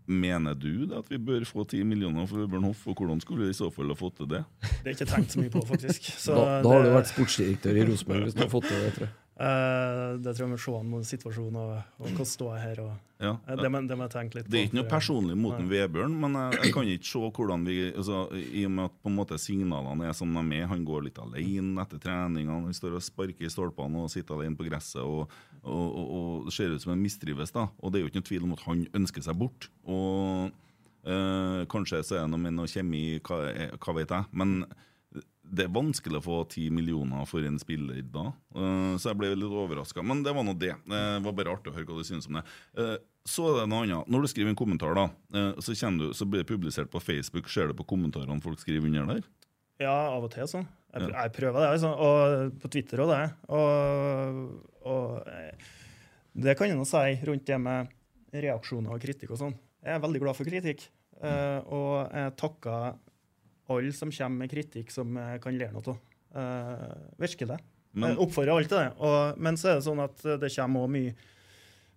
[0.07, 3.47] mener du da at vi bør få 10 millioner for Vebjørn Hoff, og hvordan skulle
[3.47, 4.43] vi i så fall ha fått til det?
[4.83, 6.11] Det er ikke tenkt så mye på, faktisk.
[6.27, 8.91] Så Da, da har du vært sportsdirektør i Rosenborg hvis du har fått til det,
[8.99, 9.15] tror jeg.
[9.35, 12.81] Eh, det tror jeg vi må se an mot situasjonen og, og hvordan ståa her.
[12.85, 13.33] Og, Ja.
[13.49, 15.71] eh, det, må, det må jeg tenke litt Det er ikke noe personlig mot en
[15.71, 19.11] Vebjørn, men jeg, jeg kan ikke se hvordan vi altså, I og med at på
[19.11, 20.69] en måte signalene er som de er.
[20.71, 22.61] Han går litt alene etter treningene.
[22.69, 25.03] Han står og sparker i stolpene og sitter alene på gresset.
[25.03, 25.27] Og,
[25.65, 27.51] og, og, ser ut som han mistrives.
[27.55, 29.71] da Og det er jo ikke noe tvil om at han ønsker seg bort.
[29.83, 30.53] Og
[31.11, 33.43] eh, Kanskje så er det noe med noe kjemi, hva,
[33.83, 34.31] hva vet jeg.
[34.31, 34.61] Men
[35.45, 38.31] det er vanskelig å få ti millioner for en spiller da.
[38.57, 40.03] Uh, så jeg ble litt overraska.
[40.07, 40.73] Men det var nå det.
[40.89, 42.45] Det var bare artig å høre hva du synes om det.
[42.79, 44.11] Uh, så er det noe annet.
[44.11, 47.51] Når du skriver en kommentar, da, uh, så, du, så blir det publisert på Facebook.
[47.53, 49.29] Ser du på kommentarene folk skriver under der?
[49.83, 50.67] Ja, av og til sånn.
[50.95, 51.23] Jeg, Ja.
[51.25, 51.95] jeg prøver det, Liksom.
[51.99, 53.25] og på Twitter òg, det.
[53.51, 55.65] Og, og eh,
[56.35, 57.91] det kan jeg nå si rundt det med
[58.33, 59.57] reaksjoner og kritikk og sånn.
[59.83, 60.87] Jeg er veldig glad for kritikk.
[61.23, 62.95] Eh, og jeg takker
[63.71, 66.01] alle som kommer med kritikk som jeg kan lære noe av.
[66.35, 67.61] Uh, virkelig.
[67.95, 68.89] Men- jeg oppfordrer til det.
[68.99, 71.15] Og, men så er det sånn at det kommer òg mye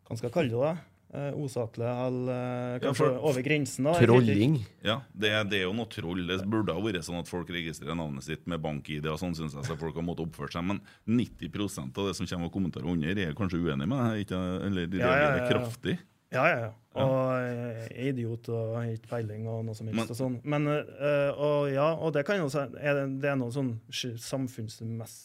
[0.07, 0.61] Hva skal jeg kalle det?
[0.61, 0.77] da?
[1.17, 3.83] eh, osaklig eller eh, Ja, kanskje for- over grensen.
[3.87, 3.93] da.
[3.97, 4.57] Trolling.
[4.83, 6.27] Ja, det, er- det er jo noe troll.
[6.27, 9.55] Det burde ha vært sånn at folk registrerer navnet sitt med bank-ID og sånn, synes
[9.55, 10.63] jeg, så folk har måttet oppføre seg.
[10.67, 14.31] Men 90% av det som kommer av kommentarer under, er kanskje uenig med deg?
[14.37, 15.49] Eller Ja, ja, reagerer ja, ja.
[15.49, 15.97] kraftig?
[16.33, 16.73] Ja, ja, ja.
[16.97, 20.11] Og jeg er idiot og har ikke peiling og noe som helst.
[20.15, 20.37] Og sånn.
[20.49, 23.75] Men, eh, og ja, og det kan jo si er det, det er noe sånn
[23.93, 25.17] samfunnsmessig samfunnsmess...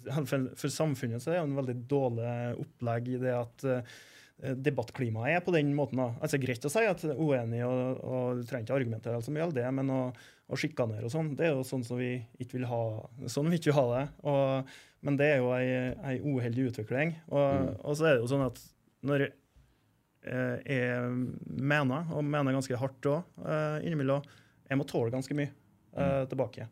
[0.00, 3.96] For, for samfunnet så er det jo en veldig dårlig opplegg i det at eh,
[4.56, 6.00] debattklimaet er på den måten.
[6.00, 6.14] da.
[6.24, 9.34] Altså Greit å si at du er uenig, og, og du trenger ikke argumentere så
[9.34, 10.00] mye av det, men å,
[10.48, 12.82] å sjikanere og sånn, det er jo sånn som vi ikke vil ha
[13.30, 14.06] sånn vi ikke vil ha det.
[14.32, 14.72] Og,
[15.06, 15.68] men det er jo ei,
[16.12, 17.14] ei uheldig utvikling.
[17.28, 18.64] Og, og så er det jo sånn at
[19.06, 19.36] når eh,
[20.20, 21.12] jeg
[21.56, 24.26] mener, og mener ganske hardt òg, eh, innimellom,
[24.68, 26.68] jeg må tåle ganske mye eh, tilbake.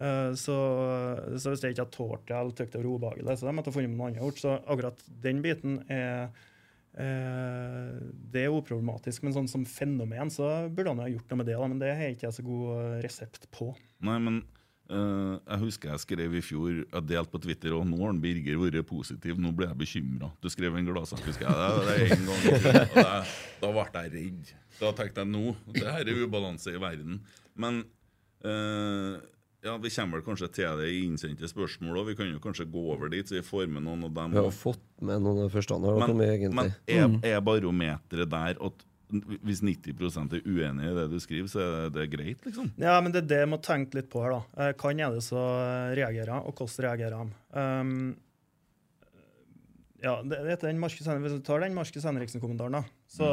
[0.00, 0.56] Eh, så,
[1.36, 3.76] så hvis jeg ikke har tålt det eller tykt det var ubehagelig, så måtte jeg
[3.76, 4.40] funnet noe annet gjort.
[4.40, 6.30] Så akkurat den biten er
[6.96, 7.98] eh,
[8.32, 11.50] det er uproblematisk, men sånn som fenomen så burde han jo ha gjort noe med
[11.52, 11.58] det.
[11.60, 13.70] Da, men det har jeg ikke jeg så god eh, resept på.
[14.08, 14.40] Nei, men
[14.90, 18.60] eh, jeg husker jeg skrev i fjor Jeg delte på Twitter, og nå har Birger
[18.60, 19.38] vært positiv.
[19.40, 20.30] Nå ble jeg bekymra.
[20.42, 21.56] Du skrev en gladsak, husker jeg.
[21.56, 23.06] Det, det en gang tiden, det,
[23.62, 24.54] Da ble jeg redd.
[24.80, 27.20] Da tenkte jeg nå, det her er ubalanse i verden.
[27.60, 27.82] Men
[28.46, 29.18] uh,
[29.60, 32.12] ja, vi kommer vel kanskje til det i innsendte spørsmål òg.
[32.12, 34.36] Vi kan jo kanskje gå over dit, så vi får med noen av dem.
[34.36, 36.16] Vi har fått med noen av de første Men,
[36.56, 41.62] men er, er barometeret der at hvis 90% er uenig i det du skriver, så
[41.64, 42.72] er det greit, liksom?
[42.80, 44.66] Ja, men det er det jeg må tenke litt på her, da.
[44.68, 47.40] Eh, Hvem er det som reagerer, og hvordan reagerer de?
[47.56, 47.94] Um,
[50.00, 53.28] ja, det, det den Markus Hvis du tar den Markus Henriksen-kommentaren, da, så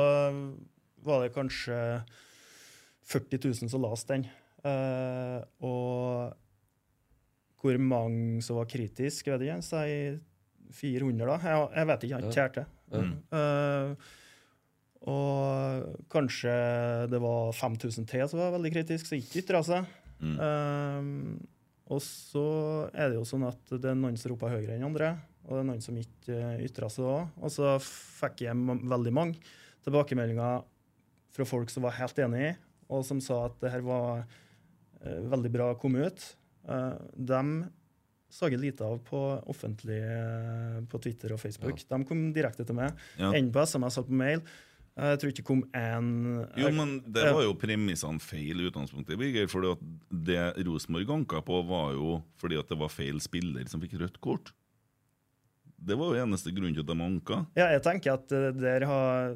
[1.07, 1.77] var det kanskje
[3.07, 4.27] 40 000 som leste den.
[4.67, 6.35] Uh, og
[7.61, 9.67] hvor mange som var kritiske, vet jeg ikke.
[9.67, 10.17] Si
[10.77, 11.37] 400, da.
[11.41, 12.67] Jeg, jeg vet ikke, jeg har ikke det.
[12.87, 13.13] Mm.
[13.37, 14.13] Eh,
[15.07, 16.53] og kanskje
[17.11, 19.87] det var 5000 til som var veldig kritisk, som ikke ytra seg.
[20.19, 20.35] Mm.
[20.41, 21.37] Um,
[21.93, 22.47] og så
[22.91, 25.13] er det jo sånn at det er noen som roper høyere enn andre,
[25.45, 27.37] og det er noen som ikke uh, ytrer seg òg.
[27.39, 29.39] Og så fikk jeg veldig mange
[29.87, 30.65] tilbakemeldinger
[31.37, 32.51] fra folk som var helt enig,
[32.91, 36.29] og som sa at det her var uh, veldig bra å komme ut.
[36.67, 37.41] Uh, de
[38.27, 41.79] så jeg lite av på offentlig uh, på Twitter og Facebook.
[41.79, 42.97] De kom direkte til meg.
[43.15, 43.31] Ja.
[43.31, 44.43] Enten på SMS eller på mail.
[44.97, 46.07] Eh, Jeg tror ikke det kom én
[46.57, 49.49] Jo, men det var jo premissene feil i utgangspunktet, Birger.
[49.51, 49.75] For
[50.09, 54.17] det Rosenborg anka på, var jo fordi at det var feil spiller som fikk rødt
[54.23, 54.53] kort.
[55.77, 57.43] Det var jo eneste grunn til at de anka.
[57.59, 59.35] Ja, jeg tenker at dere der har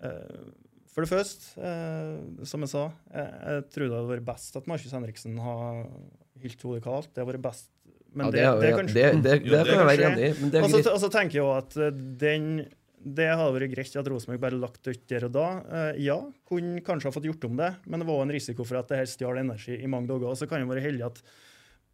[0.00, 0.46] eh,
[0.88, 4.94] For det første, eh, som jeg sa, jeg, tror det hadde vært best at Markus
[4.96, 5.84] Henriksen har
[6.40, 7.12] hylt hodet kaldt.
[7.12, 7.68] Det hadde vært best.
[8.16, 10.98] Men Ja, det, det, det, det, det, det det kan jeg være enig i, Og
[11.02, 11.90] så- tenker jeg jo at eh,
[12.24, 12.48] den
[13.04, 15.46] det hadde vært greit at Rosenborg bare lagt det ut der og da.
[15.68, 16.16] Eh, ja,
[16.48, 18.98] kunne kanskje ha fått gjort om det, men det var en risiko for at det
[19.02, 20.30] her stjal energi i mange dager.
[20.32, 21.22] Og så kan det være heldig at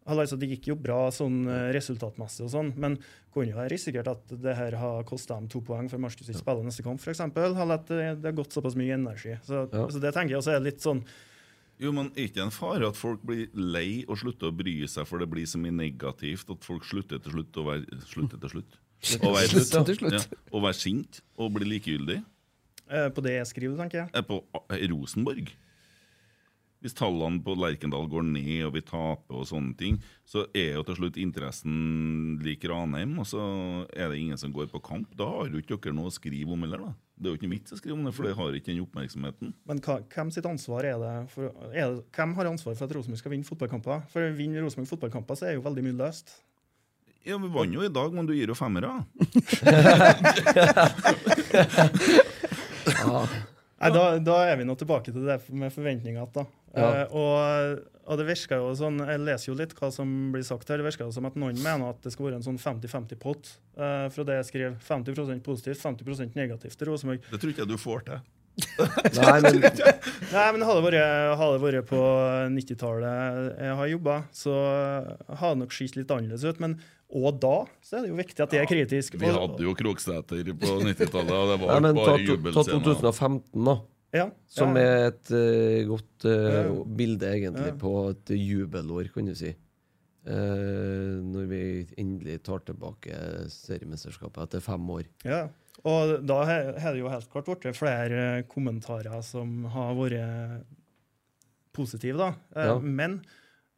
[0.05, 2.97] altså, Det gikk jo bra sånn eh, resultatmessig, og sånn, men
[3.33, 6.41] kunne jo ha risikert at det her har kosta dem to poeng for Markus ikke
[6.43, 7.23] spiller neste kamp, f.eks.
[7.25, 9.37] Eller at det, har gått såpass mye energi.
[9.47, 9.87] Så, Ja.
[9.89, 11.03] så det tenker jeg også er litt sånn
[11.81, 14.77] Jo, men er ikke det en fare at folk blir lei og slutter å bry
[14.87, 18.53] seg, for det blir så mye negativt at folk slutter til slutt være Slutter til
[18.53, 18.77] slutt.
[19.21, 20.15] Å være, Slutt til slutt.
[20.17, 22.21] Ja, å være sint og bli likegyldig.
[22.89, 24.09] eh, på det jeg skriver, tenker jeg.
[24.17, 24.41] Er på
[24.71, 25.51] eh, Rosenborg.
[26.85, 29.95] Hvis tallene på Lerkendal går ned, og vi taper og sånne ting,
[30.29, 33.41] så er jo til slutt interessen lik Ranheim, og så
[33.89, 35.09] er det ingen som går på kamp.
[35.17, 36.91] Da har jo ikke dere noe å skrive om heller, da.
[37.15, 38.83] Det er jo ikke noe vits å skrive om det, for det har ikke den
[38.83, 39.53] oppmerksomheten.
[39.65, 41.13] Men hva, hvem sitt ansvar er det?
[41.33, 44.05] For, er det hvem har ansvar for at Rosenborg skal vinne fotballkamper?
[44.13, 46.35] For vinner Rosenborg fotballkamper, så er jo veldig mye løst.
[47.25, 48.91] Ja, vi vant jo i dag, men du gir jo femmere.
[52.85, 53.25] Ja.
[53.75, 56.31] Nei, da, da er vi nå tilbake til det med forventninger igjen.
[56.35, 56.45] da.
[56.75, 56.87] Ja.
[57.03, 60.69] Eh, og, og det virker jo sånn, Jeg leser jo litt hva som blir sagt
[60.71, 60.79] her.
[60.81, 63.51] Det virker jo som at noen mener at det skal være en sånn 50-50-pott.
[63.77, 64.79] eh, fra det jeg skrev.
[64.87, 67.27] 50% positivt, 50% negativt til Rosenborg.
[67.31, 68.23] Det tror ikke jeg du får til.
[69.19, 69.57] Nei, men
[70.35, 70.99] Nei, men hadde det vært,
[71.41, 72.01] hadde vært på
[72.55, 74.53] 90-tallet jeg har jobba, så
[75.27, 76.61] hadde det nok skilt litt annerledes ut.
[76.63, 76.77] Men
[77.15, 77.55] òg da
[77.85, 79.17] så er det jo viktig at det er kritisk.
[79.21, 82.73] Vi hadde jo Kroksæter på 90-tallet, og det var ja, men ta, bare ta jubelscener.
[82.75, 83.75] ja, 2015, da.
[84.19, 84.25] ja.
[84.51, 86.63] Som er et uh, godt uh, Ja.
[87.01, 87.77] bilde, egentlig, Ja.
[87.85, 89.53] på et jubelår, kan du si.
[90.25, 91.61] Uh, når vi
[92.01, 93.13] endelig tar tilbake
[93.53, 95.03] seriemesterskapet etter fem år.
[95.23, 95.43] Ja,
[95.85, 100.63] og da har det jo helt klart blitt flere kommentarer som har vært
[101.75, 102.31] positive, da.
[102.55, 102.77] Ja.
[102.79, 103.19] Men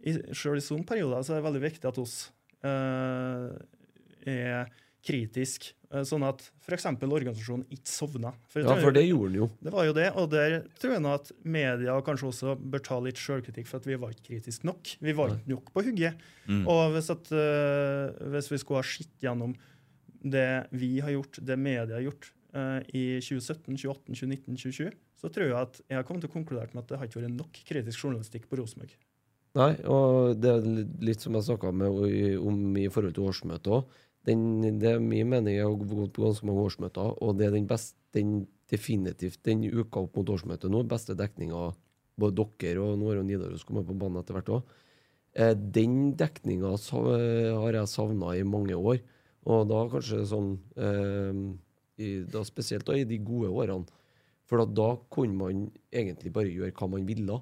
[0.06, 2.18] i, selv i sånne perioder så er det veldig viktig at oss
[2.66, 4.66] er
[5.08, 6.88] kritisk, eh, sånn at f.eks.
[7.00, 8.34] organisasjonen ikke sovna.
[8.52, 9.50] For Ja, for det gjorde den jo.
[9.64, 13.00] det var jo det, og der tror jeg nå at media kanskje også bør ta
[13.04, 14.96] litt sjølkritikk for at vi var ikke kritiske nok.
[15.00, 16.24] Vi var ikke nok på hugget.
[16.48, 16.64] Mm.
[16.68, 19.56] Og hvis, at, uh, hvis vi skulle ha sett gjennom
[20.28, 25.30] det vi har gjort, det media har gjort eh, i 2017, 2018, 2019, 2020, så
[25.34, 27.38] tror jeg at jeg har kommet til å konkludere med at det har ikke vært
[27.38, 28.98] nok kritisk journalistikk på Rosenborg.
[29.58, 30.66] Nei, og det er
[31.02, 33.86] litt- som jeg snakka om i forhold til årsmøtet òg.
[34.26, 34.34] Det
[34.92, 37.96] er min mening, jeg har gått på ganske mange årsmøter, og det er den beste,
[38.14, 41.74] den definitivt den uka opp mot årsmøtet nå, beste dekninga
[42.20, 44.64] både dere og nå har Nidaros kommet på banen etter hvert òg.
[45.34, 49.00] Eh, den dekninga har jeg savna i mange år,
[49.46, 51.42] og da kanskje sånn eh,
[52.04, 53.88] i, da Spesielt da i de gode årene.
[54.48, 57.42] For da kunne man egentlig bare gjøre hva man ville.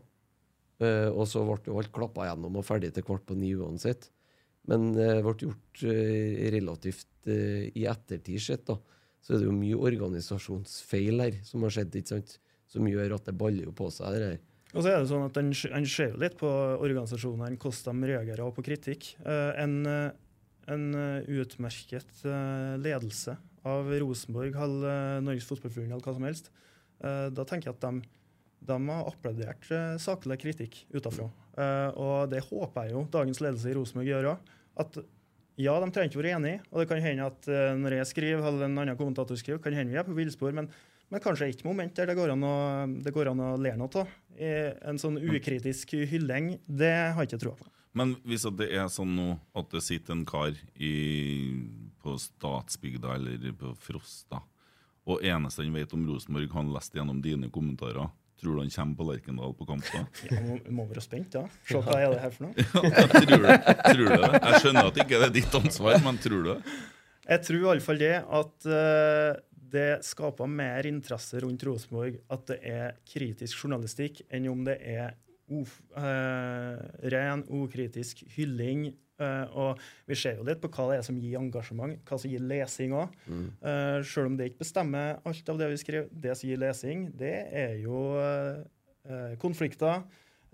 [0.83, 4.09] Eh, og så ble jo alt klappa gjennom og ferdig til kvart på ni uansett.
[4.65, 8.79] Men det ble gjort uh, relativt uh, i ettertid sett, da.
[9.21, 12.35] Så er det jo mye organisasjonsfeil her som har skjedd, ikke sant?
[12.69, 14.17] Som gjør at det baller jo på seg.
[14.17, 14.41] det her.
[14.75, 18.11] Og så er det sånn at En en ser jo litt på organisasjonene, hvordan de
[18.11, 19.15] reagerer på kritikk.
[19.25, 20.11] Eh, En, eh,
[20.67, 24.53] en eh, utmerket eh, ledelse av Rosenborg
[25.23, 26.51] Norges Fotballforbund eller hva som helst,
[27.01, 28.01] eh, da tenker jeg at de,
[28.67, 31.27] de har applaudert eh, saklig kritikk utenfra.
[31.57, 34.49] Eh, Og det håper jeg jo dagens ledelse i Rosenborg gjør òg.
[34.83, 34.97] At
[35.55, 38.43] ja, de trenger ikke være enige, og det kan hende at eh, når jeg skriver,
[38.49, 40.67] eller en annen kommentator skriver, kan hende vi er på villspor, men,
[41.13, 42.55] men kanskje et moment der det går an å,
[43.05, 44.11] det går an å lære noe av.
[44.35, 47.69] En sånn ukritisk hylling, det har jeg ikke troa på.
[47.95, 50.91] Men hvis det er sånn nå at det sitter en kar i,
[52.03, 54.41] på Statsbygda eller på Frosta,
[55.05, 58.09] og eneste han vet om Rosenborg, han leste gjennom dine kommentarer,
[58.41, 60.03] tror du han kommer på Lerkendal på kamp da?
[60.31, 61.45] Ja, må, være spent, da.
[61.67, 62.67] Se hva er det her for noe.
[62.85, 63.49] Ja, tror, du,
[63.87, 64.31] tror du det?
[64.35, 66.57] Jeg skjønner at ikke det er ditt ansvar, men tror du det?
[67.25, 69.31] Jeg tror iallfall det at uh,
[69.75, 75.15] det skaper mer interesse rundt Rosenborg at det er kritisk journalistikk, enn om det er
[75.55, 76.77] of, uh,
[77.13, 78.91] ren, ukritisk hylling.
[79.21, 82.31] Eh, og vi ser jo litt på hva det er som gir engasjement, hva som
[82.31, 83.15] gir lesing òg.
[83.61, 86.11] Uh, selv om det ikke bestemmer alt av det vi skriver.
[86.11, 90.05] Det som gir lesing, det er jo eh, konflikter.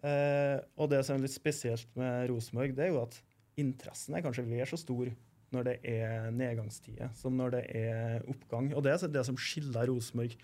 [0.02, 3.20] Og det som er litt spesielt med Rosenborg, det er jo at
[3.62, 5.12] interessen er kanskje vel så stor
[5.52, 8.72] når det er nedgangstider, som når det er oppgang.
[8.74, 10.38] Og det er det som skiller Rosenborg.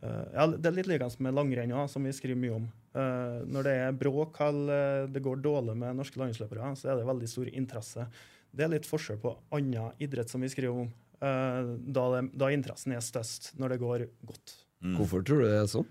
[0.00, 2.66] Eh, ja, det er litt likende med langrenn som vi skriver mye om.
[2.96, 7.08] Eh, når det er bråk eller det går dårlig med norske langrennsløpere, så er det
[7.10, 8.06] veldig stor interesse.
[8.50, 10.90] Det er litt forskjell på annen idrett som vi skriver om,
[11.20, 14.56] eh, da, det, da interessen er størst når det går godt.
[14.96, 15.88] Hvorfor tror du det er sånn?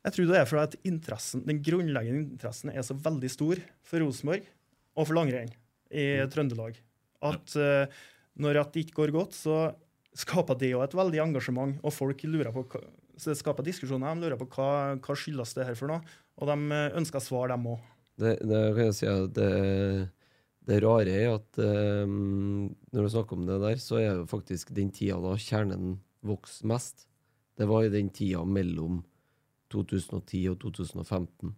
[0.00, 4.00] Jeg tror det er fordi at interessen, den grunnleggende interessen er så veldig stor for
[4.00, 4.46] Rosenborg
[4.96, 5.52] og for langrenn
[5.92, 6.78] i Trøndelag.
[7.28, 8.00] At eh,
[8.40, 9.58] når at det ikke går godt, så
[10.16, 12.80] skaper det jo et veldig engasjement, og folk lurer på hva,
[13.20, 14.14] så det skaper diskusjoner.
[14.16, 16.00] De lurer på hva, hva skyldes det her for noe,
[16.40, 17.84] og de eh, ønsker svar, dem òg.
[18.20, 19.50] Det, det si det,
[20.68, 24.74] det rare er at um, når du snakker om det der, så er det faktisk
[24.76, 27.06] den tida da kjernen vokste mest.
[27.56, 29.02] Det var i den tida mellom
[29.72, 31.54] 2010 og 2015.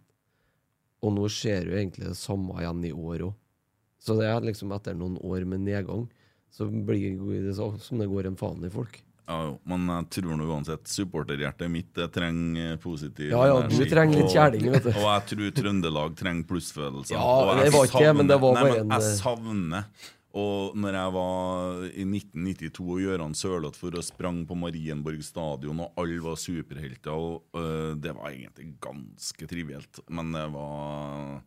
[1.03, 3.39] Og nå skjer jo egentlig det samme igjen i år òg.
[4.03, 6.09] Så det er liksom etter noen år med nedgang,
[6.51, 8.99] så blir det som det går en faen i folk.
[9.23, 13.77] Ja, jo, men jeg tror nå uansett supporterhjertet mitt det trenger positiv Ja, ja, du
[13.87, 14.89] trenger litt kjæling, vet du.
[14.97, 17.15] Og jeg tror Trøndelag trenger plussfølelser.
[17.15, 20.09] Ja, det var ikke det, men det var bare nei, men en, Jeg eh, savner
[20.43, 25.85] Og når jeg var i 1992 og Gøran Sørloth for å sprang på Marienborg stadion,
[25.85, 31.39] og alle var superhelter, og uh, det var egentlig ganske trivielt, men det var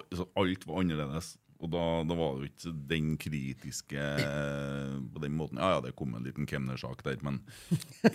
[0.00, 1.34] altså, Alt var annerledes.
[1.60, 4.04] Og da, da var det jo ikke den kritiske
[5.12, 5.60] på den måten.
[5.60, 7.42] Ja, ja, det kom en liten kemnersak der, men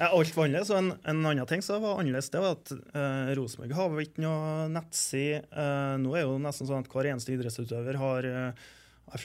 [0.00, 0.72] Ja, alt var annerledes.
[0.72, 4.04] Og en, en annen ting som var annerledes, det var at eh, Rosenborg har jo
[4.04, 5.42] ikke noe nettside.
[5.48, 8.66] Eh, nå er jo nesten sånn at hver eneste idrettsutøver har eh,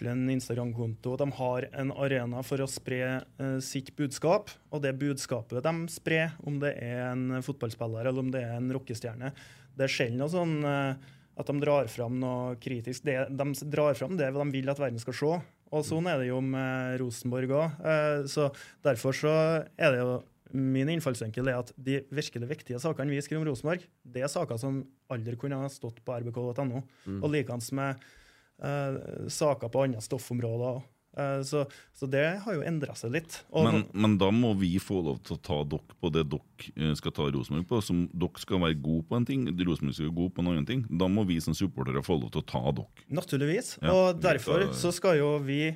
[0.07, 1.17] en Instagram-konto.
[1.17, 4.51] De har en arena for å spre eh, sitt budskap.
[4.71, 8.71] Og det budskapet de sprer, om det er en fotballspiller eller om det er en
[8.71, 9.33] rockestjerne,
[9.75, 11.12] det er sjelden noe sånn eh,
[11.42, 13.05] at de drar fram noe kritisk.
[13.08, 15.32] Det, de drar fram det de vil at verden skal se.
[15.72, 17.84] Og sånn er det jo med Rosenborg òg.
[18.32, 18.50] Så
[18.84, 19.34] derfor så
[19.80, 20.20] er det jo
[20.51, 24.58] Min innfallsvinkel er at de virkelig viktige sakene vi skriver om Rosenborg, det er saker
[24.59, 26.82] som aldri kunne ha stått på rbk.no.
[27.22, 28.01] Og likeens med
[28.59, 28.97] uh,
[29.32, 30.82] saker på andre stoffområder.
[31.17, 33.42] Eh, Så, så det har jo endra seg litt.
[33.51, 36.71] Og, Men, men da må vi få lov til å ta dere på det dere
[36.78, 37.82] eh, skal ta Rosenborg på.
[37.83, 40.66] Som dere skal være gode på en ting, Rosenborg skal være gode på en annen
[40.70, 40.86] ting.
[40.88, 43.05] Da må vi som supportere få lov til å ta dere.
[43.12, 43.74] Naturligvis.
[43.82, 45.75] Ja, og derfor tar- så skal jo vi eh,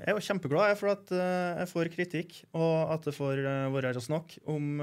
[0.00, 3.44] Jeg er jo kjempeglad for at jeg får kritikk, og at det får
[3.76, 4.80] være her og snakke om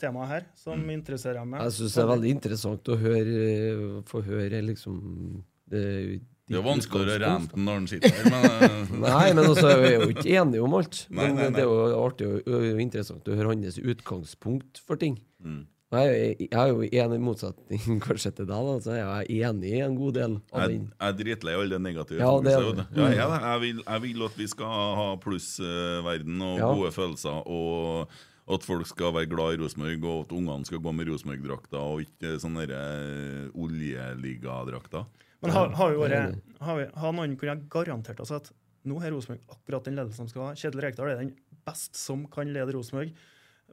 [0.00, 0.90] temaet her, som Mm.
[0.98, 1.60] interesserer meg.
[1.62, 7.16] Jeg syns det er veldig interessant å høre, få høre liksom det, Det er vanskeligere
[7.16, 10.26] å rente når den sitter her, men eh, Nei, men altså, vi er jo ikke
[10.42, 10.98] enige om alt.
[11.10, 11.52] Nei, Men nei, nei.
[11.56, 15.16] det er jo artig og og interessant å høre hans utgangspunkt for ting.
[15.40, 15.62] Mm.
[15.94, 19.80] Jeg, jeg er jo enig i motsetning kanskje til deg, så jeg er enig i
[19.84, 22.20] en god del av jeg, jeg er dritlei alle de negative.
[22.20, 22.82] Ja, det du.
[22.98, 26.70] Ja, jeg, er jeg, vil, jeg vil at vi skal ha plussverden og Ja.
[26.74, 28.08] gode følelser, og
[28.44, 32.02] at folk skal være glad i Rosenborg, og at ungene skal gå med Rosenborg-drakter og
[32.04, 33.54] ikke sånne oljeliga-drakter.
[33.64, 35.06] oljeligadrakter.
[35.44, 38.50] Men har, har, vi vært, har, vi, har noen kunnet garantert oss at
[38.88, 40.56] nå har Rosenborg akkurat den ledelsen de skal ha?
[40.56, 41.34] Kjetil Rekdal er den
[41.64, 43.12] best som kan lede Rosenborg.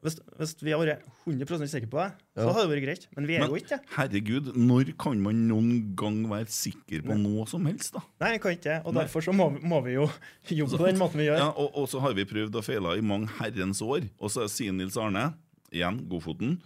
[0.02, 3.04] Hvis, hvis vi har vært 100% sikre på det, så hadde det vært greit.
[3.14, 3.90] Men vi er Men jo ikke det.
[3.94, 5.70] herregud, når kan man noen
[6.00, 8.02] gang være sikker på noe som helst, da?
[8.24, 8.78] Nei, jeg kan ikke.
[8.86, 9.04] Og Nei.
[9.04, 10.08] derfor så må, vi- må vi jo
[10.64, 11.38] jobbe på den måten vi gjør.
[11.44, 14.10] Ja, og, og så har vi prøvd og feila i mange herrens år.
[14.18, 15.36] Og så sier Nils Arne,
[15.72, 16.58] igjen Godfoten,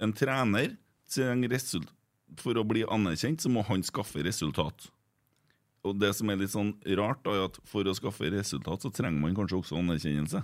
[0.00, 0.76] en trener
[2.40, 4.88] For å bli anerkjent, så må han skaffe resultat.
[5.84, 9.20] Og det som er litt sånn rart, er at for å skaffe resultat, så trenger
[9.20, 10.40] man kanskje også anerkjennelse.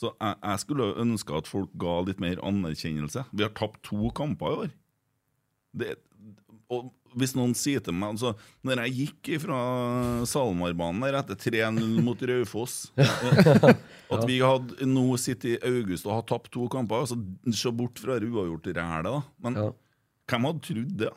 [0.00, 3.26] Så jeg, jeg skulle ønske at folk ga litt mer anerkjennelse.
[3.36, 4.70] Vi har tapt to kamper i år.
[5.76, 5.94] Det,
[6.72, 8.32] og hvis noen sier til meg altså,
[8.66, 9.58] Når jeg gikk fra
[10.30, 12.88] SalMar-banen der etter 3-0 mot Raufoss
[14.14, 17.18] At vi hadde nå sittet i august og har tapt to kamper altså,
[17.54, 19.22] Se bort fra det uavgjort-rælet, da.
[19.46, 19.68] Men Ja.
[20.30, 21.12] hvem hadde trodd det?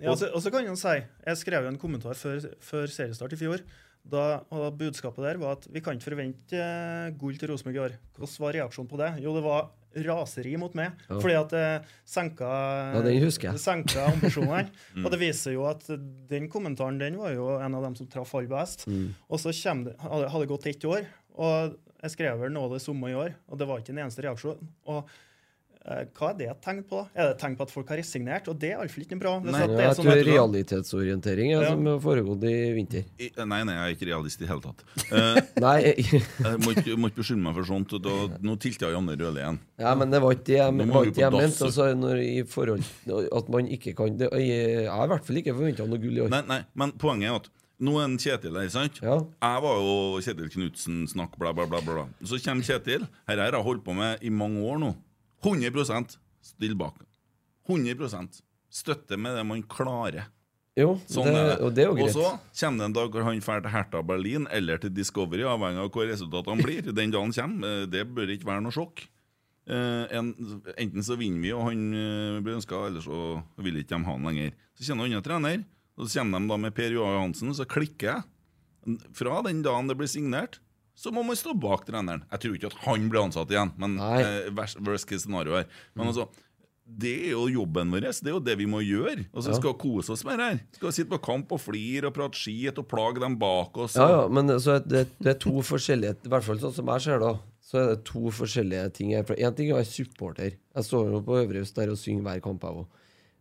[0.00, 0.94] Ja, og så- og så kan han si,
[1.26, 3.60] jeg skrev jo en kommentar før, før seriestart i fjor.
[4.04, 7.82] Da, og Budskapet der var at vi kan ikke forvente eh, gull til Rosenborg i
[7.86, 7.96] år.
[8.18, 9.10] Hvordan var reaksjonen på det?
[9.24, 9.70] Jo, det var
[10.04, 10.92] raseri mot meg.
[11.08, 11.18] Ja.
[11.22, 11.64] Fordi at det
[12.08, 12.50] senka,
[12.96, 14.68] Ja, den det senka ambisjonene.
[15.04, 15.86] Og det viser jo at
[16.30, 18.86] den kommentaren den var jo en av dem som traff aller best.
[18.90, 19.14] Mm.
[19.28, 22.82] Og så det, hadde det gått ett år, og jeg skrev vel noe av det
[22.84, 24.60] samme i år, og det var ikke en eneste reaksjon.
[24.92, 25.22] Og eh,
[25.84, 27.02] hva er det et tegn på?
[27.12, 28.46] Er det et tegn på at folk har resignert?
[28.48, 29.34] Og det er iallfall ikke bra.
[29.44, 31.70] Hvis Nei, at det er jeg sånn tror realitetsorientering er Ja.
[31.74, 33.04] som har foregått i vinter.
[33.20, 34.84] I, nei, nei, jeg er ikke realist i det hele tatt.
[35.12, 35.76] Uh, Nei,
[36.48, 37.92] jeg må ikke, må ikke beskylde meg for sånt.
[37.98, 39.58] og Da, nå tilta Janne Røle igjen.
[39.84, 41.64] ja, men det var ikke det jeg, Nå var ikke jeg mente.
[41.68, 44.48] Altså, når, I forhold At man ikke kan det, Jeg
[44.84, 46.32] jeg har i hvert fall ikke forventa noe gull i år.
[46.32, 47.52] Nei, nei, men poenget er at
[47.84, 49.00] nå er en Kjetil her, sant?
[49.02, 49.16] Ja.
[49.42, 51.80] Jeg var jo Kjetil Knutsen, snakk, bla, bla, bla.
[51.84, 52.04] bla.
[52.24, 53.04] Så kommer Kjetil.
[53.28, 54.92] Her har jeg holdt på med i mange år nå.
[55.44, 56.96] 100 still bak.
[57.68, 58.40] 100%
[58.74, 60.24] Støtte med det man klarer.
[60.74, 61.58] Jo, Sånn det, det.
[61.62, 62.08] og det er jo greit.
[62.10, 65.44] Og så kommer det en dag hvor han drar til Hertha Berlin eller til Discovery,
[65.46, 66.88] avhengig av hva resultatene blir.
[66.90, 67.84] Den dagen kommer.
[67.84, 69.04] Eh, Det bør ikke være noe sjokk.
[69.70, 70.32] Eh, en,
[70.74, 73.20] enten så vinner vi, og han eh, blir ønska, eller så
[73.62, 74.58] vil ikke de ha han lenger.
[74.74, 75.62] Så det en annen trener,
[75.94, 78.98] og så kommer de da med Per Johansen, Hansen, og så klikker jeg.
[79.16, 80.58] Fra den dagen det blir signert,
[80.94, 82.22] så må man stå bak treneren.
[82.30, 85.66] Jeg tror ikke at han blir ansatt igjen, men eh, worst, worst case scenario her.
[85.98, 86.28] Men altså,
[86.84, 88.04] det er jo jobben vår.
[88.12, 89.24] Det er jo det vi må gjøre.
[89.32, 89.56] Og så Ja.
[89.58, 90.60] skal vi kose oss med det her.
[90.76, 93.96] Skal vi sitte på kamp og flire og prate skit og plage dem bak oss.
[93.96, 96.86] Ja, ja, men så er det, det er to forskjellige I hvert fall sånn som
[96.92, 97.32] jeg ser da
[97.64, 101.08] Så er det to forskjellige ting her En ting er å være supporter Jeg står
[101.10, 102.86] jo på Øvre Øst der og synger hver kamp jeg òg.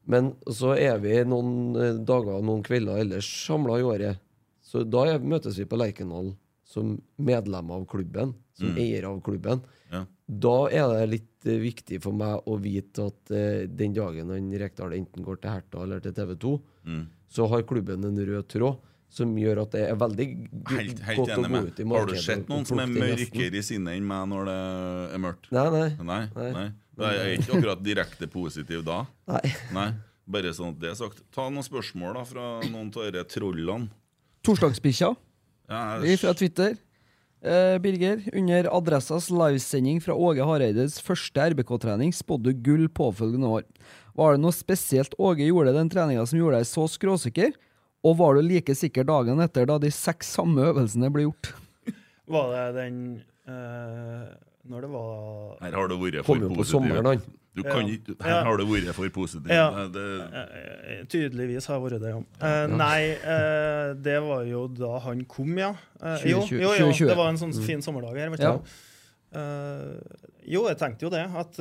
[0.08, 4.20] Men så er vi noen eh, dager og noen kvelder ellers samlet i året
[4.64, 6.32] Så da møtes vi på Lerkendal
[6.74, 8.78] Som medlem av klubben Som Mm.
[8.84, 9.62] eier av klubben
[9.94, 10.06] Ja.
[10.30, 14.50] Da er det litt eh, viktig for meg å vite at eh, den dagen han
[14.62, 16.54] Rekdal enten går til Herta eller til TV 2
[16.86, 17.06] Mm.
[17.32, 18.78] Så har klubben en rød tråd
[19.14, 20.26] Som gjør at det er veldig
[20.74, 22.00] Helt, helt godt å gå ut i markedet.
[22.00, 24.58] Har du sett noen som er mørkere i sinnet enn meg når det
[25.14, 25.52] er mørkt?
[25.54, 25.90] Nei, nei.
[26.02, 26.22] Nei.
[26.36, 26.52] Nei.
[26.58, 26.66] nei.
[26.98, 29.04] Da er ikke akkurat direkte positiv da.
[29.30, 29.54] nei.
[29.74, 29.88] Nei.
[30.28, 31.22] Bare sånn at det er sagt.
[31.36, 33.90] Ta noen spørsmål da fra noen av disse trollene.
[34.44, 35.16] Torsdagsbikkja Ja,
[36.04, 36.76] Vi fra Twitter.
[37.44, 43.66] Eh, Birger, under Adressas livesending fra Åge Hareides første RBK-trening spådde du gull påfølgende år.
[44.16, 47.52] Var det noe spesielt Åge gjorde den treninga som gjorde deg så skråsikker?
[48.04, 51.52] Og var du like sikker dagen etter da de seks samme øvelsene ble gjort?
[52.32, 52.98] Var det den
[53.48, 54.32] eh,
[54.64, 57.24] Når det var Her har det vært for jo positiv.
[57.54, 57.94] Du kan Ja.
[57.94, 59.52] ikke, her har det vært for positiv.
[59.52, 59.88] Ja.
[59.94, 62.22] Det, Tydeligvis har vært det, ja.
[62.48, 65.74] Eh, nei, eh, det var jo da han kom, ja.
[66.02, 66.62] Eh, jo, 2020.
[66.64, 68.38] jo, jo, det var en sånn fin sommerdag her.
[68.40, 68.56] Ja.
[69.34, 70.00] Eh,
[70.48, 71.60] jo, jeg tenkte jo det, at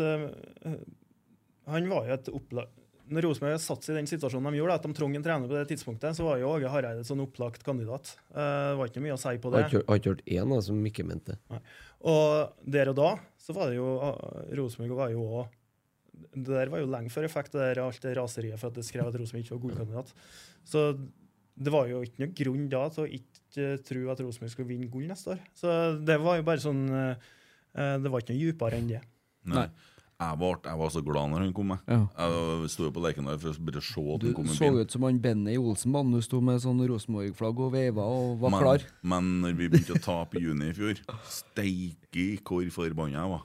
[1.67, 2.65] han var jo et oppla
[3.13, 5.57] når Rosenborg satt seg i den situasjonen de gjorde, at de trengte en trener på
[5.57, 8.15] det tidspunktet, så var jo Åge Hareide sånn opplagt kandidat.
[8.33, 9.65] Eh, det var ikke mye å si på det.
[9.65, 11.61] Jeg har ikke hørt én som ikke mente det.
[12.13, 13.11] Og der og da
[13.43, 14.17] så var det jo ah,
[14.59, 15.51] Rosenborg var jo også
[16.33, 18.79] Det der var jo lenge før jeg fikk det der, alt det raseriet for at
[18.79, 20.13] det skrev at Rosenborg ikke var godkandidat.
[20.69, 20.83] Så
[21.53, 24.91] det var jo ikke noe grunn da til å ikke tro at Rosenborg skulle vinne
[24.93, 25.41] gull neste år.
[25.57, 27.33] Så det var jo bare sånn eh,
[27.77, 29.03] eh, Det var ikke noe dypere enn det.
[29.53, 29.67] Nei.
[30.23, 31.73] Jeg, var, jeg var så glad når han kom.
[31.73, 32.01] med Ja.
[32.19, 34.91] jeg sto jo på Lerkendal for å bare se at han kom Du så ut
[34.95, 36.13] som han Benny Olsenmann.
[36.15, 38.85] Du sto med sånn Rosenborg-flagg og veiva og var Men, klar.
[39.03, 43.43] men når vi begynte å tape i juni i fjor, steike hvor forbanna jeg var.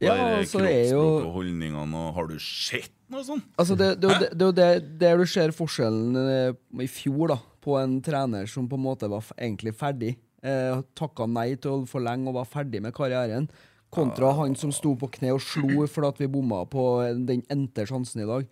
[0.00, 3.44] Ja, altså, det er jo- og holdningene og Har du sett noe sånt?
[3.58, 7.28] Altså det, det, er jo det, det det der du ser forskjellen eh, i fjor,
[7.34, 10.16] da, på en trener som på en måte var egentlig ferdig.
[10.42, 13.50] Eh, Takka nei til å forlenge og var ferdig med karrieren.
[13.90, 16.82] Kontra han som sto på kne og slo for at vi bomma på
[17.26, 18.44] den endte sjansen i dag.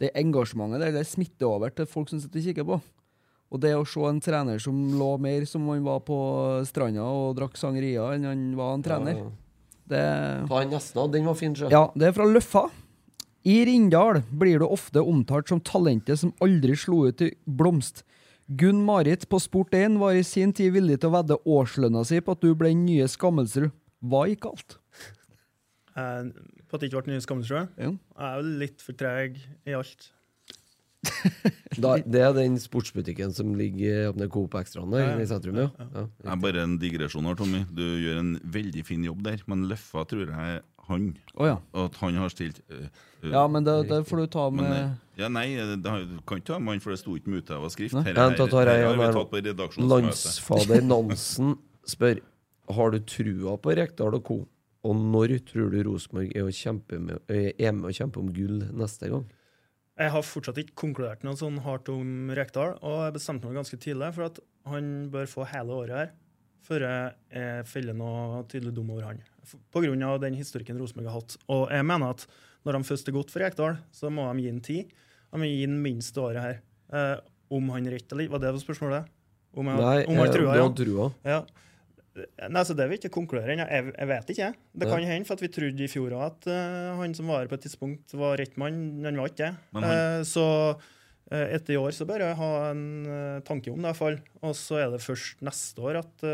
[0.00, 2.78] Det engasjementet der det smitter over til folk som sitter og kikker på.
[3.52, 6.16] Og det å se en trener som lå mer som han var på
[6.66, 9.20] stranda og drakk sangeria, enn han var en trener,
[9.86, 10.00] det
[10.48, 11.68] Ta nesten, av, Den var fin, sjø.
[11.70, 12.64] ja, det er fra Løffa.
[13.46, 18.02] I Rindal blir du ofte omtalt som talentet som aldri slo ut i blomst.
[18.48, 22.34] Gunn Marit på Sport1 var i sin tid villig til å vedde årslønna si på
[22.34, 23.70] at du ble den nye Skammelsrud.
[24.06, 24.76] Hva gikk galt?
[25.96, 26.28] Eh,
[26.66, 27.72] på at det ikke ble nye Skammelsrud.
[27.78, 27.90] Ja.
[27.94, 30.10] Jeg er jo litt for treg i alt.
[31.76, 35.18] Da, det er den sportsbutikken som ligger oppe ved Coop Extraen der, Ja, ja.
[35.20, 35.66] i sentrum, ja.
[35.92, 36.04] ja.
[36.08, 37.60] Det er bare en digresjon her, Tommy.
[37.68, 41.06] Du gjør en veldig fin jobb der, men Løffa tror jeg han.
[41.34, 41.58] Oh, ja.
[41.84, 42.86] At han har stilt øh,
[43.22, 45.94] øh, Ja, men det, det får du ta men, med øh, ja, Nei, det det
[46.14, 47.96] du kan ikke ta med han, for det sto ikke med utøva skrift.
[47.98, 49.86] Her, her, her har vi tatt på.
[49.90, 51.56] Landsfader Nansen
[51.86, 52.22] spør
[52.72, 54.44] Har du trua på Rekdal og co.
[54.86, 59.26] Og når tror du Rosenborg er, med, er med å kjempe om gull neste gang?
[59.96, 63.78] Jeg har fortsatt ikke konkludert noe sånn hardt om Rekdal, og jeg bestemte meg ganske
[63.80, 66.14] tidlig for at han bør få hele året her
[66.66, 69.20] før jeg feller noe tydelig dum over han.
[69.70, 70.16] Pga.
[70.22, 71.36] Den historikken Rosenborg har hatt.
[71.52, 72.24] Og jeg mener at
[72.66, 74.94] når de først er gått for Rekdal, så må de gi han tid.
[75.30, 76.58] De må gi han minst året her.
[76.90, 77.14] Eh,
[77.54, 79.12] om han retter eller ikke, var det spørsmålet?
[79.56, 80.66] Om jeg, Nei, om jeg, eh, trua, ja.
[80.80, 81.06] trua.
[81.24, 81.38] Ja.
[82.48, 83.66] Nei, så Det vil ikke konkludere ennå.
[83.70, 84.50] Jeg, jeg vet ikke.
[84.82, 87.42] Det kan hende, for at vi trodde i fjor òg at uh, han som var
[87.44, 88.78] her på et tidspunkt, var rett mann.
[89.04, 89.54] Han var ikke det.
[89.76, 90.44] Han- Eh, så
[90.76, 94.18] uh, etter i år så bør jeg ha en tanke om det, i hvert fall.
[94.42, 96.26] Og så er det først neste år at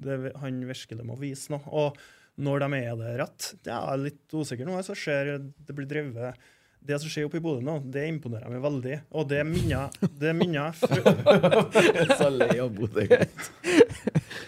[0.00, 1.62] det, han virkelig må vise noe.
[1.70, 1.98] Og
[2.40, 4.78] når de er det rett, det er jeg litt usikker nå.
[4.86, 6.38] Så ser det blir drevet
[6.86, 8.96] det som skjer oppe i Bodø nå, det imponerer meg veldig.
[9.20, 10.72] Og det minner det minner
[12.20, 13.04] Så lei av Bodø.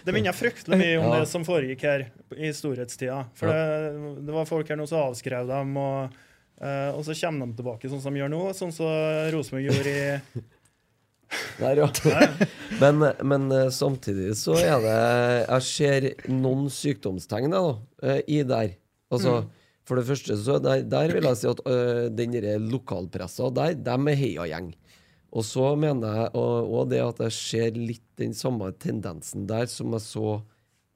[0.03, 1.21] Det minner fryktelig mye om Ja.
[1.21, 3.21] det som foregikk her i storhetstida.
[3.39, 6.17] For det, det var folk her nå som avskrev dem, og,
[6.63, 8.91] eh, og så kommer de tilbake sånn som de gjør nå, sånn som
[9.35, 10.43] Rosenborg gjorde i
[11.63, 11.87] Der, ja.
[12.81, 14.97] Men, men eh, samtidig så er det
[15.47, 17.63] Jeg ser noen sykdomstegn da,
[18.05, 18.75] eh, i der.
[19.13, 19.43] Altså,
[19.93, 22.33] For det første så der, der vil jeg si at øh, den
[22.65, 24.71] lokalpressa der, dem er heiagjeng.
[25.37, 29.93] Og så mener jeg òg det at jeg ser litt den samme tendensen der som
[29.93, 30.33] jeg så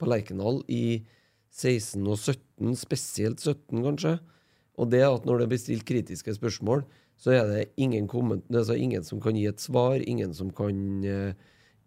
[0.01, 1.05] på Lerkendal i
[1.53, 4.15] 16 og 17, spesielt 17 kanskje.
[4.81, 6.81] Og det at når det blir stilt kritiske spørsmål,
[7.21, 8.09] så er det ingen,
[8.49, 11.37] altså ingen som kan gi et svar, ingen som kan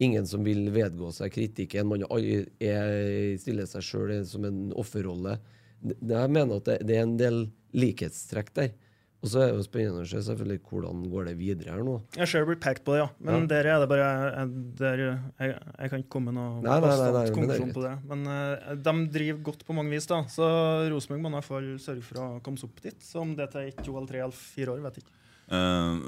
[0.01, 1.85] Ingen som vil vedgå seg kritikken.
[1.91, 5.35] Man er, er, stiller seg sjøl som en offerrolle.
[5.83, 7.43] Det- Jeg mener at det, det er en del
[7.73, 8.73] likhetstrekk der.
[9.21, 11.99] Og så er det jo spennende å se selvfølgelig hvordan går det videre her nå.
[12.17, 13.09] Jeg ser det blir pekt på det, ja.
[13.21, 14.49] Men der er det bare jeg,
[14.81, 15.03] der,
[15.37, 17.93] jeg, jeg kan ikke komme med noe Nei, nei, nei, konklusjon på det.
[18.09, 20.23] Men uh, de driver godt på mange vis, da.
[20.33, 20.49] Så
[20.89, 22.97] Rosenborg må i hvert fall sørge for å komme seg opp dit.
[23.05, 25.17] Så om det tar ett, to eller tre eller fire år, vet jeg ikke.
[25.51, 26.01] Uh,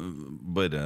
[0.57, 0.83] bare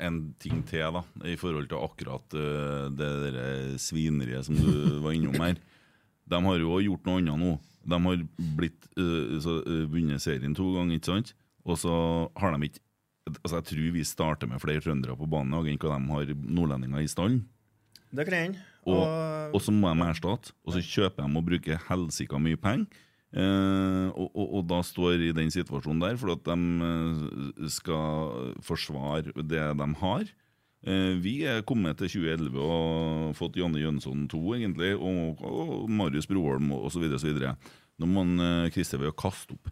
[0.00, 5.12] en ting til da i forhold til akkurat uh, det der svineriet som du var
[5.12, 5.60] innom her.
[6.28, 7.54] De har jo gjort noe annet nå.
[7.88, 8.24] De har
[8.58, 11.32] blitt uh, så, uh, vunnet serien to ganger, ikke sant?
[11.68, 11.94] Og så
[12.38, 12.84] har de ikke
[13.28, 17.02] Altså Jeg tror vi starter med flere trøndere på banen enn hva de har nordlendinger
[17.04, 17.42] i stallen.
[18.08, 18.62] Det kan hende.
[18.88, 19.02] Og,
[19.52, 22.86] Og, så må de erstatte, og så kjøper de og bruker helsika mye penger.
[23.36, 29.34] Eh, og, og, og da står i den situasjonen der for at de skal forsvare
[29.36, 30.30] det de har.
[30.86, 36.28] Eh, vi er kommet til 2011 og fått Janne Jønsson 2, egentlig, og, og Marius
[36.30, 37.08] Broholm osv.
[37.98, 39.70] Nå må han, eh, Christer ved å kaste opp.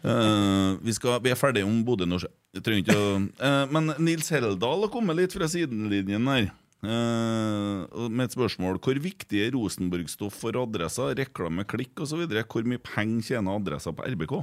[0.00, 2.30] Uh, vi, skal, vi er ferdige om Bodø Norge.
[2.56, 6.48] Jeg trenger ikke å eh, Men Nils Heldal har kommet litt fra sidelinjen her.
[6.86, 12.24] Uh, med et spørsmål Hvor viktig er Rosenborg-stoff for adresser, reklame, klikk osv.?
[12.24, 14.36] Hvor mye penger tjener adresser på RBK?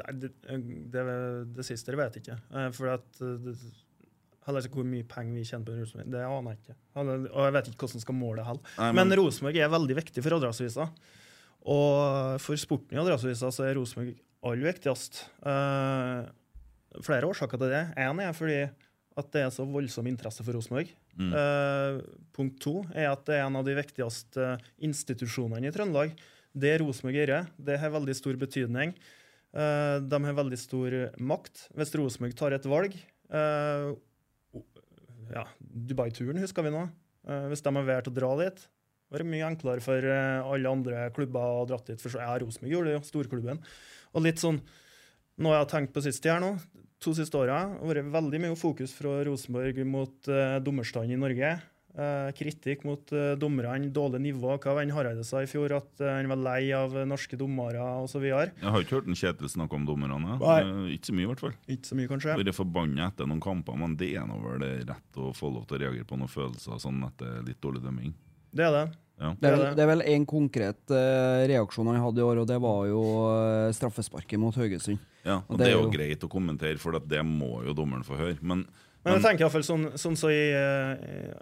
[0.00, 0.32] Det, det,
[0.94, 1.04] det,
[1.56, 2.40] det siste vet jeg ikke.
[2.76, 3.20] For at
[4.46, 6.10] eh, ikke hvor mye penger vi tjener på Rosenborg.
[6.14, 6.76] Det aner jeg ikke.
[7.02, 8.74] Og jeg vet ikke hvordan skal måle det heller.
[8.80, 10.90] Men, Men Rosenborg er veldig viktig for Adresseavisa.
[11.70, 14.14] Og for sporten i Adresseavisa så er Rosenborg
[14.48, 15.24] aller viktigst.
[15.44, 16.24] Uh,
[17.04, 17.84] flere årsaker til det.
[18.00, 18.62] Én er fordi
[19.20, 20.90] at det er så voldsom interesse for Rosenborg.
[21.20, 21.32] Mm.
[21.34, 22.00] Uh,
[22.36, 24.54] punkt to er at det er en av de viktigste
[24.86, 26.14] institusjonene i Trøndelag.
[26.50, 28.94] Det Rosenborg gjør, det har veldig stor betydning.
[29.50, 31.66] Uh, de har veldig stor makt.
[31.76, 33.90] Hvis Rosenborg tar et valg eh,
[35.34, 36.84] ja, Dubai-turen husker vi nå.
[37.28, 38.62] Eh, hvis de har valgt å dra dit,
[39.10, 42.00] var mye enklere for eh, alle andre klubber å dra dit.
[42.02, 43.62] For ja, Rosenborg gjorde det jo, storklubben.
[44.14, 44.60] Og litt sånn,
[45.40, 46.54] noe jeg har tenkt på sist her nå,
[47.00, 51.52] to siste åra, har vært veldig mye fokus fra Rosenborg mot uh, dommerstanden i Norge.
[51.90, 54.52] Eh, kritikk mot uh, dommerne, dårlig nivå.
[54.62, 55.72] Hva var Hareide sa i fjor?
[55.74, 58.22] At eh, han var lei av norske dommere osv.
[58.28, 60.36] Jeg har ikke hørt en Kjetil snakke om dommerne.
[60.38, 60.58] Nei.
[60.62, 61.56] Eh, Ikke så mye, i hvert fall.
[61.66, 62.36] Ikke så mye, kanskje.
[62.38, 65.80] Vært forbanna etter noen kamper, men det er nå vel rett å få lov til
[65.80, 68.14] å reagere på noen følelser sånn etter litt dårlig dømming.
[68.54, 68.84] Det er det.
[69.20, 69.34] Ja.
[69.36, 69.74] Det er, vel, det.
[69.76, 73.02] det er vel en konkret uh, reaksjon han hadde i år, og det var jo
[73.28, 75.02] uh, straffesparket mot Haugesund.
[75.26, 77.74] Ja, og Og det det er jo jo- greit å kommentere, for det må jo
[77.76, 78.38] dommeren få høre.
[78.40, 78.62] Men,
[79.04, 81.34] Men jeg tenker i hvert fall sånn, sånn så i eh,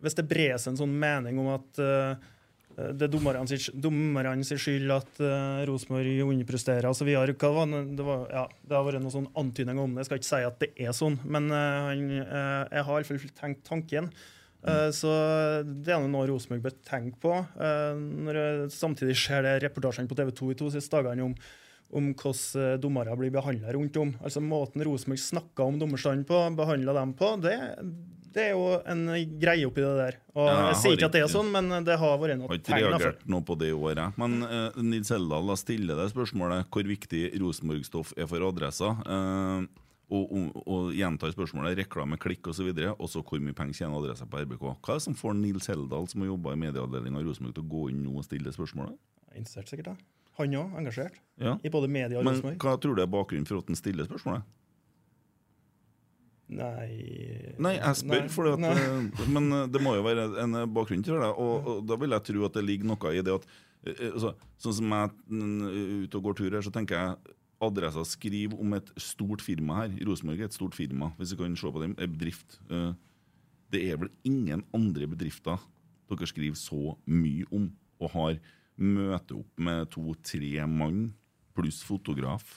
[0.00, 2.30] Hvis det brer seg en sånn mening om at uh,
[2.80, 7.10] det er dommerne sin, skyld at uh, Rosenborg underpresterer osv.
[7.10, 10.04] Det, var det, var- ja, det har vært noen sånn antydninger om det.
[10.04, 14.12] Jeg skal ikke si at det er sånn, men uh, jeg har iallfall tenkt tanken.
[14.60, 15.08] Eh, så
[15.64, 17.32] det er noe Rosenborg bør tenke på.
[17.56, 21.36] når jeg samtidig ser det reportasjene på TV 2 i to siste dagene om
[21.96, 24.12] om hvordan dommere blir behandla rundt om.
[24.22, 27.56] Altså Måten Rosenborg snakka om dommerstanden på, behandla dem på, det,
[28.34, 29.02] det er jo en
[29.42, 30.16] greie oppi det der.
[30.36, 32.62] Og Ja, jeg sier ikke at det er sånn, men det har vært noe tegn.
[32.62, 34.18] i Har ikke reagert noe på det i året.
[34.20, 38.92] Men uh, Nils Heldal da stiller deg spørsmålet hvor viktig Rosenborg-stoff er for adressa.
[39.06, 39.66] Uh,
[40.10, 42.70] og, og, og gjentar spørsmålet reklame, klikk osv.
[42.70, 44.64] Og så hvor mye penger tjener adressa på RBK.
[44.78, 47.66] Hva er det som får Nils Heldal, som har jobba i medieavdelinga i Rosenborg, til
[47.66, 48.98] å gå inn nå og stille det spørsmålet?
[49.30, 50.16] Interessert sikkert, da.
[50.40, 51.18] Han òg, engasjert.
[51.40, 51.58] Ja.
[51.62, 54.46] I både media og Men hva tror du er bakgrunnen for at han stiller spørsmålet?
[56.50, 58.70] Nei Nei, jeg spør, fordi at, Nei.
[58.74, 61.28] eh, men eh, det må jo være en eh, bakgrunn til det.
[61.30, 63.44] Og, og da vil jeg tro at det ligger noe i det at
[63.86, 68.02] eh, altså, Sånn som jeg er ute og går tur her, så tenker jeg Adressa
[68.08, 69.92] skriver om et stort firma her.
[70.08, 71.90] Rosenborg er et stort firma, hvis vi kan se på det.
[71.92, 72.56] En bedrift.
[73.70, 75.60] Det er vel ingen andre bedrifter
[76.10, 77.68] dere skriver så mye om,
[78.00, 78.38] og har
[78.80, 81.10] møte opp med to-tre mann
[81.56, 82.56] pluss fotograf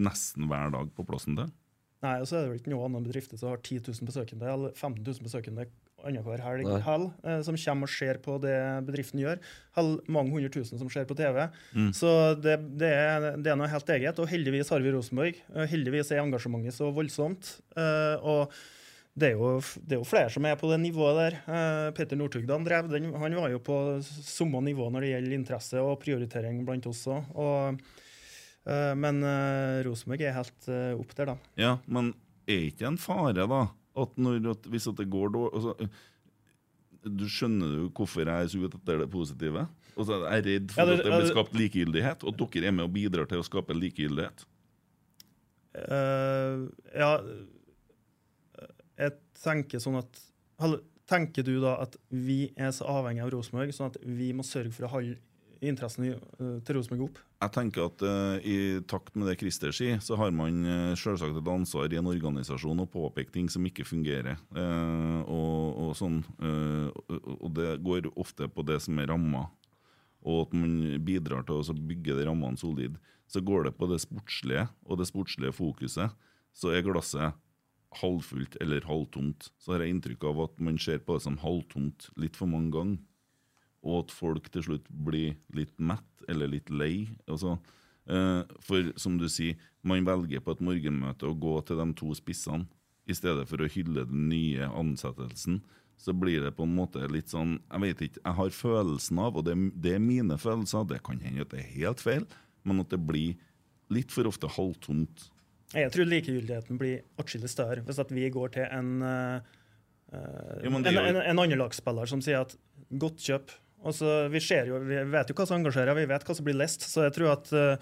[0.00, 1.52] nesten hver dag på plassen til.
[2.06, 4.52] Nei, og så er det vel ikke noen annen bedrifter som har 10 000 besøkende
[4.52, 5.66] eller 15 000 besøkende
[6.06, 8.54] annenhver helg, hell, eh, som kommer og ser på det
[8.86, 9.40] bedriften gjør.
[9.78, 11.40] Hell, mange hundre tusen som ser på TV.
[11.74, 11.90] Mm.
[11.96, 14.22] Så det, det, er, det er noe helt eget.
[14.22, 15.42] Og heldigvis har vi Rosenborg.
[15.72, 17.56] Heldigvis er engasjementet så voldsomt.
[17.74, 18.54] eh, og
[19.16, 21.36] det er, jo, det er jo flere som er på det nivået der.
[21.48, 23.14] Eh, Petter Northugdan drev den.
[23.16, 27.30] Han var jo på samme nivå når det gjelder interesse og prioritering blant oss òg.
[27.32, 28.02] Og, eh,
[28.98, 31.36] men eh, Rosenborg er helt eh, opp der, da.
[31.60, 32.12] Ja, men
[32.50, 33.62] er ikke en fare, da?
[33.96, 35.88] At når, at hvis at det går dårlig altså,
[37.06, 39.62] Du skjønner jo hvorfor jeg er så ute etter det positive?
[39.96, 42.68] Altså, jeg er redd for Ja, det- at det blir skapt likegyldighet, og at dere
[42.68, 44.44] er med og bidrar til å skape likegyldighet.
[45.76, 46.66] Uh,
[46.96, 47.10] ja
[48.96, 49.12] Jeg
[49.42, 50.22] tenker sånn at
[51.06, 54.72] Tenker du da at vi er så avhengig av Rosenborg, sånn at vi må sørge
[54.74, 55.18] for å holde
[55.64, 57.20] interessen eh, til Rosenborg opp?
[57.42, 58.56] Jeg tenker at uh, I
[58.88, 62.84] takt med det Christer sier, så har man uh, selvsagt et ansvar i en organisasjon
[62.84, 64.40] å påpeke ting som ikke fungerer.
[64.56, 65.56] Uh, og,
[65.86, 69.46] og, sånn, og, og det går ofte på det som er ramma,
[70.26, 70.76] og at man
[71.06, 72.96] bidrar til å bygge de rammene solid.
[73.30, 76.14] Så går det på det sportslige og det sportslige fokuset.
[76.56, 77.36] Så er glasset
[78.00, 79.50] halvfullt eller halvtomt.
[79.58, 82.72] Så har jeg inntrykk av at man ser på det som halvtomt litt for mange
[82.74, 83.02] ganger
[83.86, 87.06] og at folk til slutt blir litt mett eller litt lei.
[87.30, 87.56] Altså,
[88.10, 92.10] eh, for som du sier, man velger på et morgenmøte å gå til de to
[92.18, 92.66] spissene
[93.06, 95.60] i stedet for å hylle den nye ansettelsen.
[95.96, 99.38] Så blir det på en måte litt sånn Jeg vet ikke, jeg har følelsen av,
[99.38, 102.26] og det, det er mine følelser, det kan hende at det er helt feil,
[102.68, 103.38] men at det blir
[103.94, 105.28] litt for ofte halvtomt.
[105.72, 109.38] Jeg tror likegyldigheten blir atskillig større hvis at vi går til en uh,
[110.12, 112.54] Ja, en, en, en andrelagsspiller som sier at
[112.90, 113.56] 'godt kjøp'.
[113.84, 116.56] Altså, vi, ser jo, vi vet jo hva som engasjerer, vi vet hva som blir
[116.58, 116.82] lest.
[116.90, 117.76] Så jeg tror at uh,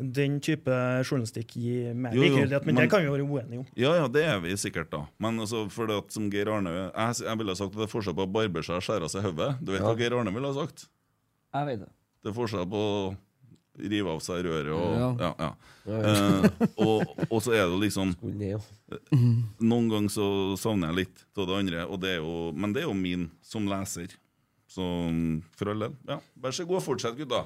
[0.00, 0.70] den type
[1.08, 2.66] journalistikk gir mer likegyldighet.
[2.66, 3.66] Men, men- det kan vi være uenige om.
[3.76, 5.06] Ja, ja, det er vi sikkert, da.
[5.18, 7.88] Men altså, for det at som Geir Arne Jeg, jeg ville ha sagt at det
[7.88, 9.50] er forskjell på å barbere seg og skjære seg hodet.
[9.60, 9.88] Du vet Ja.
[9.88, 10.86] hva Geir Arne ville ha sagt?
[11.56, 11.90] Jeg vet det.
[12.22, 13.16] Det er forskjell på å
[13.80, 15.10] rive av seg røret og Ja.
[15.24, 15.52] Ja, ja.
[15.90, 18.12] Eh, og, og så er det liksom.
[19.70, 20.26] Noen ganger så
[20.60, 23.30] savner jeg litt av det andre, og det er jo, men det er jo min
[23.42, 24.12] som leser.
[24.70, 25.94] Så mm, for all del.
[26.08, 27.44] Ja, vær så god, fortsett, gutta.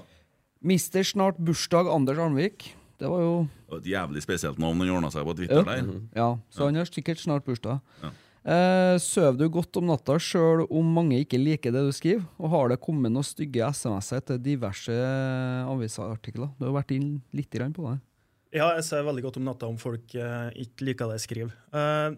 [0.64, 2.70] Mister snart bursdag Anders Arnvik.
[3.00, 5.64] Det var jo Det var et jævlig spesielt navn han ordna seg på Twitter Ja.
[5.64, 5.88] der.
[6.14, 7.80] Ja, så han har sikkert snart bursdag.
[8.02, 8.10] Ja.
[8.44, 12.26] Eh, Søv du godt om natta sjøl om mange ikke liker det du skriver?
[12.38, 14.92] Og har det kommet noen stygge SMS-er til diverse
[15.64, 16.52] avisartikler?
[16.58, 18.00] Du har vært inn litt på det.
[18.54, 21.54] Ja, jeg ser veldig godt om natta om folk eh, ikke liker det jeg skriver.
[21.72, 22.14] Eh,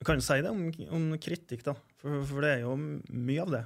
[0.00, 0.62] jeg kan jo si det om,
[0.96, 3.64] om kritikk, da, for, for det er jo mye av det.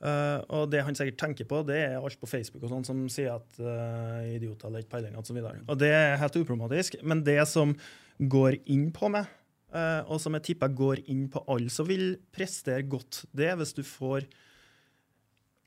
[0.00, 3.02] Eh, og det han sikkert tenker på, det er alt på Facebook og sånn som
[3.12, 5.40] sier at uh, idioter eller ikke peiling osv.
[5.42, 6.96] Og det er helt uproblematisk.
[7.04, 7.74] Men det som
[8.16, 9.28] går inn på meg,
[9.74, 13.60] uh, og som jeg tipper går inn på alle som vil prestere godt, det er
[13.60, 14.24] hvis du får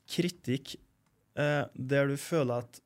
[0.10, 0.76] kritikk
[1.38, 2.82] uh, der du føler at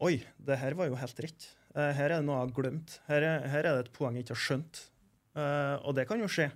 [0.00, 1.46] Oi, det her var jo helt rett.
[1.76, 2.94] Her er det noe jeg har glemt.
[3.04, 4.78] Her er, her er det et poeng jeg ikke har skjønt.
[5.84, 6.46] Og det kan jo skje.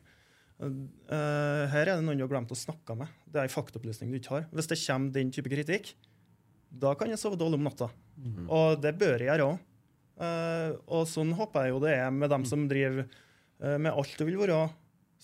[0.63, 3.11] Eh, her er det noen du har glemt å snakke med.
[3.27, 4.47] Det er en faktaopplysning du ikke har.
[4.55, 5.95] Hvis det kommer den type kritikk,
[6.71, 7.91] da kan jeg sove dårlig om natta.
[8.49, 9.59] Og det bør jeg gjøre òg.
[10.87, 13.09] og sånn håper jeg jo det er med dem som driver
[13.63, 14.69] uh, med alt du vil være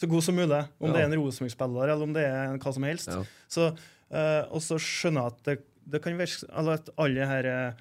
[0.00, 0.60] så god som mulig.
[0.80, 0.92] Om Ja.
[0.96, 3.08] det er en Rosenborg-spiller eller om det er hva som helst.
[3.12, 3.22] Ja.
[3.48, 3.66] Så,
[4.10, 5.56] eh, og så skjønner jeg at det,
[5.92, 7.72] det kan virke eller at alle her eh,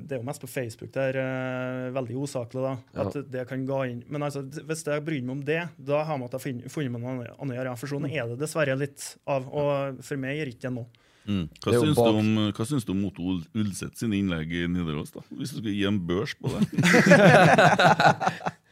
[0.00, 2.74] Det er jo mest på Facebook det er eh, veldig usaklig, da.
[2.96, 3.06] Ja.
[3.06, 4.02] At det kan gå inn.
[4.10, 7.60] Men altså, hvis jeg bryr meg om det, da har man funnet meg noe annet
[7.60, 7.76] å.
[7.80, 9.46] For sånn er det dessverre litt av.
[9.52, 10.88] Og for meg gjør ikke det noe.
[11.24, 11.46] Mm.
[11.56, 14.66] Hva, Det syns bak- du om, hva syns du om Otto Ulseth sine innlegg i
[14.68, 15.14] Nidaros?
[15.14, 15.22] da?
[15.32, 16.60] Hvis du skulle gi en børs på det?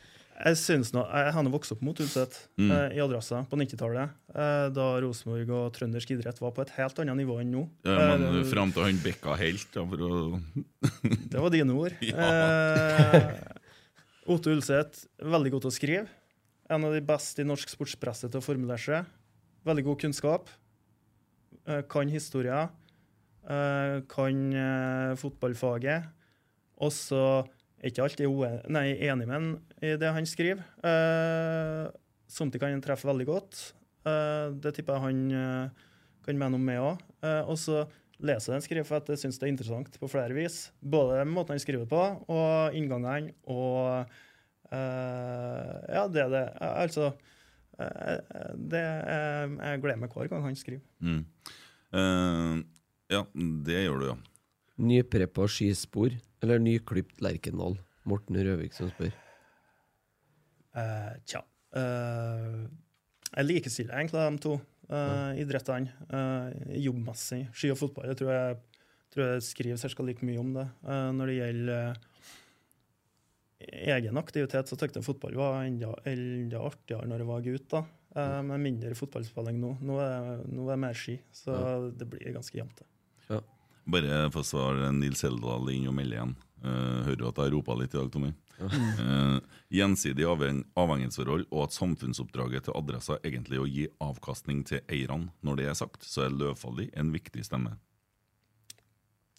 [0.43, 2.70] Jeg synes nå, jeg har vokst opp mot Ulset Mm.
[2.74, 6.98] eh, i Adressa på 90-tallet, eh, da Rosenborg og trøndersk idrett var på et helt
[6.98, 7.62] annet nivå enn nå.
[7.86, 10.40] Ja, men Eh, Fram til han bekka helt, for å
[11.31, 11.94] Det var dine ord.
[12.02, 12.16] Ja.
[12.19, 13.31] Eh,
[14.27, 16.06] Otto Ulseth, veldig god til å skrive.
[16.70, 19.06] En av de beste i norsk sportspresse til å formulere seg.
[19.66, 20.48] Veldig god kunnskap.
[21.66, 22.69] Eh, kan historie.
[23.47, 26.06] Eh, kan fotballfaget.
[26.82, 27.44] Også
[27.82, 30.63] ikke alltid nei, enig med i det han skriver.
[30.85, 31.91] Uh,
[32.33, 33.59] Somtid kan han treffe veldig godt.
[34.09, 35.83] Eh, det tipper jeg han eh,
[36.25, 37.03] kan mene om meg òg.
[37.45, 37.83] og så
[38.23, 40.57] leser jeg den skriver for at jeg syns det er interessant på flere vis.
[40.81, 42.01] Både måten han skriver på,
[42.33, 44.09] og inngangene, og
[44.73, 46.43] eh, Ja, det er det.
[46.57, 47.11] Eh, Altså
[47.79, 48.19] eh,
[48.57, 50.83] det, eh, Jeg gleder meg hver gang han skriver.
[51.05, 51.25] mm.
[51.93, 52.63] Eh,
[53.13, 53.27] Ja,
[53.69, 54.17] det gjør du, ja.
[54.83, 57.77] Nypreppa skispor eller nyklipt Lerkendal?
[58.09, 59.13] Morten Røvik som spør.
[60.73, 61.43] Eh, tja.
[61.73, 62.69] Uh,
[63.32, 64.59] jeg likestiller egentlig de to
[64.93, 67.47] eh, idrettene Uh, jobbmessig.
[67.57, 68.11] Ski og fotball.
[68.12, 68.59] Jeg tror jeg,
[69.15, 70.05] tror jeg skriver ca.
[70.05, 70.66] like mye om det.
[70.85, 72.01] Når det gjelder
[73.70, 77.69] egen aktivitet, så syntes jeg fotball var enda, enda artigere når jeg var gutt.
[77.73, 77.82] da.
[78.16, 79.74] Eh, men mindre fotballspilling nå.
[79.81, 81.57] Nå er, nå er det mer ski, så
[81.97, 82.85] det blir ganske jevnt.
[83.31, 83.40] Ja.
[83.93, 86.35] Bare for å svare Nils Heldal inn og melde igjen.
[86.62, 88.31] Uh, hører du at jeg ropa litt i dag, Tommy?
[88.61, 89.39] Eh,
[89.73, 95.31] gjensidig avhengighetsforhold og at samfunnsoppdraget til adressa egentlig er å gi avkastning til eierne.
[95.43, 97.77] Når det er sagt, så er Løvfalli en viktig stemme.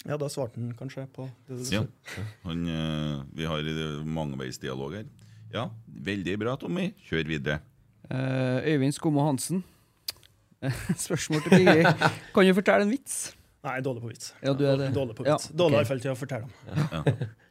[0.03, 1.83] Ja, da svarte han kanskje på det du Ja.
[1.85, 2.21] sa.
[2.43, 5.05] Han, eh, vi har eh, mangeveisdialog her.
[5.53, 6.93] Ja, veldig bra, Tommy.
[7.07, 7.59] Kjør videre.
[8.11, 9.63] Uh, Øyvind Skomo Hansen.
[10.97, 11.83] Spørsmål til Piggy.
[12.33, 13.35] Kan du fortelle en vits?
[13.63, 14.33] Nei, dårlig på vits.
[14.43, 14.89] Ja, du er det.
[14.95, 15.55] Dårlig på Ja, okay.
[15.55, 17.05] Dårlig iallfall til å fortelle dem.
[17.05, 17.42] Og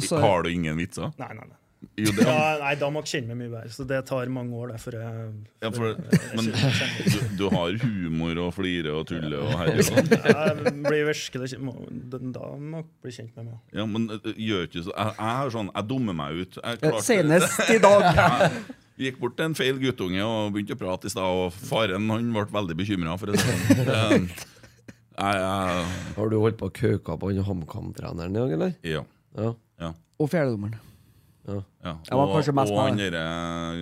[0.00, 1.12] så- Har du ingen vitser?
[1.18, 1.58] Nei, nei, nei.
[1.98, 3.70] Jo, det, Ja, nei, da må jeg kjenne meg mye bedre.
[3.74, 5.32] Så det tar mange år, Der, før jeg
[5.64, 5.96] ja, for,
[6.36, 10.76] men du, du har humor og flire og tulle og herje og sånn.
[10.86, 13.58] Blir virkelig kjent- Da må jeg bli kjent med meg.
[13.74, 16.58] Ja, men gjør ikke så Jeg, jeg har sånn, jeg dummer meg ut.
[16.62, 18.08] Jeg Senest i dag.
[18.96, 22.08] Jeg gikk bort til en feil guttunge og begynte å prate i stad, og faren
[22.14, 23.18] han ble veldig bekymra.
[23.18, 24.30] For det sånn.
[25.22, 25.86] Eh,
[26.16, 28.72] Har du holdt på å kauka på han HamKam-treneren i dag, eller?
[28.82, 29.02] ja.
[29.36, 29.50] Ja.
[29.80, 29.92] Ja.
[30.20, 30.80] Og fjerdedommeren.
[31.42, 31.58] Ja.
[31.82, 33.20] Jeg var kanskje mest han det.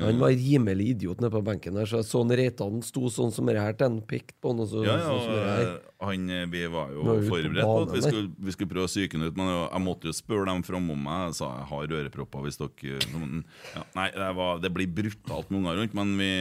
[0.01, 3.35] Han var rimelig idiot nede på benken der, så jeg så han Reitan sto sånn
[3.37, 5.75] som det her til han pekte på han, og så ja, sånn som ja, her.
[6.09, 8.93] han, eh, Vi var jo på forberedt på at vi skulle, vi skulle prøve å
[8.93, 11.27] psyke han ut, men jeg måtte jo spørre dem framom meg.
[11.29, 15.61] Jeg sa jeg har ørepropper hvis dere ja, Nei, det, var, det blir brutalt med
[15.61, 16.33] unger rundt, men vi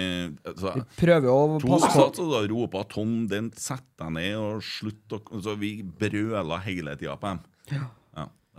[0.56, 4.40] så, Vi prøver å passe på To satt og ropa 'Tom, den setter deg ned',
[4.40, 7.48] og slutt å Så vi brøla hele tida på dem.
[7.76, 7.90] Ja.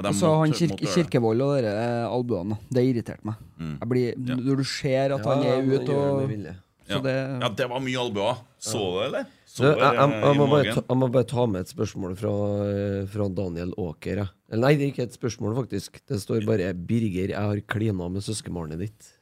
[0.09, 0.89] Og så han kirke, det.
[0.95, 1.75] Kirkevold og de
[2.09, 2.57] albuene.
[2.57, 2.57] da.
[2.79, 3.35] Det irriterte meg.
[3.59, 3.77] Mm.
[3.81, 4.35] Jeg blir, Ja.
[4.41, 6.57] Når du ser at han er ute det og.
[6.91, 7.01] Så Ja.
[7.01, 8.37] det ja, det var mye albuer.
[8.59, 9.27] Så du det, eller?
[9.47, 12.17] Så det, jeg, jeg, jeg, må bare ta, jeg må bare ta med et spørsmål
[12.17, 12.35] fra,
[12.67, 13.73] eh, fra Daniel.
[14.51, 16.01] Eller nei, det er ikke et spørsmål, faktisk.
[16.07, 19.20] Det står bare 'Birger, jeg har klina med søskenbarnet ditt'.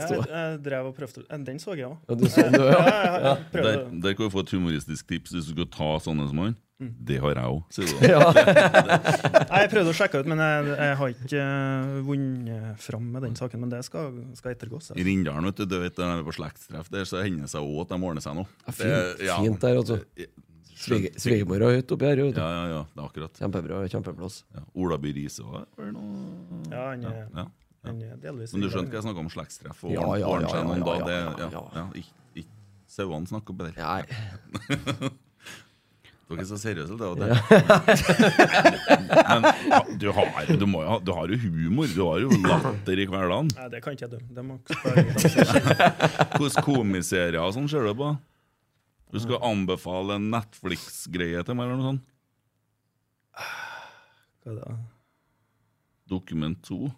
[0.00, 1.98] Jeg, jeg drev og prøvde eh, Den så jeg òg.
[2.08, 2.80] Ja, du så den, Ja,
[3.20, 3.36] ja.
[3.52, 6.56] Der, der kan du få et humoristisk tips hvis du skal ta sånne som han.
[6.80, 6.92] Mm.
[7.04, 7.96] Det har jeg òg, sier du.
[8.00, 8.08] da.
[8.14, 8.20] ja.
[9.60, 13.34] Jeg prøvde å sjekke ut, men jeg, jeg har ikke eh, vunnet fram med den
[13.36, 13.60] saken.
[13.60, 14.88] Men det skal, skal ettergås.
[14.96, 17.52] I Rindalen, vet du, du vet, når vi er på slektstreff der, så hender det
[17.52, 18.48] seg òg at de ordner seg noe.
[18.64, 20.00] Ja, fint- fint der, altså.
[20.80, 22.22] Svigermor er høyt oppi her.
[22.24, 22.80] Ja, ja, ja.
[22.88, 23.34] Det er akkurat.
[23.42, 23.80] Kjempebra.
[23.92, 24.38] Kjempeplass.
[24.56, 24.62] Ja.
[24.80, 27.12] Ola By Riise òg, er noe Ja, han ja,
[27.42, 27.44] ja.
[27.84, 28.04] Men du
[28.68, 29.78] skjønte hva jeg snakka om slektstreff?
[29.88, 31.62] Og Ja, ja, ja, seg ja, noen da, det, ja, ja, ja.
[31.80, 32.18] ja, ikke-
[32.90, 33.78] Sauene snakker bedre.
[33.78, 34.02] Nei.
[36.30, 37.06] Dere er så seriøse, det.
[37.06, 37.26] Og det.
[39.30, 39.42] Men
[39.98, 41.86] du, har, du, må, jo du har jo humor.
[41.90, 43.48] Du har jo latter i hverdagen.
[43.56, 44.54] Nei, det kan ikke jeg dømme.
[46.36, 48.08] Hvilke komiserier og sånn ser du på?
[49.10, 52.04] Du skal anbefale en Netflix-greie til meg, eller noe sånt?
[54.46, 54.68] Hva det?
[56.10, 56.90] Dokument 2?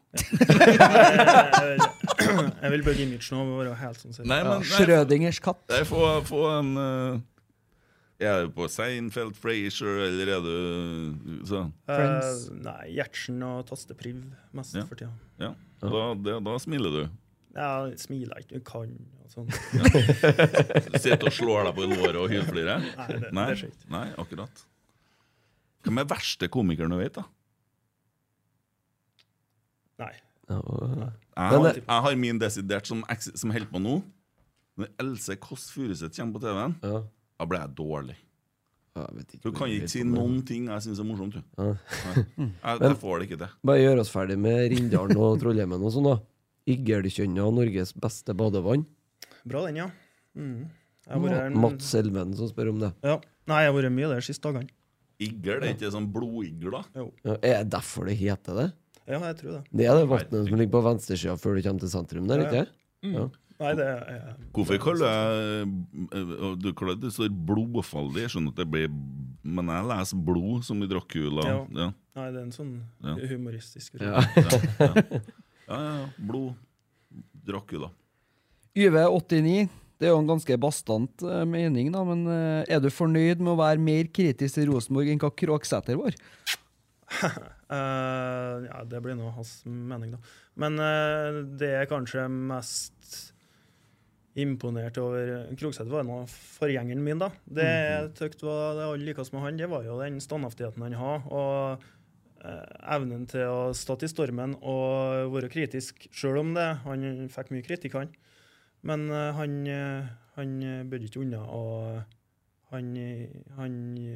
[2.62, 4.28] Jeg, vil bygge image nå å være helt sånn seriøs.
[4.30, 5.62] Nei, men nei, Schrødingers katt.
[5.72, 7.20] nei, få, få en uh,
[8.22, 10.54] Er du på Seinfeld, Frazier, eller er du
[11.48, 11.72] sånn?
[11.90, 12.46] Friends.
[12.52, 14.20] Eh, nei, Gjertsen og Tastepriv
[14.56, 14.84] mest Ja.
[14.88, 15.12] for tida.
[15.42, 15.52] Ja,
[15.82, 17.02] da, det, da smiler du.
[17.52, 18.94] Ja, jeg smiler ikke, jeg kan
[19.26, 19.48] og sånn.
[19.76, 19.84] ja.
[21.02, 22.78] sitter og slår deg på låret og hylflirer?
[22.96, 23.88] Nei, det, Nei, det skjer ikke.
[23.92, 24.62] nei, akkurat.
[25.82, 27.26] Hvem er verste komikeren du vet, da?
[30.02, 30.12] Nei.
[30.50, 33.94] Ja, Jeg har, jeg har min desidert som, som holder på nå.
[34.80, 37.00] Når Else Kåss Furuseth kommer på TV-en, ja.
[37.38, 38.16] da blir jeg dårlig.
[38.92, 41.38] Jeg ikke Du kan ikke si noen ting jeg syns er morsomt.
[41.38, 41.40] Du.
[41.62, 41.72] Ja.
[42.36, 42.50] Nei.
[42.50, 43.54] Jeg, jeg får det ikke til.
[43.70, 46.18] Bare gjør oss ferdig med Rindalen og Trollheimen og sånn, da.
[46.72, 48.84] Igelkjønna, Norges beste badevann.
[49.48, 49.88] Bra den, ja.
[50.38, 50.68] Mm.
[51.08, 52.92] Jeg en- Mats Elven som spør om det.
[53.02, 53.16] Ja.
[53.50, 54.70] Nei, jeg har vært mye der de siste dagene.
[55.22, 56.84] Igel, det er ikke sånn blodigler?
[56.94, 57.08] Jo.
[57.24, 58.68] Ja, er det derfor det heter det?
[59.08, 59.62] Ja, jeg tror det.
[59.74, 62.62] Det er det vannet som ligger på venstresida før du kommer til sentrum der, ikke
[62.62, 62.66] ja.
[63.12, 63.24] Ja.
[63.62, 65.66] Nei, det er Hvorfor kaller jeg
[66.18, 68.24] eh, Du kaller det står blodfaldig?
[68.24, 68.88] Jeg skjønner at det blir
[69.42, 71.44] Men jeg leser blod som i Dracula.
[71.46, 71.58] Ja.
[71.78, 71.88] Ja.
[72.18, 72.72] Nei, det er en sånn
[73.02, 73.14] Ja.
[73.34, 74.22] humoristisk Ja.
[74.22, 74.48] Ja,
[74.80, 74.90] ja.
[75.68, 76.08] ja, ja.
[76.18, 76.54] Blod.
[77.46, 77.90] Dracula.
[78.78, 79.68] YV89.
[80.02, 83.52] Det er jo en ganske bastant eh, mening, da, men eh, er du fornøyd med
[83.52, 86.16] å være mer kritisk til Rosenborg enn hva Kråksæter var?
[87.72, 90.18] Eh, ja, det blir nå hans mening, da.
[90.60, 93.32] Men uh, det er kanskje mest
[94.38, 97.30] imponert over Krogseth var nå forgjengeren min, da.
[97.44, 100.96] Det jeg tykte var det alle likte med han, det var jo den standhaftigheten han
[100.96, 101.26] har.
[101.28, 101.84] Og
[102.44, 106.68] eh, evnen til å stå i stormen og være kritisk, sjøl om det.
[106.86, 108.12] Han fikk mye kritikk, han.
[108.88, 110.58] Men eh, han, eh, han
[110.88, 111.44] bødde ikke unna.
[111.44, 112.20] og
[112.72, 112.86] han,
[113.58, 113.74] han,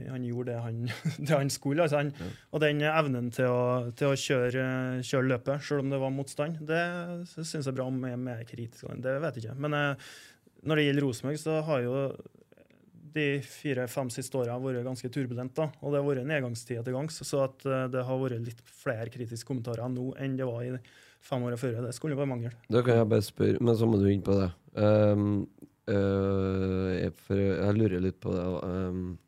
[0.08, 0.78] han gjorde det han,
[1.28, 1.84] det han skulle.
[1.84, 2.12] Altså han,
[2.50, 3.66] Og den evnen til å,
[3.96, 4.64] til å kjøre,
[5.04, 6.80] kjøre løpet, selv om det var motstand, det
[7.34, 8.88] syns jeg er bra om jeg er mer kritisk.
[9.04, 9.60] Det vet jeg ikke.
[9.66, 10.08] Men eh,
[10.66, 12.00] når det gjelder Rosenborg, så har jo
[13.16, 15.54] de fire-fem siste åra vært ganske turbulent.
[15.56, 17.20] da, Og det har vært nedgangstid etter gangs.
[17.24, 20.74] Så at eh, det har vært litt flere kritiske kommentarer nå enn det var i
[21.26, 21.80] fem åra før.
[21.86, 22.52] Det skulle bare mangle.
[22.72, 24.50] Da kan jeg bare spørre, men så må du inn på det.
[24.76, 25.46] Um,
[25.92, 28.46] øh, jeg, for jeg lurer litt på det.
[28.66, 29.18] Um,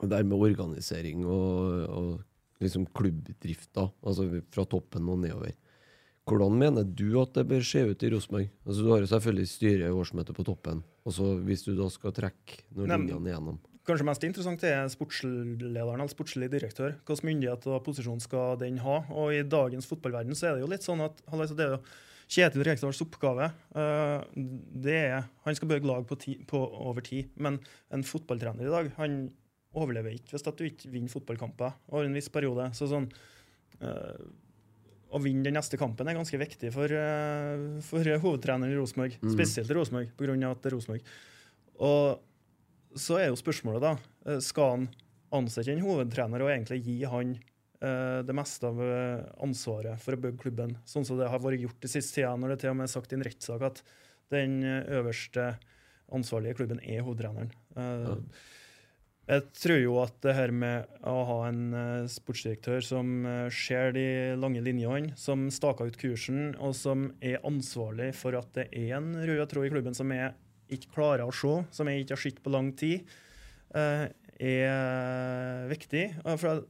[0.00, 5.56] det med organisering og, og liksom klubbdrifta, altså fra toppen og nedover.
[6.28, 8.50] Hvordan mener du at det bør se ut i Rosenborg?
[8.66, 10.84] Altså, du har jo selvfølgelig styre i årsmøte på toppen.
[11.08, 13.58] Og så hvis du da skal trekke Nei, linjene igjennom.
[13.88, 16.94] Kanskje mest interessant er sportslederen eller sportslig direktør.
[17.08, 19.00] Hvilken myndighet og posisjon skal den ha?
[19.10, 21.82] Og i dagens fotballverden så er det jo litt sånn at altså det er jo
[22.30, 24.20] Kjetil Rekdals oppgave eh,
[24.84, 27.58] det er, Han skal bygge lag på, ti, på over tid, men
[27.90, 29.16] en fotballtrener i dag han
[29.74, 32.68] overlever ikke hvis du ikke vinner fotballkamper over en viss periode.
[32.74, 33.08] Så sånn
[33.82, 34.22] eh,
[35.10, 39.34] Å vinne den neste kampen er ganske viktig for, eh, for hovedtreneren i Rosenborg, Mm.
[39.34, 40.50] spesielt Rosenborg, pga.
[40.50, 41.02] at det er Rosenborg.
[41.82, 42.20] Og
[42.94, 44.38] så er jo spørsmålet, da.
[44.42, 44.88] Skal han
[45.32, 47.38] ansette en hovedtrener og egentlig gi han
[47.80, 51.80] det meste av eh, ansvaret for å bygge klubben, sånn som det har vært gjort
[51.80, 53.82] de siste tida, når det til og med er sagt i en rettssak at
[54.34, 55.52] den eh, øverste
[56.10, 57.52] ansvarlige klubben er hovedtreneren.
[57.76, 58.16] Ja.
[59.30, 63.92] Jeg tror jo at det her med å ha en eh, sportsdirektør som eh, ser
[63.94, 64.06] de
[64.40, 69.12] lange linjene, som staker ut kursen, og som er ansvarlig for at det er en
[69.14, 70.34] rød tråd i klubben som jeg
[70.74, 73.06] ikke klarer å se, som jeg ikke har sett på lang tid,
[73.78, 74.08] eh,
[74.40, 76.04] er viktig.
[76.24, 76.62] Eh, For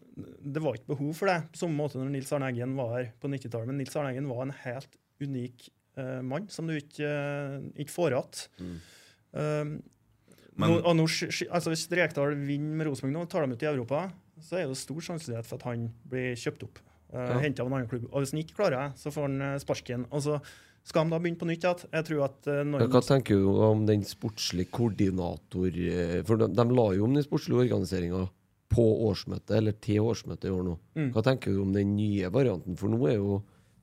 [0.43, 3.11] det var ikke behov for det på samme måte når Nils Arne Eggen var her
[3.23, 3.69] på 90-tallet.
[3.71, 5.69] Men Nils Arne Eggen var en helt unik
[6.01, 8.77] uh, mann som du ikke, uh, ikke får igjen.
[9.33, 9.75] Um,
[10.61, 13.63] Men- og nå, sk- sk- altså Hvis Rekdal vinner med Rosenborg nå, tar dem ut
[13.63, 14.11] i Europa,
[14.43, 16.79] så er det stor sannsynlighet for at han blir kjøpt opp.
[17.13, 17.39] Uh, Ja.
[17.43, 18.05] Henta av en annen klubb.
[18.13, 20.05] Og hvis han ikke klarer det, så får han eh, sparken.
[20.13, 21.87] Altså, så skal de da begynne på nytt igjen.
[21.93, 22.89] Jeg tror at Norge...
[22.91, 27.27] Hva tenker du om den sportslige koordinator eh, For de, de la jo om den
[27.27, 28.25] sportslige organiseringa
[28.71, 30.77] på årsmøtet, eller til årsmøtet i år nå.
[30.95, 31.09] Mm.
[31.15, 32.77] Hva tenker du om den nye varianten?
[32.79, 33.41] For nå er jo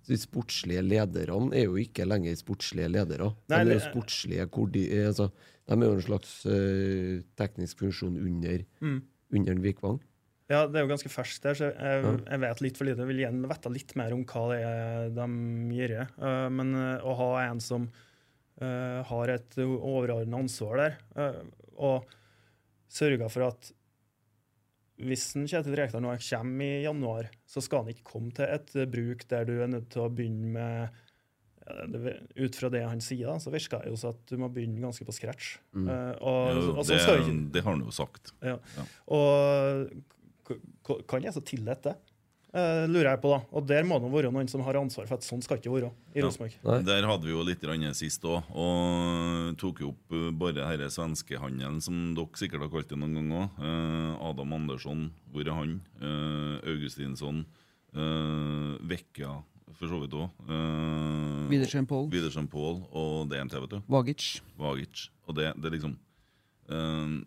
[0.07, 3.33] de sportslige lederne er jo ikke lenger sportslige ledere.
[3.51, 5.29] Nei, de er jo sportslige eh, Altså,
[5.67, 9.01] de er jo en slags uh, teknisk funksjon under, Mm.
[9.35, 9.99] under Vikvang.
[10.47, 13.03] Ja, det er jo ganske ferskt der, så jeg, jeg vet litt for lite.
[13.03, 15.25] Jeg vil gjerne vite litt mer om hva det er de
[15.75, 15.95] gjør.
[16.15, 17.89] Uh, men uh, å ha en som
[18.61, 21.41] uh, har et overordnet ansvar der, uh,
[21.75, 22.07] og
[22.87, 23.73] sørger for at
[24.97, 28.71] hvis en Kjetil Rekdal nå kommer i januar, så skal han ikke komme til et
[28.89, 31.03] bruk der du er nødt til å begynne med
[32.39, 34.79] Ut fra det han sier, da, så virker det jo som at du må begynne
[34.79, 35.57] ganske på scratch.
[35.75, 35.89] Mm.
[35.89, 38.31] Uh, og, ja, og det, skal jo ikke det har han jo sagt.
[38.39, 38.55] og Ja.
[39.91, 40.13] k-
[41.07, 41.97] kan jeg så tillate det?
[42.55, 43.41] Uh, lurer jeg på da.
[43.59, 45.89] Og der må det være noen som har ansvar for at sånn skal ikke være
[46.15, 46.21] i.
[46.23, 46.55] Rosenborg.
[46.63, 50.55] Ja, Der hadde vi jo litt grann sist òg, og tok jo opp uh, bare
[50.61, 53.51] denne svenskehandelen som dere sikkert har kalt det noen ganger.
[53.59, 55.77] Uh, Adam Andersson, hvor er han?
[55.99, 57.43] Uh, Augustinsson.
[57.91, 59.37] Uh, Vekka,
[59.77, 60.41] for så vidt òg.
[60.47, 61.87] Uh, Widersen
[62.49, 63.79] Paul og DNT, vet du.
[63.91, 64.37] Vagic.
[64.57, 65.09] Vagic.
[65.27, 65.97] Og det, det er liksom
[66.71, 67.17] uh,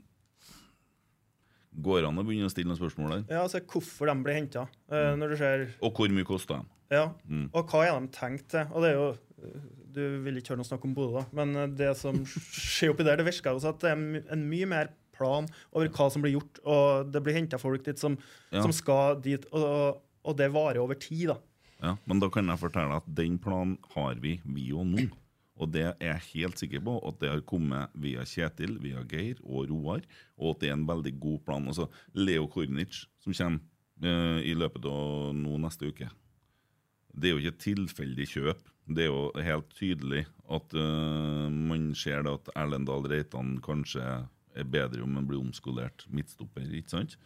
[1.80, 3.24] Går an å begynne å stille noen spørsmål der?
[3.36, 4.66] Ja, altså Hvorfor de blir henta.
[4.90, 6.64] når du ser Og hvor mye koster de?
[6.90, 7.50] Ja, Mm.
[7.54, 8.66] og hva er de tenkt til?
[8.74, 9.10] Og det er jo
[9.44, 9.60] eh,
[9.92, 13.04] Du vil ikke høre noe snakk om Bodø, da, men eh, det som skjer oppi
[13.06, 16.32] der, det virker jo at det er en mye mer plan over hva som blir
[16.38, 18.16] gjort, og det blir henta folk dit som,
[18.50, 18.62] Ja.
[18.62, 21.36] som skal dit, og, og det varer over tid, da.
[21.82, 25.06] Ja, men da kan jeg fortelle at den planen har vi, vi jo nå.
[25.60, 29.40] Og det er jeg helt sikker på at det har kommet via Kjetil, via Geir
[29.44, 30.06] og Roar,
[30.40, 31.68] og at det er en veldig god plan.
[31.68, 33.60] Altså Leo Kornic, som kommer
[34.08, 36.08] eh, i løpet av nå neste uke.
[37.10, 38.68] Det er jo ikke tilfeldig kjøp.
[38.90, 44.06] Det er jo helt tydelig at eh, man ser at Erlendal Reitan kanskje
[44.56, 47.18] er bedre om han blir omskolert midtstopper, ikke sant?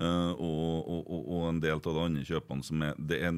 [0.00, 3.34] Eh, og, og, og, en del av de andre kjøpene som er Det er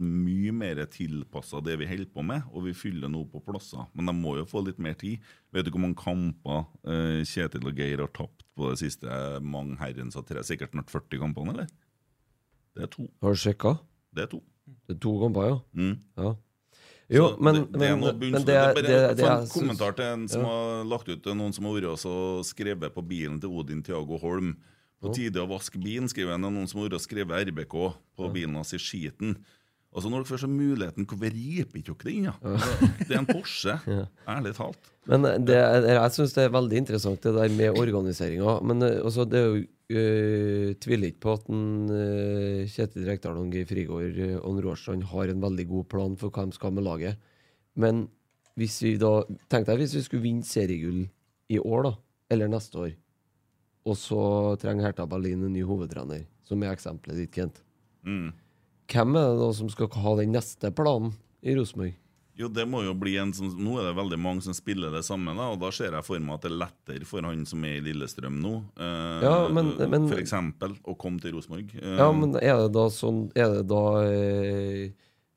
[0.00, 3.84] mye mer tilpassa det vi holder på med, og vi fyller nå på plasser.
[3.92, 5.20] Men de må jo få litt mer tid.
[5.52, 9.76] Vet du hvor mange kamper eh, Kjetil og Geir har tapt på det siste mange
[9.82, 10.44] herrens av tre?
[10.46, 11.74] Sikkert snart 40 kampene, eller?
[12.76, 13.10] Det er to.
[13.20, 13.74] Har du sjekka?
[14.14, 14.40] Det er to.
[14.86, 15.60] Det er to kamper, ja.
[15.76, 15.98] Mm.
[16.22, 16.32] ja.
[17.10, 20.06] Jo, men, det, det er noe men det, er det, bare det, en kommentar til
[20.06, 20.50] en som ja.
[20.50, 24.20] har lagt ut er noen som har vært og skrevet på bilen til Odin Tiago
[24.22, 24.54] Holm.
[25.00, 26.44] På tide å vaske bilen, skriver han.
[26.44, 27.76] Noen som har og skrevet RBK
[28.20, 29.38] på bilen hans i skiten.
[29.90, 32.26] Altså Når dere først har muligheten, hvorfor riper ikke dere inn?
[32.28, 32.34] Ja?
[32.46, 33.74] Altså, Det er en Porsche,
[34.36, 34.90] ærlig talt.
[35.10, 38.54] Men eh, det, jeg syns det er veldig interessant det der med organiseringa.
[38.62, 43.40] Men eh, altså, det er jo uh, tviler ikke på at en, øh, Kjetil Rekdal
[43.40, 46.86] og Geir Frigård og Råstrand har en veldig god plan for hva de skal med
[46.86, 47.18] laget.
[47.74, 48.06] Men
[48.60, 51.08] hvis vi da Tenk deg hvis vi skulle vinne seriegull
[51.50, 51.96] i år, da.
[52.30, 52.92] Eller neste år.
[53.88, 54.20] Og så
[54.60, 57.62] trenger Hertha Berlin en ny hovedtrener, som er eksempelet ditt, Kent.
[58.04, 58.32] Mm.
[58.90, 61.12] Hvem er det da som skal ha den neste planen
[61.46, 61.94] i Rosenborg?
[62.40, 65.02] Jo, det må jo bli en som, Nå er det veldig mange som spiller det
[65.04, 67.64] samme, da, og da ser jeg for meg at det er lettere for han som
[67.68, 71.74] er i Lillestrøm nå, eh, Ja, men- men- for eksempel, å komme til Rosenborg.
[71.76, 74.90] Eh, Ja, men er det da sånn Er det da eh,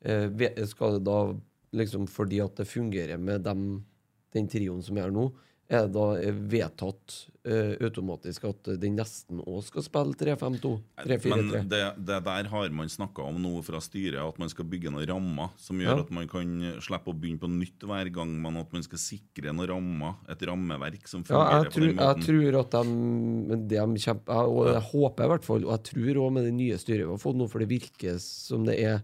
[0.06, 1.34] eh, Skal det da
[1.74, 3.84] liksom fordi at det fungerer med dem,
[4.32, 5.34] den trioen som er nå,
[5.72, 6.08] er det da
[6.52, 7.14] vedtatt
[7.48, 10.72] uh, automatisk at den nesten òg skal spille 3-5-2?
[11.00, 11.62] Men 3-4-3?
[11.72, 11.80] det,
[12.10, 15.54] det der har man snakka om nå fra styret, at man skal bygge noen rammer
[15.58, 16.04] som gjør Ja.
[16.04, 16.52] at man kan
[16.84, 20.44] slippe å begynne på nytt hver gang, men at man skal sikre noen rammer, et
[20.50, 22.06] rammeverk som Ja, jeg tror, på den måten.
[22.06, 25.84] jeg tror at de, de kjemper, jeg, og jeg håper i hvert fall, og jeg
[25.94, 28.78] tror òg med det nye styret vi har fått nå, for det virker som det
[28.84, 29.02] er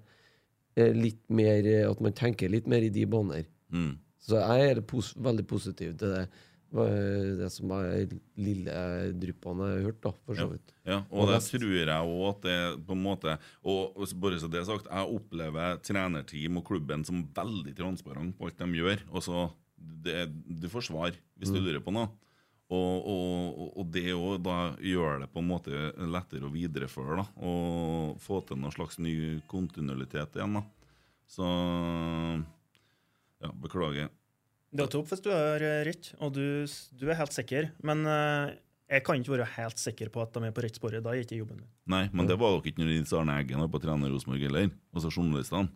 [0.95, 3.47] litt mer eh, At man tenker litt mer i de baner.
[3.73, 3.97] Mm.
[4.23, 6.27] Så jeg er pos veldig positiv til det.
[6.69, 8.73] Er Det som er lille
[9.17, 10.73] dryppene jeg har hørt, da, for så vidt.
[10.85, 14.49] Ja, Og og det tror jeg òg at det på en måte Og bare så
[14.49, 18.99] det er sagt, jeg opplever trenerteam og klubben som veldig transparent på alt de gjør.
[19.11, 20.29] Og så det,
[20.61, 21.55] Du får svar hvis Mm.
[21.55, 22.09] du lurer på noe.
[22.69, 24.43] Og, og, og det òg
[24.77, 29.41] gjør det på en måte lettere å videreføre da, og få til noe slags ny
[29.49, 30.53] kontinuitet igjen.
[30.53, 30.61] da.
[31.25, 31.43] Så
[33.41, 34.09] ja, beklager.
[34.69, 36.43] Det er topp hvis du har eh, rett, og du,
[36.99, 37.71] du er helt sikker.
[37.85, 38.51] Men uh,
[38.89, 41.01] jeg kan ikke være helt sikker på at de er på rett sporet.
[41.05, 41.69] Da er ikke jobben min.
[41.89, 44.69] Nei, men det var dere ikke når Nils Arne Eggen var på trener Rosenborg heller.
[44.93, 45.73] Altså journalistene.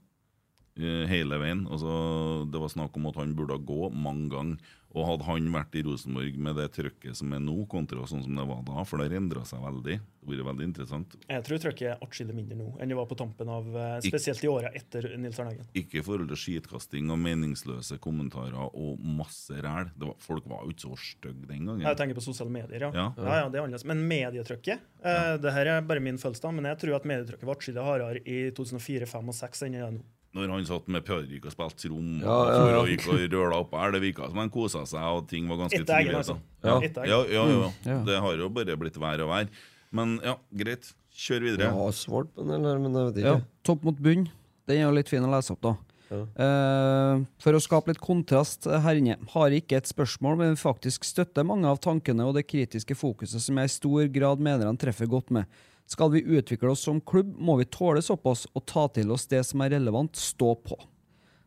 [0.80, 1.66] Eh, hele veien.
[1.68, 4.72] Altså, det var snakk om at han burde gå mange ganger.
[4.94, 8.36] Og hadde han vært i Rosenborg med det trøkket som er nå, kontra sånn som
[8.38, 11.16] det var da, for det endra seg veldig, det blir veldig interessant.
[11.26, 14.46] Jeg tror trøkket er atskillig mindre nå enn det var på tampen av eh, Spesielt
[14.46, 15.72] i åra etter Nils Arne Eggen.
[15.82, 19.90] Ikke i forhold til skitkasting og meningsløse kommentarer og masse ræl.
[19.98, 21.86] Det var, folk var jo ikke så stygge den gangen.
[21.90, 22.94] Jeg tenker på sosiale medier, ja.
[22.94, 23.10] Ja.
[23.18, 23.90] ja, ja det er annerledes.
[23.90, 25.38] Men medietrykket ja.
[25.42, 28.22] det her er bare min følelse, da, men jeg tror at medietrykket var atskillig hardere
[28.22, 30.12] i 2004, 2005 og 2006 enn det er nå.
[30.34, 32.78] Når han satt med parykk og spilte rom Ja, ja, ja.
[32.82, 35.60] og gikk og røla opp her, det virka som han kosa seg, og ting var
[35.62, 36.40] ganske trivelig, altså.
[36.66, 36.80] Ja.
[37.06, 37.98] Ja, ja, ja, Ja.
[38.08, 39.48] Det har jo bare blitt vær og vær.
[39.94, 40.90] Men ja, greit.
[41.14, 41.68] Kjør videre.
[41.70, 43.46] Ja, svart på den, eller, men jeg vet Ja, ikke.
[43.70, 44.24] topp mot bunn.
[44.66, 45.76] Den er jo litt fin å lese opp, da.
[46.10, 46.24] Ja.
[46.46, 51.46] Eh, for å skape litt kontrast her inne, har ikke et spørsmål, men faktisk støtter
[51.46, 55.06] mange av tankene og det kritiske fokuset som jeg i stor grad mener han treffer
[55.10, 55.46] godt med.
[55.90, 59.44] Skal vi utvikle oss som klubb, må vi tåle såpass og ta til oss det
[59.46, 60.78] som er relevant, stå på.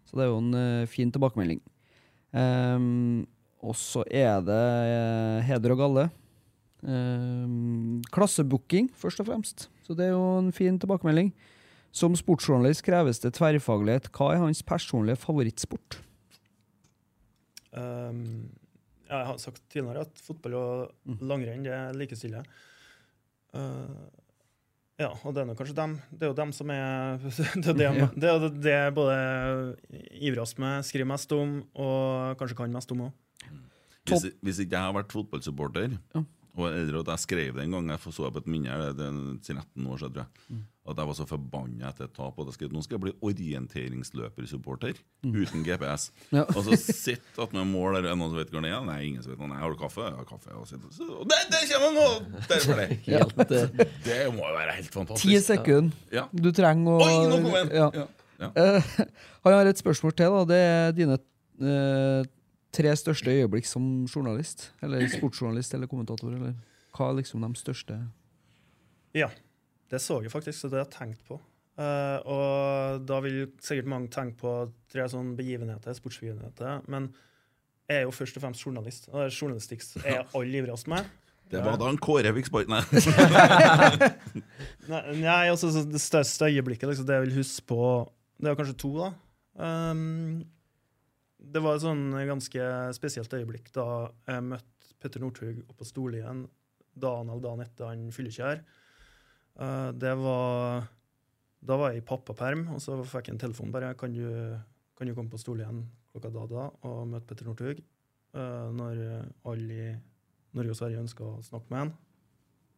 [0.06, 1.62] Så det er jo en uh, fin tilbakemelding.
[2.36, 3.24] Um,
[3.64, 6.06] og så er det uh, heder og galle.
[6.86, 9.66] Um, klassebooking, først og fremst.
[9.86, 11.32] Så det er jo en fin tilbakemelding.
[11.96, 14.10] Som sportsjournalist kreves det tverrfaglighet.
[14.12, 15.98] Hva er hans personlige favorittsport?
[17.72, 18.52] Um,
[19.06, 22.44] jeg har sagt tidligere at fotball og langrenn det likestiller likestille.
[23.56, 24.25] Uh,
[24.98, 25.94] ja, og det er nok kanskje dem.
[26.10, 27.18] Det er jo dem som er
[27.62, 28.08] Det er det, Ja.
[28.14, 29.18] det, er det jeg både
[30.42, 33.12] oss med, skriver mest om, og kanskje kan mest om òg.
[34.06, 36.22] Hvis, hvis ikke jeg har vært fotballsupporter, Ja.
[36.56, 39.04] Og eldre, at jeg skrev det en gang, jeg så på et minne her, det
[39.06, 42.50] er 13 år siden, tror jeg, at jeg var så forbanna etter et tap, at
[42.50, 46.10] jeg skrev nå skal jeg bli orienteringsløpersupporter uten GPS.
[46.30, 46.44] Ja.
[46.52, 48.84] Og så sitter at med mål der, er noen som vet hvor det er?
[48.86, 49.62] Nei, ingen som vet hvor det er.
[49.64, 50.06] Har du kaffe?
[50.06, 50.54] Ja, kaffe.
[50.54, 52.06] Og så, og der, der kommer nå!
[52.46, 53.88] Der var det.
[54.06, 55.48] Det må jo være helt Ti fantastisk.
[55.50, 56.04] sekunder.
[56.14, 56.28] Ja.
[56.30, 57.74] Du trenger å Oi, nå kom den!
[57.76, 58.06] Ja.
[58.46, 58.94] Eh,
[59.46, 60.38] han har et spørsmål til.
[60.38, 62.30] da Det er dine eh,
[62.76, 64.70] tre største øyeblikk som journalist.
[64.84, 66.32] Eller sportsjournalist eller kommentator.
[66.36, 66.56] Eller
[66.96, 67.98] hva er liksom de største
[69.16, 69.30] Ja,
[69.90, 71.40] det så jeg faktisk, så det har jeg tenkt på.
[71.76, 74.52] Uh, og da vil sikkert mange tenke på
[74.92, 76.82] tre sånne begivenheter, sportsbegivenheter.
[76.88, 77.10] Men
[77.86, 80.88] jeg er jo først og fremst journalist, og det er journalistikk er jeg aller ivrigst
[80.90, 81.08] med.
[81.46, 82.74] Det var da en Kåre fikk sparken.
[84.90, 87.80] Nei, nei altså Det største øyeblikket, liksom, det jeg vil huske på
[88.40, 89.12] Det er kanskje to, da.
[89.56, 90.42] Um,
[91.52, 93.86] det var et sånn ganske spesielt øyeblikk da
[94.28, 96.46] jeg møtte Petter Northug oppe på Storlien
[96.96, 98.62] dagen eller dagen etter han fyllekjær.
[99.56, 100.86] Uh, det var
[101.66, 104.22] Da var jeg i pappaperm, og så fikk jeg en telefon bare kan du,
[104.94, 105.80] kan du komme på Storlien
[106.12, 107.80] klokka da da og møte Petter Northug.
[108.36, 109.00] Uh, når
[109.48, 109.94] alle i
[110.56, 111.94] Norge og Sverige ønska å snakke med han.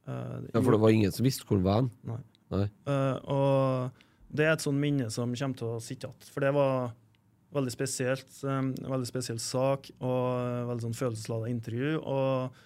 [0.08, 1.88] Uh, ja, for det var ingen som visste hvor han var.
[2.08, 2.22] Nei.
[2.48, 2.68] Nei.
[3.28, 3.98] og
[4.32, 6.30] det er et sånt minne som kommer til å sitte igjen.
[6.32, 6.94] For det var
[7.54, 8.28] veldig spesielt.
[8.44, 11.92] um, veldig spesiell sak og eh, veldig sånn følelsesladet intervju.
[12.04, 12.58] Og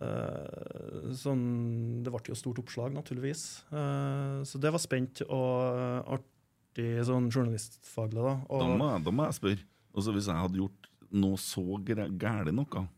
[0.00, 1.44] eh, sånn
[2.04, 3.44] Det ble jo stort oppslag, naturligvis.
[3.70, 8.22] Så det var spent og artig sånn journalistfaglig.
[8.24, 8.34] da.
[8.48, 9.64] Da må, jeg- da må jeg spørre.
[9.94, 12.88] Altså, hvis jeg hadde gjort noe så gærent noe,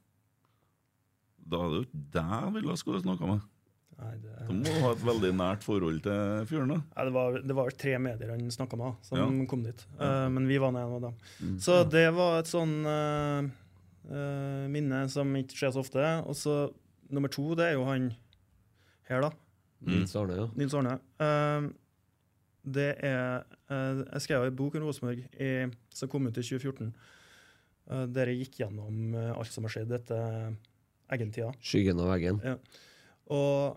[1.47, 3.41] da er jo ikke deg jeg ville skulle snakka med.
[4.01, 6.73] Nei, det, Da må du ha et veldig nært forhold til fyren.
[6.75, 6.79] da.
[6.97, 9.47] Nei, det, var, det var tre medier han snakka med, som Ja.
[9.51, 9.87] kom dit.
[10.01, 11.57] Uh, men vi var nå en av dem.
[11.63, 13.49] Så det var et sånn uh,
[14.11, 16.05] uh, minne som ikke skjer så ofte.
[16.27, 16.59] Og så
[17.11, 18.13] nummer to, det er jo han
[19.09, 19.33] her, da.
[19.87, 20.47] Nils Arne, ja.
[20.57, 20.97] Nils Arne.
[22.67, 25.21] Det er eh, Jeg skrev en bok om Rosenborg
[25.95, 26.89] som kom ut i 2014,
[27.93, 30.57] eh, der jeg gikk gjennom alt som har skjedd etter
[31.15, 31.53] Eggen-tida.
[31.63, 32.41] Skyggen av veggen.
[33.31, 33.77] Og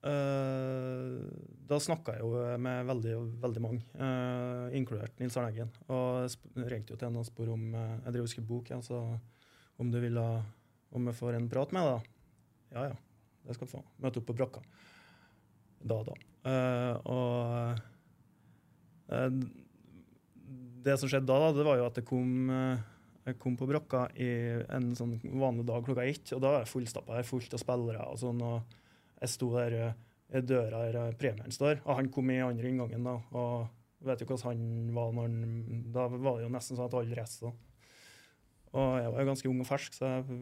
[0.00, 5.70] da snakka jeg jo med veldig, veldig mange, eh, inkludert Nils Arne Eggen.
[5.92, 8.80] Og ringte jo til henne og spurte om eh, jeg drev og skrev bok, ja,
[8.80, 9.02] så
[9.80, 10.24] om du ville
[10.90, 12.08] om jeg får en prat med deg.
[12.74, 12.96] Ja ja,
[13.46, 13.82] det skal du få.
[14.02, 14.64] Møte opp på brakka.
[15.80, 16.16] Da og da.
[16.50, 17.34] Eh, og
[19.12, 19.30] eh,
[20.80, 22.82] det som skjedde da, da, det var jo at det kom eh,
[23.28, 24.30] jeg kom på brakka i
[24.72, 28.16] en sånn vanlig dag klokka ett, og da var jeg fullstappa fullt av spillere og
[28.18, 28.78] sånn, og
[29.20, 33.06] jeg sto der eh, døra der eh, premieren står, og han kom i andre inngangen
[33.06, 36.88] da, og vet du hvordan han var når han, da var det jo nesten sånn
[36.88, 37.66] at alle reiste seg.
[38.70, 40.38] Og jeg var jo ganske ung og fersk, så jeg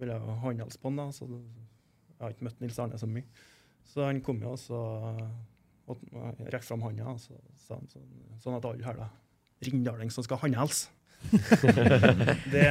[0.00, 3.24] ville jo håndhelse på han da, så jeg har ikke møtt Nils Arne så mye.
[3.88, 4.82] Så han kom jo, og så
[5.90, 6.02] og
[6.52, 8.10] rekte fram hånda, og så sa han sånn,
[8.42, 9.08] sånn at alle her da,
[9.62, 10.90] Rinddaling som skal håndhelse.
[12.54, 12.66] det,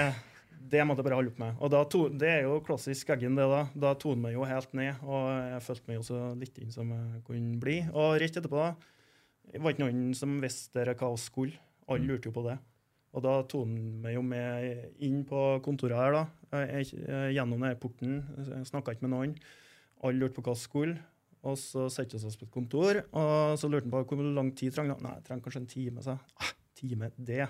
[0.71, 1.59] det måtte jeg bare holde opp med.
[1.59, 3.61] Og da to, det er jo klassisk Eggen, det da.
[3.85, 6.91] Da toner meg jo helt ned, og jeg følte meg jo så litt inn som
[6.95, 7.77] jeg kunne bli.
[7.91, 11.59] Og rett etterpå, da, var ikke noen som visste hva vi skulle.
[11.91, 12.57] Alle lurte jo på det.
[13.11, 16.61] Og da toner meg jo med inn på kontoret her, da.
[16.61, 18.21] Jeg, jeg, gjennom denne porten.
[18.67, 19.33] Snakka ikke med noen.
[20.05, 21.01] Alle lurte på hva vi skulle.
[21.41, 24.51] Og så setter vi oss på et kontor, og så lurte han på hvor lang
[24.57, 24.99] tid trenger.
[25.01, 26.03] Nei, jeg trenger kanskje en time.
[26.05, 27.47] Så ah, time, det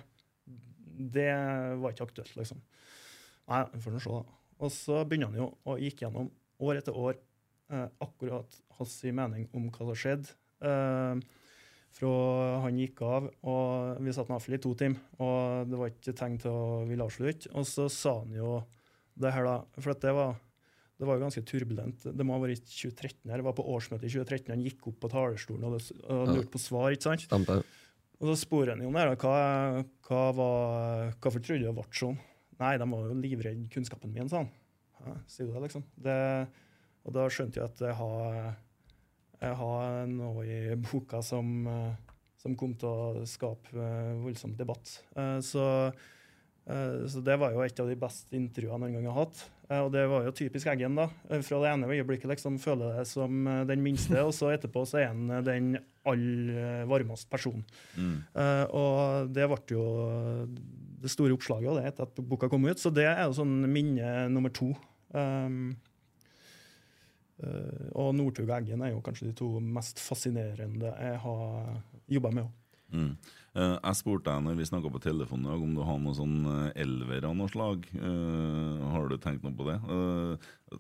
[1.12, 1.32] Det
[1.82, 2.62] var ikke aktuelt, liksom.
[3.52, 4.40] Nei, vi får nå se, da.
[4.62, 6.30] Og så begynner han jo å gikk gjennom
[6.62, 7.16] år etter år
[7.74, 10.36] eh, akkurat hans mening om hva som skjedde.
[10.62, 11.24] Eh,
[11.92, 12.12] fra
[12.64, 16.38] han gikk av, og vi satt iallfall i to timer, og det var ikke tegn
[16.40, 17.52] til å ville avslutte.
[17.60, 18.62] Og så sa han jo
[19.20, 19.58] det her, da.
[19.82, 20.38] For at det var,
[21.02, 22.06] det var jo ganske turbulent.
[22.16, 23.42] Det må ha vært i 2013 her.
[23.42, 26.54] Det var på årsmøtet i 2013 han gikk opp på talerstolen og, det- og lurte
[26.56, 27.28] på svar, ikke sant?
[27.28, 27.60] Stemte.
[28.22, 29.02] Og så spør han jo om det.
[29.04, 29.16] her.
[29.20, 32.20] Hva, hva var, hvorfor trodde du det ble sånn?
[32.62, 34.52] Nei, de var jo livredde kunnskapen min, sa han.
[35.02, 35.84] Ja, sier du det, liksom?
[35.98, 36.16] Det,
[37.08, 38.36] og da skjønte jeg at jeg har,
[39.42, 41.66] jeg har noe i boka som,
[42.38, 44.94] som kom til å skape eh, voldsom debatt.
[45.18, 45.64] Eh, Så,
[46.70, 49.42] eh, så det var jo et av de beste intervjuene jeg noen gang har hatt.
[49.72, 51.06] Og det var jo typisk Eggen, da.
[51.48, 55.00] Fra det ene øyeblikket liksom føler jeg deg som den minste, og så etterpå så
[55.00, 57.64] er han den aller varmeste personen.
[57.96, 58.18] Mm.
[58.76, 59.86] Og det ble jo
[61.02, 64.28] det store oppslaget det etter at boka kom ut, så det er jo sånn minne
[64.32, 64.72] nummer to.
[65.12, 65.76] Um,
[67.44, 71.78] uh, og Northug og Eggen er jo kanskje de to mest fascinerende jeg har
[72.12, 72.48] jobba med.
[72.48, 72.58] også.
[72.92, 73.12] Mm.
[73.52, 76.16] Uh, jeg spurte deg når vi snakka på telefonen i dag, om du har noe
[76.16, 77.88] sånn eh, elver av noe slag.
[77.98, 79.78] Uh, har du tenkt noe på det?
[79.88, 80.80] Uh,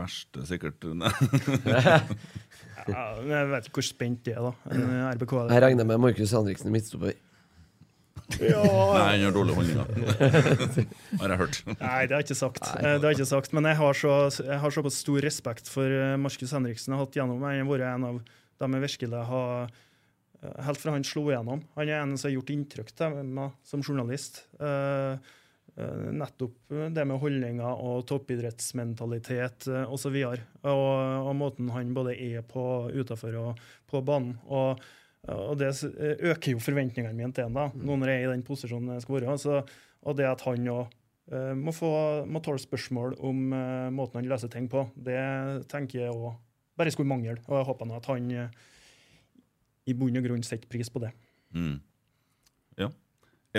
[0.00, 1.10] verste sikkert Nei.
[2.90, 4.76] Ja, jeg vet ikke hvor spent det er, da.
[5.12, 5.34] RBK.
[5.52, 7.18] Jeg regner med Markus Henriksen midtstopper.
[8.40, 9.86] Nei, han har dårlige holdninger.
[11.20, 11.56] har jeg hørt.
[11.66, 11.74] Nei,
[12.06, 12.62] det har jeg ikke sagt.
[12.78, 13.52] Eh, Det har jeg ikke sagt.
[13.56, 16.92] Men jeg har så, jeg har såpass stor respekt for eh, Markus Henriksen.
[16.94, 18.20] Jeg har hatt gjennom Han har vært en av
[18.60, 21.64] dem jeg virkelig har eh, Helt fra han slo igjennom.
[21.76, 24.44] Han er en som har gjort inntrykk til meg som journalist.
[25.80, 30.16] Nettopp det med holdninger og toppidrettsmentalitet osv.
[30.26, 30.88] Og,
[31.28, 33.60] og måten han både er på utenfor og
[33.90, 34.34] på banen.
[34.48, 34.80] Og,
[35.28, 38.46] og det øker jo forventningene mine til ham da, nå når jeg er i den
[38.46, 39.36] posisjonen jeg skal være.
[39.38, 39.58] Så,
[40.00, 40.88] og det at han òg
[41.30, 41.90] Eh, må, få,
[42.26, 44.88] må tåle spørsmål om eh, måten han løser ting på.
[44.98, 45.20] Det
[45.70, 46.32] tenker jeg òg
[46.78, 47.36] bare skulle mangle.
[47.46, 48.56] Og jeg håper nå at han eh,
[49.90, 51.12] i bunn og grunn setter pris på det.
[51.54, 51.76] Mm.
[52.80, 52.90] Ja.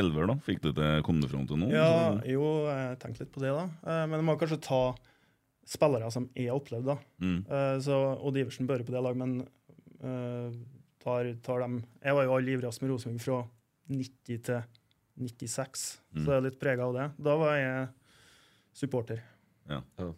[0.01, 0.35] Elver, da?
[0.43, 1.71] Fikk du det, kom du fram til noe?
[1.71, 3.65] Ja, jo, jeg tenkte litt på det, da.
[4.07, 4.83] Men jeg må kanskje ta
[5.67, 6.95] spillere som jeg har opplevd, da.
[7.19, 7.41] Mm.
[7.83, 9.41] Så Odd Iversen bør på det lag, men
[11.03, 13.41] tar, tar dem Jeg var jo all ivrigst med Rosenborg fra
[13.91, 14.61] 90 til
[15.21, 16.25] 96, Mm.
[16.25, 17.03] så jeg er litt prega av det.
[17.23, 17.87] Da var jeg
[18.75, 19.21] supporter.
[19.69, 20.13] Ja, da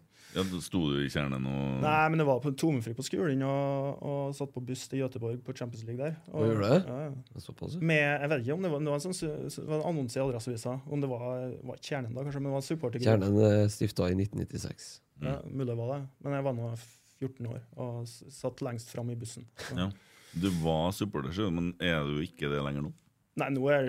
[0.64, 4.32] Sto du i kjernen og Nei, men det var på tomefri på skolen og, og
[4.34, 6.16] satt på buss til Göteborg på Champions League der.
[6.34, 6.80] Og gjorde det?
[6.88, 7.42] Ja, ja.
[7.44, 7.76] Såpass.
[7.78, 10.74] Med, jeg vet ikke om det var, det var en sånn, en annonse i Adresseavisa.
[10.90, 13.04] Om det var, var Kjernen da, kanskje, men det var supporter.
[13.04, 13.44] supportergruppe.
[13.46, 14.88] Kjernen er stifta i 1996.
[15.22, 16.00] Ja, mulig det var det.
[16.26, 16.72] Men jeg var nå
[17.20, 19.46] 14 år og satt lengst fram i bussen.
[19.68, 19.78] Så.
[19.84, 19.92] Ja.
[20.34, 22.94] Du var supporter, men er du ikke det lenger nå?
[23.42, 23.88] Nei, nå er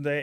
[0.00, 0.16] det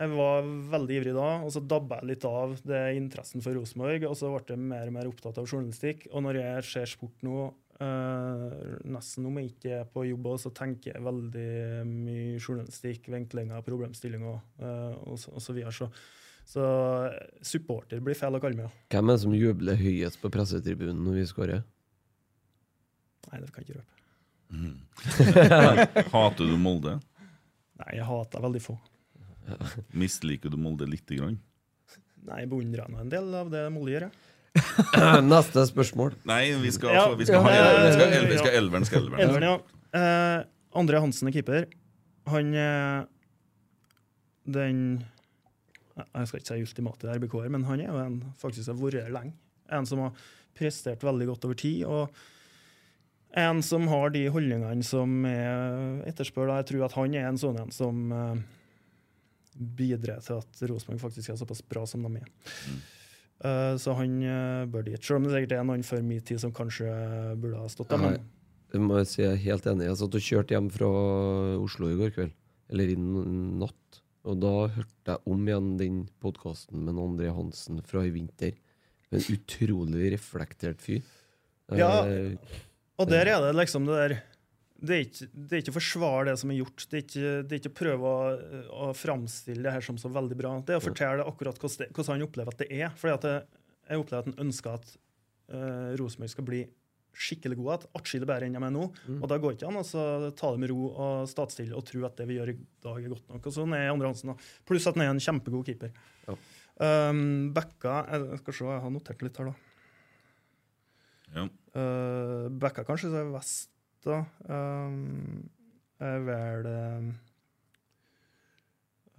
[0.00, 4.06] Jeg var veldig ivrig da, og så dabba jeg litt av det interessen for Rosenborg.
[4.08, 6.06] Og så ble jeg mer og mer opptatt av journalistikk.
[6.14, 7.34] Og når jeg ser sport nå,
[7.80, 11.50] eh, nesten om jeg ikke er på jobb, så tenker jeg veldig
[11.90, 15.74] mye journalistikk, vinklinger, problemstillinger eh, og, så- og så videre.
[15.76, 15.90] Så,
[16.48, 16.64] så
[17.44, 18.72] supporter blir feil å kalle meg.
[18.90, 21.62] Hvem er det som jubler høyest på pressetribunen når vi skårer?
[23.28, 23.99] Nei, det kan jeg ikke røpe.
[26.12, 26.96] Hater du Molde?
[27.80, 28.74] Nei, jeg hater veldig få.
[29.96, 31.38] Misliker du Molde lite grann?
[32.26, 34.08] Nei, jeg beundrer nå en del av det Molde gjør.
[34.08, 34.12] jeg.
[35.30, 36.16] Neste spørsmål.
[36.28, 37.04] Nei, vi skal, Ja.
[37.16, 38.84] vi skal ha Ja, vi skal, vi skal elveren.
[38.88, 39.22] Skal elveren.
[39.28, 40.00] Elveren, ja.
[40.00, 40.42] Eh,
[40.80, 41.68] André Hansen er keeper.
[42.30, 43.06] Han eh,
[44.50, 44.82] Den
[45.96, 49.14] Jeg skal ikke si ultimate RBK-er, men han er jo en faktisk har vært her
[49.14, 49.32] lenge.
[49.70, 50.12] En som har
[50.58, 51.84] prestert veldig godt over tid.
[51.86, 52.10] og
[53.38, 56.50] en som har de holdningene som er etterspør.
[56.58, 58.40] Jeg tror at han er en sånn en som eh,
[59.54, 62.32] bidrar til at Rosenborg faktisk er såpass bra som de er.
[63.40, 65.00] Eh, så han uh, bør dit.
[65.00, 66.90] Selv om det sikkert er noen før min tid som kanskje
[67.40, 68.02] burde ha stått der.
[68.02, 68.18] Men
[68.74, 69.88] Jeg må si jeg er helt enig.
[69.88, 70.90] Jeg satt og kjørte hjem fra
[71.58, 72.34] Oslo i går kveld.
[72.70, 74.00] Eller i natt.
[74.28, 78.58] Og da hørte jeg om igjen den podkasten med André Hansen fra i vinter.
[79.10, 81.00] En utrolig reflektert fyr.
[81.78, 82.04] Ja.
[82.06, 82.36] Eh,
[83.00, 84.16] Og der er det liksom det der
[84.80, 86.84] Det er ikke, det er ikke å forsvare det som er gjort.
[86.88, 88.20] Det er ikke, det er ikke å prøve å,
[88.72, 90.54] å framstille det her som så veldig bra.
[90.64, 92.94] Det er å fortelle akkurat hvordan, hvordan han opplever at det er.
[92.96, 94.94] Fordi at jeg, jeg opplever at han ønsker at
[95.52, 96.62] uh, Rosenborg skal bli
[97.12, 97.92] skikkelig gode igjen.
[98.00, 98.86] Atskillig bedre enn de er nå.
[99.18, 99.84] Og da går ikke an å
[100.38, 103.12] ta det med ro og statstille og tro at det vi gjør i dag, er
[103.12, 103.48] godt nok.
[103.50, 104.32] Og sånn er Andre Hansen.
[104.68, 105.92] Pluss at han er en kjempegod keeper.
[106.28, 106.38] Ja.
[106.80, 109.69] Um, Bekka jeg Skal se, jeg har notert litt her, da.
[111.34, 111.46] Ja.
[111.76, 113.70] Uh, Bekka kanskje så er vest,
[114.06, 114.22] da.
[114.48, 115.44] Um,
[116.00, 117.10] er vel um,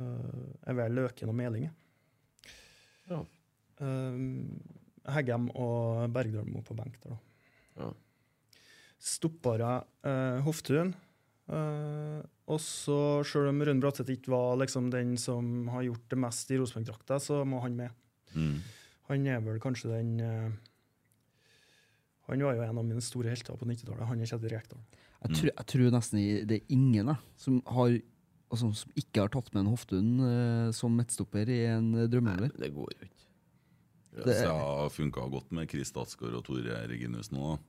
[0.01, 1.69] uh, Er vel Løken og Meling.
[3.11, 3.21] Ja.
[3.81, 4.59] Um,
[5.11, 7.21] Heggem og Bergdølmo på benk der, da.
[7.79, 7.93] Ja.
[9.01, 10.93] Stoppere uh, Hoftun.
[11.51, 12.21] Uh,
[12.51, 12.97] og så,
[13.27, 17.19] selv om Rune Bratseth ikke var liksom den som har gjort det mest i Rosenborg-drakta,
[17.23, 17.95] så må han med.
[18.35, 18.59] Mm.
[19.11, 20.51] Han er vel kanskje den eh,
[22.31, 24.07] Han var jo en av mine store helter på 90-tallet.
[24.07, 24.83] Han er Kjetil Rekdal.
[25.21, 27.97] Jeg, tror, jeg tror nesten det er ingen da, som, har,
[28.49, 32.55] altså, som ikke har tatt med en Hoftun uh, som midtstopper i en eh, drømmealder.
[32.57, 33.27] Det går jo ikke.
[34.11, 37.61] Det har funka godt med Chris Statsgaard og Tore Reginussen er,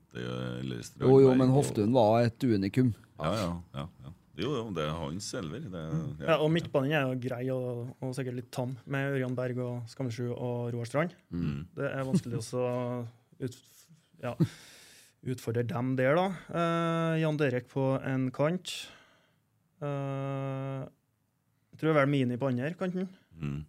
[0.58, 2.90] eller Jo, jo, men Hoftun var et unikum.
[3.20, 4.14] Ja, ja, ja, ja.
[4.40, 5.66] Jo, jo, det er hans elver.
[5.70, 6.30] Det, ja.
[6.32, 9.90] Ja, og midtbanen er jo grei og, og sikkert litt tam, med Ørjan Berg og
[9.92, 11.12] Skammelsrud og Roar Strand.
[11.28, 11.66] Mm.
[11.76, 12.78] Det er vanskelig også å
[13.42, 13.58] ut,
[14.22, 14.34] ja,
[15.32, 16.26] utfordre dem der, da.
[16.52, 18.72] Uh, Jan Derek på en kant.
[19.82, 20.86] Uh,
[21.72, 23.08] jeg tror vel Mini på andre kanten.
[23.38, 23.60] Mm.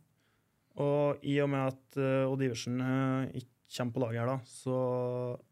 [0.83, 4.37] Og i og med at uh, Odd Iversen uh, ikke kommer på laget her, da,
[4.45, 4.77] så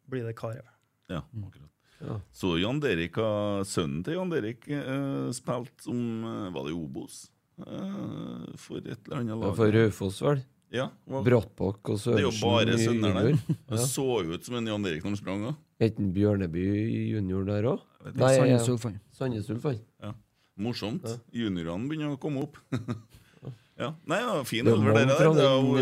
[0.09, 0.65] blir det Karev.
[1.09, 1.67] Ja, akkurat.
[2.01, 2.15] Ja.
[2.33, 7.27] Så Jan Derek, har Sønnen til Jan Derek uh, spilt som Var det Obos?
[7.61, 9.55] Eh, for et eller annet Ja, lag.
[9.55, 10.41] for Raufoss, vel.
[10.71, 13.39] Ja, var, Brattbakk og det er jo bare i sønner der.
[13.67, 15.41] Det så jo ut som en Jan Erik når han sprang.
[15.81, 16.63] Er Bjørneby
[17.11, 17.81] junior der òg?
[18.15, 18.31] Nei,
[19.17, 19.65] Sandnes Ulf,
[20.01, 20.13] Ja.
[20.61, 21.03] Morsomt.
[21.35, 22.55] Juniorene begynner å komme opp.
[23.81, 23.91] ja.
[24.07, 25.41] Nei, ja, fin Det er elver, dere fra der.
[25.41, 25.75] Det er den jo-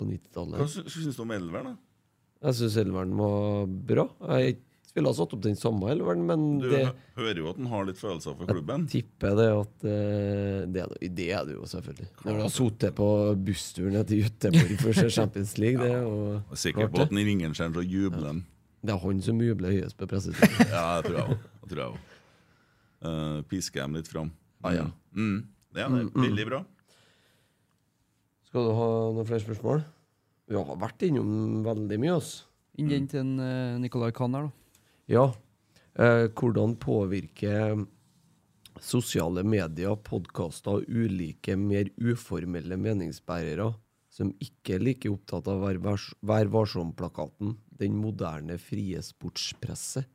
[0.00, 0.60] på 90-tallet.
[0.60, 1.76] Hva syns du om elveren, da?
[2.44, 4.04] Jeg syns Elveren var bra.
[4.36, 4.58] Jeg
[4.94, 7.66] ville ha satt opp den samme Elveren, men Du det hø- hører jo at han
[7.72, 8.84] har litt følelser for klubben.
[8.86, 10.84] Jeg tipper det at eh, det,
[11.16, 12.08] det- er det jo, selvfølgelig.
[12.24, 13.08] Når du har sittet på
[13.44, 17.08] bussturen til Göteborg for å se Champions League, det og, Jeg er sikker på det.
[17.08, 18.40] at han ringer skjerm, så jubler Ja.
[18.84, 20.68] Det er han som jubler høyest på presseturen.
[20.70, 21.96] Ja, det tror jeg òg.
[21.96, 23.08] Uh.
[23.08, 24.30] Eh, pisker dem litt fram.
[24.62, 24.86] Ah, ja.
[25.16, 25.46] Mm.
[25.74, 26.64] Ja, det er veldig bra.
[28.48, 29.82] Skal du ha noen flere spørsmål?
[30.48, 32.44] Vi har vært innom veldig mye, altså.
[32.78, 34.52] Inn den til en, eh, Nicolai Kahn her, da.
[35.10, 35.26] Ja.
[35.98, 37.84] Eh, hvordan påvirker
[38.82, 43.68] sosiale medier, podkaster og ulike mer uformelle meningsbærere
[44.14, 50.06] som ikke er like opptatt av Vær vars- Vær varsom-plakaten, den moderne frie sportspresset?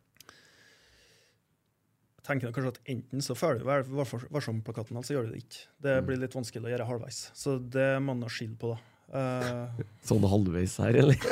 [2.19, 5.31] Jeg tenker kanskje at Enten så følger du Vær vær- varsom-plakaten, eller så gjør du
[5.33, 5.65] det ikke.
[5.81, 7.31] Det blir litt vanskelig å gjøre halvveis.
[7.33, 8.79] Så det må man skille på, da.
[9.09, 11.17] Eh, Sånn halvveis her, eller?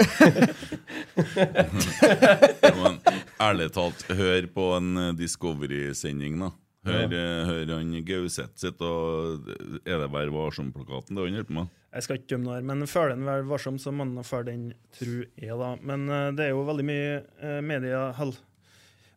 [2.67, 2.99] Ja, men
[3.41, 6.51] ærlig talt, hør på en eh, Discovery-sending, da.
[6.87, 7.23] Hør, ja.
[7.49, 9.49] hør han Gauseth sitt, og
[9.83, 11.73] er det Vær varsom-plakaten det han holder på med?
[11.97, 14.45] Jeg skal ikke dømme noe her, men føler den vær varsom, så må man før
[14.49, 15.71] den tru er, da.
[15.81, 18.35] Men eh, det er jo veldig mye uh, media hell.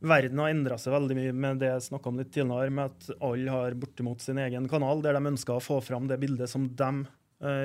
[0.00, 3.10] Verden har endra seg veldig mye med det jeg snakka om litt tidligere, med at
[3.26, 6.70] alle har bortimot sin egen kanal, der de ønsker å få fram det bildet som
[6.72, 7.10] de eh,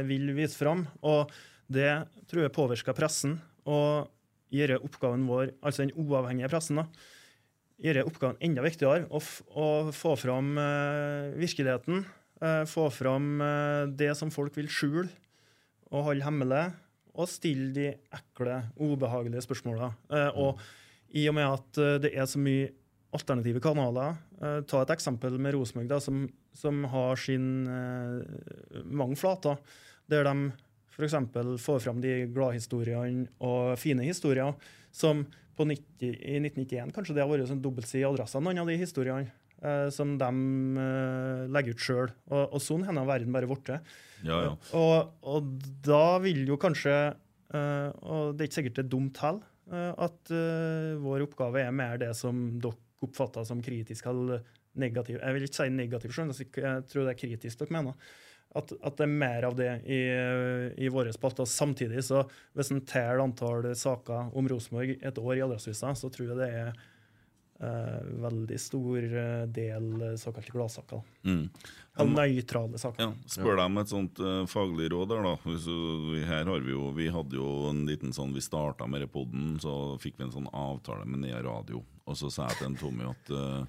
[0.07, 0.85] vil vise fram.
[1.03, 1.31] Og
[1.67, 1.89] det
[2.29, 4.11] tror jeg påvirker pressen, og
[4.53, 6.85] gjør oppgaven vår, altså den uavhengige pressen, da,
[7.81, 9.07] gjør oppgaven enda viktigere.
[9.09, 9.19] Å,
[9.51, 12.05] å få fram eh, virkeligheten.
[12.39, 15.09] eh, få fram eh, det som folk vil skjule
[15.91, 16.63] og holde hemmelig.
[17.15, 19.93] Og stille de ekle, ubehagelige spørsmåla.
[20.11, 20.59] Eh, og
[21.15, 22.71] i og med at eh, det er så mye
[23.15, 26.25] alternative kanaler eh, Ta et eksempel med Rosenborg, som,
[26.55, 29.59] som har sin eh, mange flater,
[30.11, 30.51] der de
[30.95, 31.17] f.eks.
[31.59, 34.53] får fram de gladhistoriene og fine historier
[34.95, 35.25] som
[35.55, 38.77] på 90, i 1991 kanskje det har vært sånn dobbeltside i adressa, noen av de
[38.79, 40.31] historiene eh, som de
[41.51, 42.15] legger ut sjøl.
[42.31, 43.75] Og, og sånn hender verden bare blitt.
[44.23, 44.55] Ja, ja.
[44.77, 45.51] Og, og
[45.85, 46.95] da vil jo kanskje
[47.55, 49.43] Og det er ikke sikkert det er dumt heller,
[50.01, 50.31] at
[50.99, 54.45] vår oppgave er mer det som dere oppfatter som kritisk eller
[54.75, 55.19] negativ.
[55.21, 58.07] Jeg vil ikke si negativ, skjønner jeg tror det er kritisk dere mener.
[58.55, 60.01] At, at det er mer av det i,
[60.79, 61.47] i våre spalter.
[61.49, 62.23] Samtidig, så
[62.55, 66.47] hvis en teller antall saker om Rosenborg et år i Adresseavisa, så tror jeg det
[66.61, 71.03] er eh, veldig stor eh, del såkalte gladsaker.
[71.27, 71.49] Mm.
[72.13, 73.09] Nøytrale saker.
[73.09, 75.35] Ja, spør deg om et sånt uh, faglig råd der, da.
[75.47, 79.03] Hvis, uh, her har vi jo Vi hadde jo en liten sånn Vi starta med
[79.05, 81.83] repoden, så fikk vi en sånn avtale med Nea Radio.
[82.05, 83.65] Og så sa jeg til en Tommy at uh,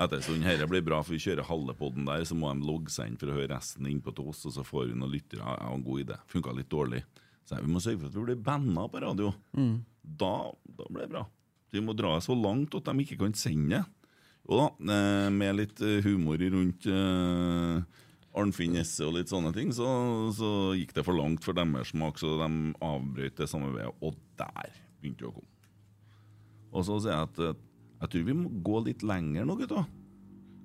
[0.00, 2.66] etter en stund dette blir bra, for vi kjører halve poden der, så må de
[2.66, 5.12] logge seg inn for å høre resten innpå til oss, og så får vi noen
[5.12, 5.44] lyttere.
[5.44, 6.18] Ja, en god idé.
[6.32, 7.04] Funka litt dårlig.
[7.44, 9.32] Så jeg, vi må sørge for at vi blir banna på radio.
[10.02, 10.34] Da,
[10.64, 11.24] Da blir det bra.
[11.70, 13.84] Vi må dra så langt at de ikke kan sende det.
[14.48, 17.78] Jo da, eh, med litt eh, humor rundt uh,
[18.40, 19.86] Arnfinn Jesse og litt sånne ting, så,
[20.34, 24.74] så gikk det for langt for deres smak, så de avbrøt det samarbeidet, og der
[24.98, 25.59] begynte det å komme.
[26.72, 27.54] Og så sier jeg at eh,
[28.00, 29.86] jeg tror vi må gå litt lenger nå, gutta.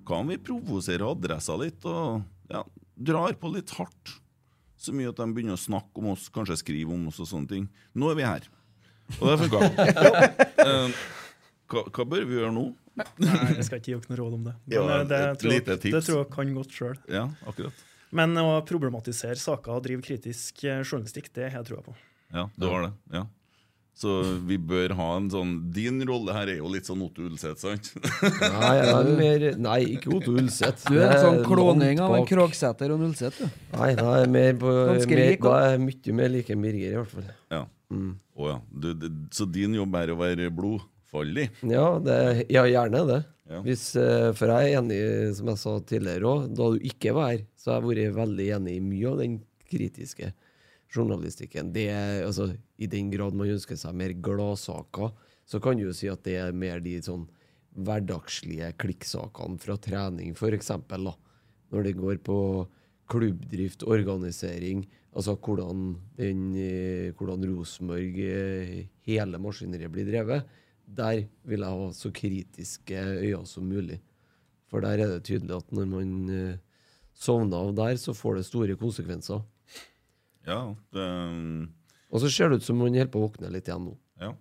[0.06, 2.22] Hva om vi provoserer adressa litt og
[2.52, 2.62] ja,
[2.96, 4.14] drar på litt hardt?
[4.78, 7.48] Så mye at de begynner å snakke om oss, kanskje skrive om oss og sånne
[7.50, 7.64] ting.
[7.96, 8.46] Nå er vi her.
[9.20, 9.60] Og det funka.
[10.66, 10.94] Eh,
[11.70, 12.62] hva, hva bør vi gjøre nå?
[12.96, 14.54] Nei, jeg skal ikke gi dere noe råd om det.
[14.66, 15.92] Men Ja, eh, det, et tror, jeg- lite tips.
[15.94, 16.96] det tror jeg kan godt sjøl.
[17.12, 17.82] Ja, akkurat.
[18.18, 21.94] Men å problematisere saker og drive kritisk journalistikk, det har jeg trua på.
[22.34, 22.92] Ja, du har det.
[23.14, 23.22] ja.
[23.96, 24.12] Så
[24.44, 27.94] vi bør ha en sånn Din rolle her er jo litt sånn Otto Ulseth, sant?
[27.96, 30.84] Nei, jeg er mer, nei, ikke Otto Ulseth.
[30.90, 32.26] Du er en sånn kloning av en.
[32.28, 33.62] Krogsæter og Nullseth, du.
[33.72, 36.98] Nei, da er mer på mer, lik, Da er jeg mye mer like Birger, i
[36.98, 37.32] hvert fall.
[37.54, 37.62] Ja.
[37.94, 38.12] Mm.
[38.36, 38.58] Oh, ja.
[38.68, 41.48] Du, det, så din jobb er å være blodfallig?
[41.64, 42.20] Ja, det,
[42.52, 43.20] ja gjerne det.
[43.48, 43.62] Ja.
[43.64, 45.00] Hvis, eh, for jeg er enig,
[45.38, 48.48] som jeg sa tidligere òg, da du ikke var her, så har jeg vært veldig
[48.58, 49.38] enig i mye av den
[49.70, 50.34] kritiske
[50.96, 51.72] journalistikken.
[51.74, 51.88] Det
[52.24, 55.12] altså, I den grad man ønsker seg mer gladsaker,
[55.46, 57.28] så kan du jo si at det er mer de sånn
[57.76, 60.72] hverdagslige klikksakene fra trening, f.eks.
[61.70, 62.38] Når det går på
[63.10, 70.46] klubbdrift, organisering, altså hvordan, den, eh, hvordan Rosenborg, eh, hele maskineriet blir drevet.
[70.86, 74.00] Der vil jeg ha så kritiske øyne som mulig.
[74.70, 76.58] For der er det tydelig at når man eh,
[77.14, 79.42] sovner av der, så får det store konsekvenser.
[80.46, 80.60] Ja.
[80.94, 81.06] Det,
[82.12, 83.96] Og så ser det ut som man holder på å våkne litt igjen nå.
[84.22, 84.32] ja.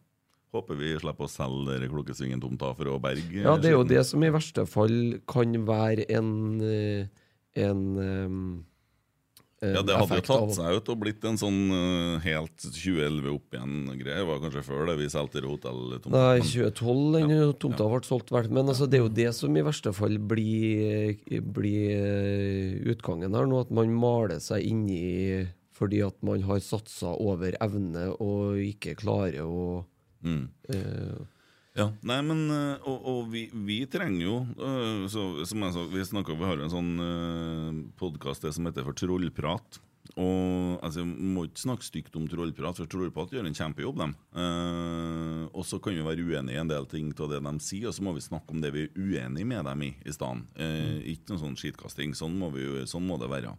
[0.56, 4.06] Håper vi slipper å selge dere Klokkesvingen-tomta for å berge Ja, det er jo det
[4.07, 6.30] som i verste fall kan være en,
[6.64, 7.10] eh,
[7.60, 8.64] en ehm,
[9.60, 13.56] Ja, Det hadde jo tatt seg ut og blitt en sånn uh, helt 2011 opp
[13.56, 14.19] igjen-greie.
[14.19, 16.11] Det var kanskje før det vi solgte hotelltomta.
[16.14, 18.30] Nei, men- 2012 den Ja, tomta ble solgt.
[18.36, 18.49] vel.
[18.52, 23.48] Men altså, det er jo det som i verste fall blir, blir eh, utgangen her
[23.49, 28.95] nå, at man maler seg inni fordi at man har satsa over evne og ikke
[29.02, 29.84] klarer å
[30.26, 30.47] Mm.
[30.73, 31.19] eh,
[31.76, 35.84] Ja, nei, men eh, Og, og vi, vi trenger jo eh, så, Som jeg sa,
[35.91, 39.77] vi snakker, vi har en sånn uh, podkast som heter for Trollprat.
[40.16, 43.98] Og altså, må ikke snakke stygt om Trollprat, for Trollprat gjør en kjempejobb.
[44.00, 44.14] Dem.
[44.32, 47.90] Uh, og så kan vi være uenige i en del ting av det de sier,
[47.90, 50.48] og så må vi snakke om det vi er uenige med dem i i stedet.
[50.56, 52.16] Eh, Ikke noe sånn skitkasting.
[52.18, 53.54] Sånn må, vi, sånn må det være.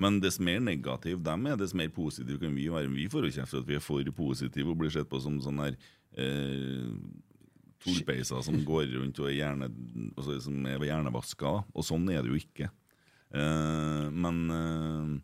[0.00, 2.90] Men dess mer negativ de er, dess mer positive kan vi være.
[2.92, 5.38] Vi får jo kjeft for at vi er for positive og blir sett på som
[5.44, 5.76] sånn her
[6.18, 6.90] uh,
[7.84, 9.70] tullpeiser som går rundt og er hjerne,
[10.16, 11.56] altså, som er hjernevaska.
[11.74, 12.72] Og sånn er det jo ikke.
[13.28, 15.20] Uh, men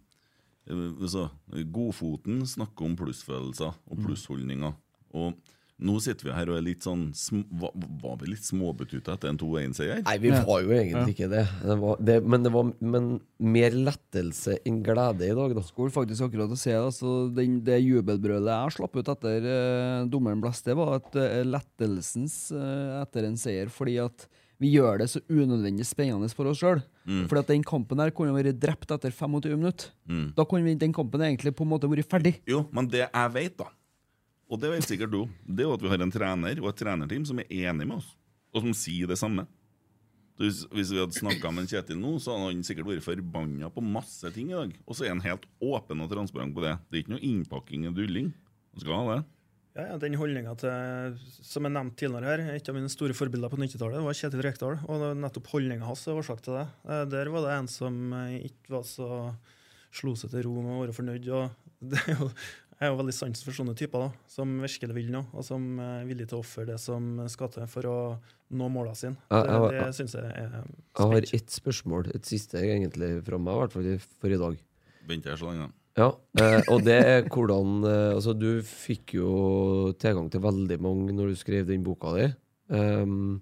[0.68, 1.28] eh, altså,
[1.74, 4.74] Godfoten snakker om plussfølelser og plussholdninger.
[5.14, 5.34] Og
[5.84, 7.72] nå sitter vi her og er litt sånn sm var,
[8.02, 10.04] var vi litt småbetuta etter en 2-1-seier?
[10.06, 11.42] Nei, vi var jo egentlig ikke det.
[11.64, 13.08] det, var, det men det var men
[13.42, 15.64] mer lettelse enn glede i dag, da.
[15.66, 20.44] Skulle faktisk akkurat å si altså, den, Det jubelbrølet jeg slapp ut etter uh, dommeren
[20.44, 24.28] blåste, det var at uh, lettelsens eh, etter en seier, fordi at
[24.64, 26.82] vi gjør det så unødvendig spennende for oss sjøl.
[27.04, 29.90] Fordi at den kampen her kunne vært drept etter 25 minutter.
[30.08, 30.30] Mm.
[30.36, 32.38] Da kunne vi, den kampen egentlig på en måte vært ferdig.
[32.48, 33.68] Jo, men det jeg vet, da,
[34.48, 36.80] og det vet sikkert du, det er jo at vi har en trener og et
[36.80, 38.10] trenerteam som er enig med oss,
[38.54, 39.46] og som sier det samme.
[40.40, 43.84] Hvis, hvis vi hadde snakka med Kjetil nå, så hadde han sikkert vært forbanna på
[43.86, 44.72] masse ting i dag.
[44.82, 46.72] Og så er han helt åpen og transparent på det.
[46.88, 48.32] Det er ikke noe innpakking og dulling.
[48.74, 49.20] Han skal ha det.
[49.74, 53.50] Ja, ja, den holdninga til Som jeg nevnte tidligere her, et av mine store forbilder
[53.50, 54.76] på 90-tallet var Kjetil Rekdal.
[54.86, 56.66] Og nettopp holdninga hans er årsak til det.
[56.86, 59.08] Eh, Der var det en som eh, ikke var så
[59.94, 61.26] slo seg til ro med å være fornøyd.
[61.34, 61.50] Og
[61.90, 62.28] det er jo,
[62.78, 65.66] jeg er jo veldig sans for sånne typer, da, som virkelig vil noe, og som
[65.82, 67.98] er villig til å ofre det som skal til for å
[68.54, 69.18] nå målene sine.
[69.30, 70.74] Jeg var- det syns jeg er spent.
[70.98, 73.90] Jeg har ett spørsmål, et siste egentlig fra meg, i hvert fall
[74.22, 74.58] for i dag.
[75.10, 75.70] Venter jeg så lenge.
[75.94, 76.08] Ja,
[76.40, 81.30] eh, og det er hvordan eh, Altså, du fikk jo tilgang til veldig mange når
[81.30, 82.28] du skrev den boka di,
[82.74, 83.38] um,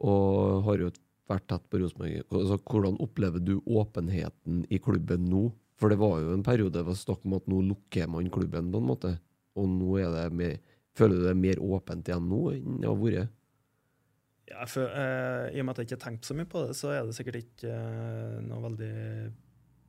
[0.00, 0.92] og har jo
[1.30, 2.22] vært tett på Rosenborg.
[2.32, 5.50] Altså, hvordan opplever du åpenheten i klubben nå?
[5.80, 8.72] For det var jo en periode det var snakk om at nå lukker man klubben,
[8.72, 9.12] på en måte.
[9.60, 10.58] Og nå er det mer
[10.98, 13.36] Føler du det er mer åpent igjen nå enn det har vært?
[14.50, 16.74] Ja, for, eh, I og med at jeg ikke har tenkt så mye på det,
[16.76, 18.96] så er det sikkert ikke eh, noe veldig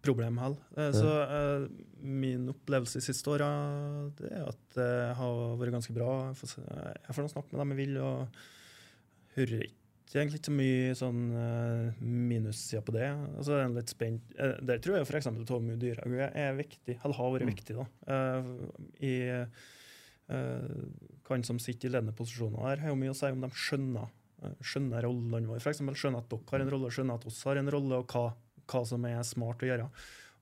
[0.05, 0.61] problem heller.
[0.77, 1.67] Eh, så eh,
[2.01, 3.49] min opplevelse de siste åra
[4.29, 6.09] er at det har vært ganske bra.
[6.31, 6.57] Jeg får,
[7.17, 8.41] får snakke med dem jeg vil, og
[9.37, 9.79] hører ikke
[10.11, 11.19] egentlig ikke så mye sånn
[12.03, 13.09] minussider på det.
[13.39, 14.33] Altså, er litt spent.
[14.35, 15.29] Eh, der tror jeg f.eks.
[15.47, 17.85] Tommy Dyrhaug er viktig, eller har vært viktig, da.
[18.15, 18.49] Eh,
[19.07, 20.81] I eh,
[21.27, 24.11] kan som sitter i ledende posisjoner her, har jo mye å si om de skjønner,
[24.43, 25.63] eh, skjønner rollene våre.
[25.71, 28.25] Eksempel skjønner at dere har en rolle, skjønner at oss har en rolle, og hva,
[28.71, 29.87] hva som er smart å gjøre.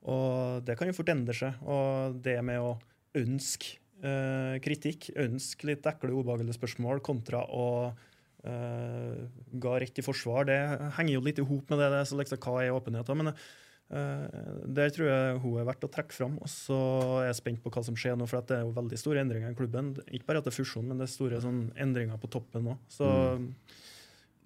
[0.08, 1.60] Og det kan jo fort endre seg.
[1.68, 2.76] Og det med å
[3.20, 7.68] ønske eh, kritikk, ønske litt ekle, ubehagelige spørsmål, kontra å
[8.48, 9.24] eh,
[9.64, 10.60] ga rett i forsvar, det
[10.98, 11.90] henger jo litt i hop med det.
[11.96, 13.12] det så liksom, hva er åpenhet?
[13.20, 14.40] Men eh,
[14.80, 16.40] der tror jeg hun er verdt å trekke fram.
[16.40, 16.80] Og så
[17.20, 19.24] er jeg spent på hva som skjer nå, for at det er jo veldig store
[19.26, 19.94] endringer i klubben.
[20.08, 22.78] Ikke bare at det er fusjon, men det er store sånn, endringer på toppen nå.
[23.00, 23.50] Mm.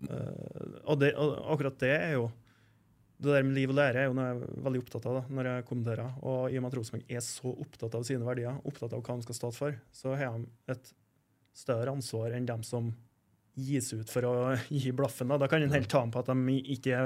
[0.09, 2.31] eh, og, og akkurat det er jo
[3.23, 5.23] det der med liv og lære er jo noe jeg er veldig opptatt av da,
[5.37, 6.19] når jeg kommenterer.
[6.21, 9.17] Og i og med at Rosenborg er så opptatt av sine verdier, opptatt av hva
[9.17, 10.93] de skal stå for, så har de et
[11.53, 12.91] større ansvar enn dem som
[13.53, 14.35] gis ut for å
[14.73, 15.29] gi blaffen.
[15.31, 17.03] Da, da kan en helt ta dem på at de ikke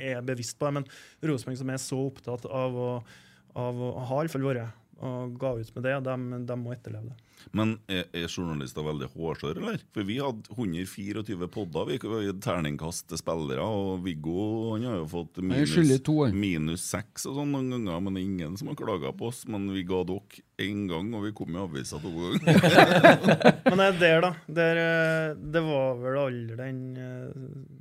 [0.00, 0.80] er bevisst på det.
[0.80, 0.90] Men
[1.30, 2.92] Rosenborg som er så opptatt av å,
[3.58, 7.29] av å ha iallfall vært og ga ut med det, de, de må etterleve det.
[7.56, 9.82] Men er, er journalister veldig hårsåre, eller?
[9.94, 15.00] For vi hadde 124 podder, vi vi hadde terningkast til spillere, og Viggo han har
[15.00, 15.74] jo fått minus,
[16.34, 19.44] minus seks og sånn noen ganger, men det er ingen som har klaga på oss.
[19.50, 22.40] Men vi ga dere én gang, og vi kom i avisa to ganger.
[23.70, 24.30] Men det er der, da.
[24.60, 27.79] Der, eh, det var vel aldri den eh,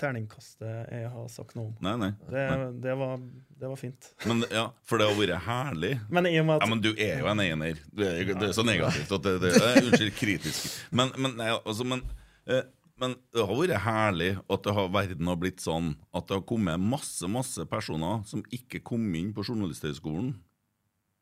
[0.00, 1.76] terningkastet jeg har sagt noe om.
[1.84, 2.10] Nei, nei.
[2.30, 2.68] Det, nei.
[2.84, 3.22] det, var,
[3.62, 4.10] det var fint.
[4.28, 5.92] Men, ja, for det har vært herlig.
[6.12, 7.80] Men i og med Ja, at men du er jo en ener.
[7.90, 9.54] Du er, det er så negativt at det, det
[9.84, 10.68] Unnskyld, kritisk.
[10.94, 12.04] Men, men, nei, altså, men,
[12.50, 12.64] eh,
[13.00, 16.46] men det har vært herlig at det har, verden har blitt sånn at det har
[16.48, 20.34] kommet masse masse personer som ikke kom inn på Journalisthøgskolen,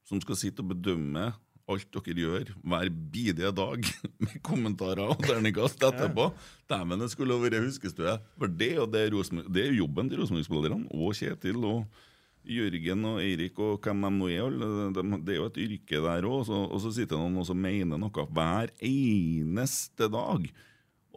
[0.08, 1.30] som skal sitte og bedømme
[1.68, 3.84] alt dere gjør hver bidige dag,
[4.24, 6.30] med kommentarer og terningkast etterpå.
[6.70, 8.14] Dæven, det skulle ha vært huskestue.
[8.38, 9.16] For det, og det, er
[9.52, 11.84] det er jobben til Rosenborg-spillerne, og Kjetil og
[12.48, 14.54] Jørgen og Eirik og hvem de nå er.
[14.96, 16.48] de- Det er jo et yrke der òg.
[16.48, 20.48] Og så sitter noen og mener noe hver eneste dag.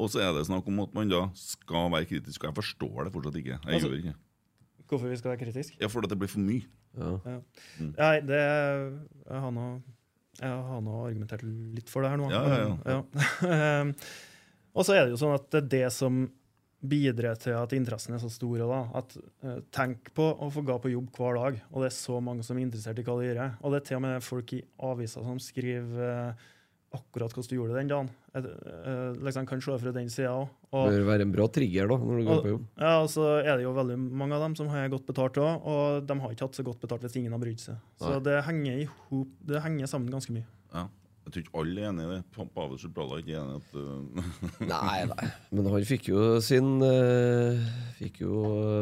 [0.01, 2.43] Og så er det snakk om at man da skal være kritisk.
[2.43, 3.59] Og jeg forstår det fortsatt ikke.
[3.63, 4.15] Jeg Altså- gjør ikke.
[4.89, 5.77] hvorfor vi skal være kritiske.
[5.79, 6.63] Ja, for at det blir for mye.
[6.97, 7.39] Ja.
[7.79, 8.41] Nei, det
[9.29, 9.81] Jeg har nå
[10.39, 12.29] jeg har nå argumentert litt for det her nå.
[12.31, 13.81] Ja, ja, ja.
[14.75, 16.23] og så er det jo sånn at det er det som
[16.81, 18.63] bidrar til at interessen er så stor.
[18.63, 18.79] Da.
[18.97, 22.17] At, eh, tenk på å få gå på jobb hver dag, og det er så
[22.23, 23.43] mange som er interessert i hva du gjør.
[23.61, 26.47] Og det er til og med folk i aviser som skriver eh,
[26.93, 28.09] akkurat hvordan du gjorde det den dagen.
[28.35, 28.43] Jeg,
[28.85, 30.49] eh, liksom kan se fra den sida òg.
[30.71, 32.65] Det bør være en bra trigger da, når du går Og- på jobb.
[32.77, 35.65] Ja, og så er det jo veldig mange av dem som har godt betalt òg,
[35.65, 37.77] og de har ikke hatt så godt betalt hvis ingen har brydd seg.
[37.99, 38.19] Så Nei.
[38.19, 40.45] det henger, ihop, det henger sammen ganske mye.
[40.73, 40.87] Ja.
[41.21, 42.19] Jeg tror ikke alle er enig i det.
[42.35, 44.31] Pa- Pavel Subbrala er ikke enig i at uh,
[44.71, 45.27] Nei, nei.
[45.53, 47.61] Men han fikk jo sin uh,
[47.99, 48.39] Fikk jo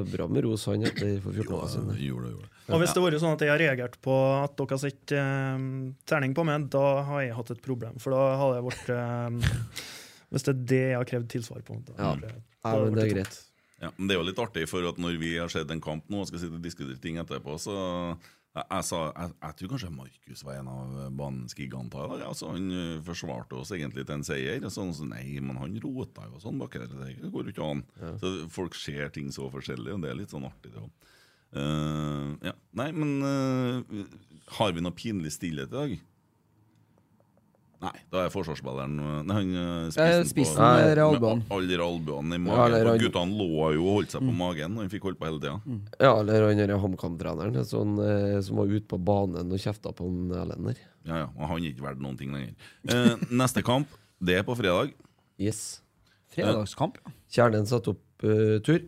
[0.09, 1.91] bra med ros, han, etter for 14 år siden.
[1.99, 2.49] Gjorde det, gjorde.
[2.69, 5.13] Og hvis det har vært sånn at jeg har reagert på at dere har sett
[5.17, 5.67] uh,
[6.09, 7.99] terning på meg, da har jeg hatt et problem.
[7.99, 9.85] For da hadde jeg vært uh,
[10.29, 11.79] Hvis det er det jeg har krevd tilsvar på.
[11.89, 12.15] Da, Ja.
[12.23, 13.39] da ja, men det er greit.
[13.79, 16.07] Ja, men det er jo litt artig, for at når vi har sett en kamp
[16.11, 17.75] nå og skal sitte og diskutere ting etterpå, så
[18.57, 22.15] jeg, sa, jeg, jeg tror kanskje Markus var en av banens giganter.
[22.25, 22.71] Altså, han
[23.05, 24.63] forsvarte oss egentlig til en seier.
[24.65, 26.89] Og sånn, så nei, men han rota jo sånn bak der.
[26.89, 27.85] Det går jo ikke an.
[28.21, 30.73] Så Folk ser ting så forskjellig, og det er litt sånn artig.
[30.73, 31.15] det også.
[32.49, 32.55] ja.
[32.81, 34.03] Nei, men uh,
[34.59, 35.95] har vi noe pinlig stillhet i dag?
[37.79, 41.45] Nei, da er forsvarsspilleren Nei, han ø, Eh, spissen, spissen på, med albuene.
[41.55, 42.73] alle albuene i magen.
[42.75, 45.19] Ja, og han- Guttene lå jo og holdt seg på magen, og han fikk holdt
[45.21, 45.79] på hele tida.
[46.03, 50.29] Ja, eller han HamKam-treneren sånn, eh, som var ute på banen og kjefta på en
[50.35, 50.75] Erlend.
[51.07, 52.53] Ja, ja, og han er ikke verdt noen ting lenger.
[52.89, 53.87] Eh, neste kamp,
[54.21, 54.91] det er på fredag.
[55.39, 55.81] Yes.
[56.35, 56.97] Fredagskamp.
[56.99, 57.11] ja.
[57.31, 58.83] Kjernen satte opp uh, tur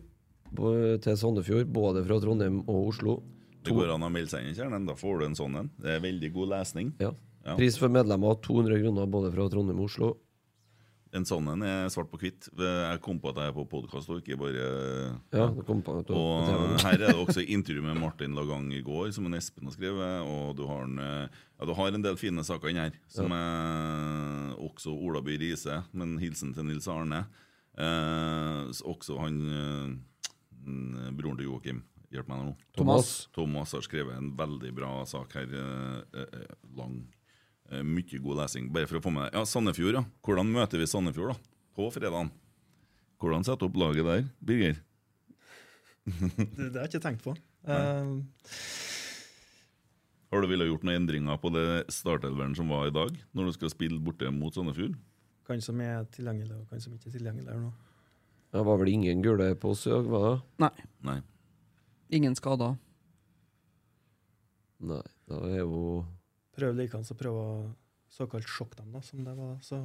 [0.54, 3.22] på, til Sandefjord, både fra Trondheim og Oslo.
[3.64, 4.86] Det går an å melde seg inn i kjernen.
[4.86, 5.70] Da får du en sånn en.
[5.80, 6.92] Det er veldig god lesning.
[7.00, 7.12] Ja.
[7.44, 7.56] Ja.
[7.58, 10.12] Pris for medlemmer 200 kroner både fra Trondheim og Oslo.
[11.12, 12.46] En sånn en er svart på hvitt.
[12.56, 14.62] Jeg kom på at jeg er på podkast og ikke bare
[15.34, 18.80] Ja, det kom på, på Og her er det også intervju med Martin Lagang i
[18.80, 20.24] går, som en Espen har skrevet.
[20.24, 21.26] Og du har, en, eh,
[21.58, 25.82] ja, du har en del fine saker inni her, som er også Ola By Riise,
[25.92, 27.26] men hilsen til Nils Arne.
[27.76, 31.84] Eh, også han eh, broren til Joakim.
[32.12, 32.54] Hjelp meg nå.
[32.76, 33.12] Thomas.
[33.36, 35.52] Thomas har skrevet en veldig bra sak her.
[35.60, 37.02] eh, eh, lang.
[37.72, 38.68] Eh, mye god lesing.
[38.74, 40.04] Bare for å få med Ja, Sandefjord, ja.
[40.26, 41.36] Hvordan møter vi Sandefjord da?
[41.76, 42.28] På fredagen?
[43.22, 44.80] Hvordan setter opp laget der, Birger?
[46.02, 47.32] Det, det har jeg ikke tenkt på.
[47.62, 48.18] Uh,
[50.32, 53.52] Har du villet gjort noen endringer på det startelveren som var i dag, når du
[53.54, 54.96] skal spille borte mot Sandefjord?
[55.46, 57.70] Hvem som er tilgjengelig, og hvem som ikke er tilgjengelig her nå.
[58.52, 60.34] Det var vel ingen gule på oss i dag, var det?
[60.66, 60.72] Nei,
[61.06, 61.16] Nei.
[62.18, 62.74] ingen skader.
[64.82, 66.02] Nei, da er jo
[66.62, 67.54] Prøv likeens å prøve å
[68.12, 69.56] såkalt sjokke dem, da, som det var.
[69.64, 69.80] Så,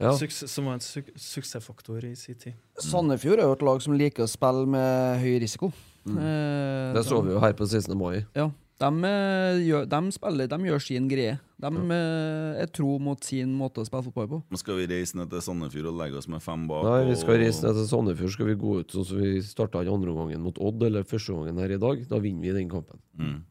[0.00, 0.10] Ja.
[0.18, 2.54] suks- som var en su suksessfaktor i sin tid.
[2.78, 5.72] Sandefjord er jo et lag som liker å spille med høy risiko.
[6.04, 6.18] Mm.
[6.18, 7.96] Eh, Det så de- vi jo her på 16.
[7.96, 8.26] mai.
[8.34, 8.50] Ja.
[8.80, 11.38] De, eh, gjør, de, spiller, de gjør sin greie.
[11.60, 12.62] De ja.
[12.62, 14.42] er tro mot sin måte å spille fotball på.
[14.50, 16.82] Men Skal vi reise ned til Sandefjord og legge oss med fem bak?
[16.84, 18.30] Nei, vi skal og- reise ned til Sandefjord.
[18.32, 21.30] Skal vi gå ut sånn som vi starta i andre omgangen mot Odd, eller første
[21.32, 22.98] gangen her i dag, da vinner vi den kampen.
[23.16, 23.44] Mm.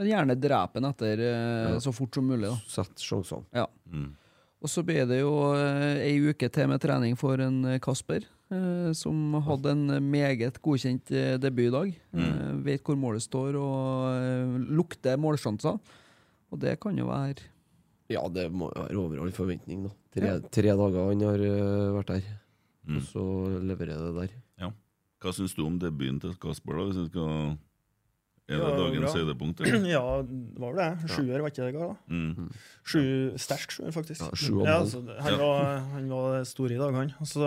[0.00, 1.80] Men gjerne drepe den etter eh, Ja.
[1.84, 2.48] så fort som mulig.
[2.48, 3.44] da Sett sjansene.
[3.52, 3.66] Ja.
[3.92, 4.14] Mm.
[4.60, 8.24] Og så blir det jo eh, ei uke til med trening for en eh, Kasper,
[8.52, 11.94] eh, som hadde en meget godkjent eh, debut i dag.
[12.16, 15.78] Eh, vet hvor målet står og eh, lukter målsjanser.
[16.50, 17.44] Og det kan jo være
[18.10, 19.90] Ja, det må være over all forventning, da.
[20.16, 20.38] Tre, Ja.
[20.50, 22.22] tre dager han har øh, vært der,
[22.88, 22.96] Mm.
[22.96, 23.22] og så
[23.62, 24.70] leverer det der.
[25.20, 26.72] Hva syns du om debuten til Kasper?
[26.78, 26.84] da?
[26.88, 27.58] Hvis jeg skal...
[28.50, 29.60] Er det Ja, dagens høydepunkt?
[29.94, 31.10] ja, det var vel det.
[31.14, 31.74] Sjuer, var ikke det?
[31.78, 31.90] da?
[32.10, 32.48] Mm.
[32.90, 33.02] Sju,
[33.38, 34.24] sterk sjuer, faktisk.
[34.26, 35.38] Ja, sju Ja, altså, han, Ja.
[35.38, 37.12] var, han var stor i dag, han.
[37.22, 37.46] Så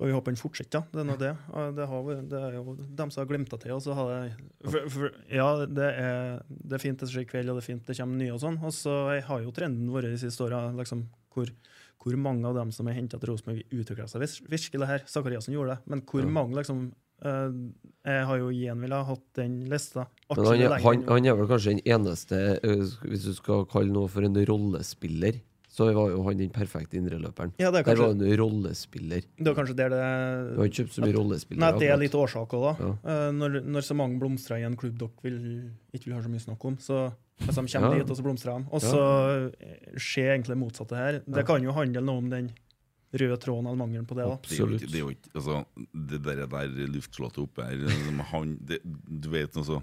[0.00, 0.86] får vi håpe han fortsetter.
[0.94, 1.34] Det er nå det.
[1.76, 3.74] Det, har, det er jo dem som har glemt det til.
[3.76, 4.30] Og så har det,
[4.64, 7.68] for, for, ja, det er, det er fint det skjer i kveld, og det er
[7.68, 8.56] fint det kommer nye og sånn.
[8.64, 8.96] Og så
[9.28, 11.04] har jo trenden vært de siste åra liksom,
[11.36, 11.52] hvor,
[12.00, 15.04] hvor mange av dem som er henta til Rosenborg, utvikla seg virkelig her.
[15.04, 16.32] Sakariassen gjorde det, men hvor Ja.
[16.40, 16.86] mange liksom
[17.20, 20.06] Jeg har jo igjen ville ha hatt den lista.
[20.32, 24.08] Men han, han, han er vel kanskje den eneste, øh, hvis du skal kalle noe
[24.08, 25.40] for en rollespiller,
[25.70, 27.52] så var jo han den perfekte indreløperen.
[27.60, 29.22] ja, det er Der var kanskje, han rollespiller.
[29.38, 30.00] det var kanskje der det
[30.54, 31.60] Du har ikke kjøpt så mye rollespillere.
[31.62, 32.72] Nei, det er litt årsaker, da.
[32.80, 32.94] Ja.
[33.12, 35.38] Eh, når, når så mange blomstrer i en klubb dere vil,
[35.94, 36.98] ikke vil ha så mye snakk om, så
[37.46, 38.00] altså, de kommer Ja.
[38.02, 38.66] dit, og så blomstrer de.
[38.72, 39.04] Og så
[39.60, 41.20] eh, skjer egentlig det motsatte her.
[41.26, 42.50] Det kan jo handle noe om den
[43.12, 44.26] røde tråden eller mangelen på det.
[44.26, 44.36] da.
[44.38, 44.84] Absolutt.
[44.84, 49.30] det, er jo ikke altså, det der, der luftslottet oppe her som han, det, Du
[49.32, 49.80] vet altså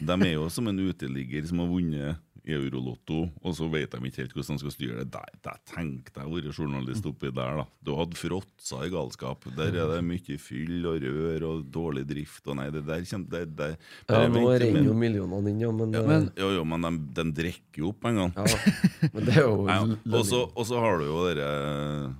[0.00, 4.20] De er jo som en uteligger som har vunnet Eurolotto, og så vet de ikke
[4.22, 5.06] helt hvordan de skal styre det.
[5.14, 7.64] Der, der tenkte jeg å være journalist oppi der, da.
[7.84, 9.46] Du hadde fråtsa i galskap.
[9.56, 13.30] Der er det mye fyll og rør og dårlig drift og nei, det der kommer
[13.34, 13.70] det, det,
[14.10, 16.84] Ja, nå renner men- jo millionene inn, ja, men, ja, øh, men, jo, jo, men
[16.88, 18.32] de, de drikker jo opp en gang.
[18.36, 19.80] ja, men det er jo Ja,
[20.18, 21.48] og så og så har du jo det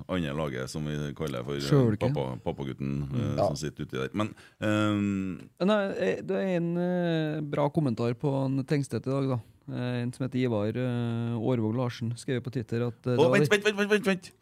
[0.09, 3.47] andre laget som vi kaller for eh, pappa, pappagutten, eh, Ja.
[3.51, 4.11] som sitter uti der.
[4.15, 9.29] Men um, Nei, eh, det er en eh, bra kommentar på en Tengstedt i dag,
[9.35, 9.39] da.
[9.69, 13.51] Eh, en som heter Ivar Årvåg Aarvåg Larsen, skrev på Twitter at eh, det vent,
[13.53, 14.33] vent, vent, vent, vent!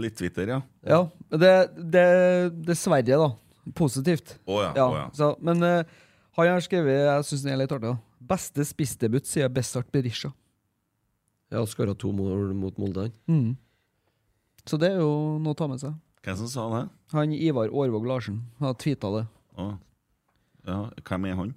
[0.00, 0.60] Litt Twitter, ja.
[0.86, 1.00] Ja,
[1.34, 1.54] det,
[1.92, 2.04] det
[2.66, 3.30] Dessverre, da.
[3.76, 4.38] Positivt.
[4.46, 4.72] Oh, ja.
[4.76, 5.06] Ja, Oh, ja.
[5.14, 5.82] Så, men uh,
[6.38, 7.90] han har skrevet Jeg syns den er litt artig.
[7.90, 7.98] da.
[8.30, 10.30] Beste spissdebut sier Bessart Berisha.
[11.50, 13.16] Ja, skåra to mål mot Molde, han.
[13.26, 13.56] Mm.
[14.66, 15.96] Så det er jo noe å ta med seg.
[16.24, 16.82] Hvem som sa det?
[17.14, 19.24] Han Ivar Aarvåg Larsen har tweeta det.
[19.56, 19.70] Å.
[20.68, 21.54] Ja, hvem er han?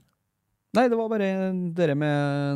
[0.73, 1.27] Nei, det var bare
[1.77, 2.13] det med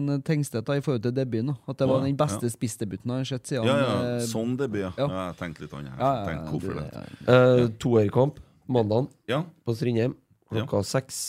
[0.09, 1.51] en Tengstedt i forhold til debuten.
[1.69, 2.53] At det var den beste ja.
[2.53, 4.91] spissdebuten jeg har sett siden Ja, ja, eh, sånn debut, ja.
[4.97, 5.09] ja.
[5.27, 7.03] Jeg tenkte litt annet ja, ja, hvorfor det?
[7.29, 10.15] Eh, Toerkamp mandag Ja, på Strindheim
[10.49, 11.19] klokka seks.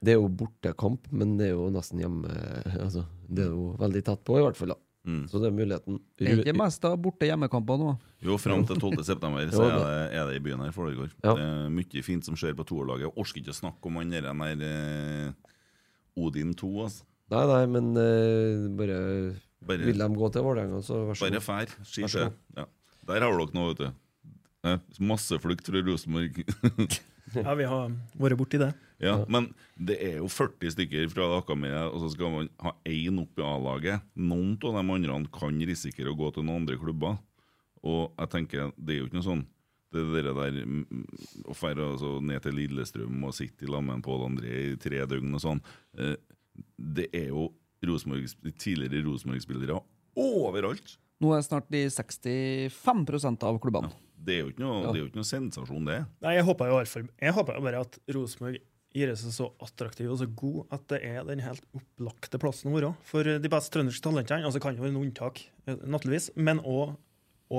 [0.00, 2.30] Det er jo bortekamp, men det er jo nesten hjemme
[2.86, 4.72] altså, Det er jo veldig tett på, i hvert fall.
[4.72, 5.22] da mm.
[5.30, 5.98] Så det er muligheten.
[6.20, 7.94] Er ikke mest av borte hjemmekamper nå?
[8.26, 9.04] Jo, fram til 12.
[9.06, 9.82] september så er det.
[9.86, 11.10] det, er det i byen her foregår.
[11.22, 11.34] Ja.
[11.34, 13.12] Det er mye fint som skjer på toerlaget.
[13.14, 15.52] Orker ikke å snakke om han der eh,
[16.16, 16.72] Odin 2.
[16.86, 17.06] Altså.
[17.34, 18.98] Nei, nei, men eh, bare,
[19.66, 21.72] Bare, Vil de gå til Vålerenga, så vær så bare fær.
[21.82, 22.26] Ski Vær så skje.
[22.30, 22.60] god.
[22.60, 22.66] Ja.
[23.06, 24.32] Der har dere noe, vet du.
[24.66, 26.42] Eh, Masseflukt fra Rosenborg.
[27.34, 28.70] Ja, vi har vært borti det.
[29.02, 33.18] Ja, men det er jo 40 stykker fra akademiet, og så skal man ha én
[33.20, 34.06] opp i A-laget.
[34.16, 37.18] Noen av de andre kan risikere å gå til noen andre klubber.
[37.86, 39.44] Og jeg tenker, det er jo ikke noe sånn
[39.94, 41.04] det der, der mm,
[41.46, 44.98] Å dra altså, ned til Lillestrøm og sitte i lag med Pål André i tre
[45.08, 45.60] døgn og sånn
[45.96, 46.16] eh,
[46.74, 47.46] Det er jo
[47.86, 48.26] Rosemorg,
[48.58, 49.78] tidligere Rosenborg-spillere
[50.16, 50.96] overalt.
[51.22, 53.90] Nå er det snart de 65% av klubbene.
[54.16, 54.90] Det er jo ikke noe, Ja.
[54.90, 55.98] det er jo ikke noe sensasjon, det.
[56.24, 56.80] Nei, jeg håper jo
[57.20, 58.58] Jeg håper jo bare at Rosenborg
[58.96, 62.76] gir seg så attraktiv og så god at det er den helt opplagte plassen å
[62.78, 64.46] være for de beste trønderske talentene.
[64.48, 66.96] Altså kan jo være noen unntak, eh, naturligvis, men òg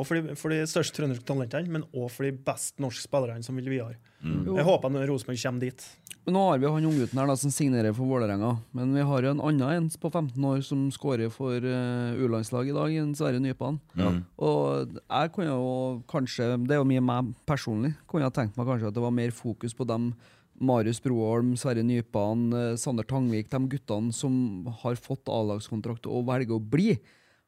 [0.04, 3.56] for, de- for de største trønderske talentene, men òg for de beste norske spillerne som
[3.56, 3.96] vil videre.
[4.26, 4.44] Mm.
[4.58, 5.86] Jeg håper Rosenborg kommer dit.
[6.28, 8.50] Men Nå har vi han unggutten her da, som signerer for Vålerenga.
[8.76, 12.74] Men vi har jo en annen en på 15 år som skårer for uh, U-landslaget
[12.74, 13.78] i dag, en Sverre Nypan.
[13.96, 14.18] Mm.
[14.44, 15.70] Og jeg kunne jo
[16.12, 19.16] kanskje, det er jo mye meg personlig, kunne jeg tenkt meg kanskje at det var
[19.16, 20.10] mer fokus på dem
[20.58, 26.58] Marius Broholm, Sverre Nypan, eh, Sander Tangvik, de guttene som har fått A-lagskontrakt og velger
[26.58, 26.98] å bli.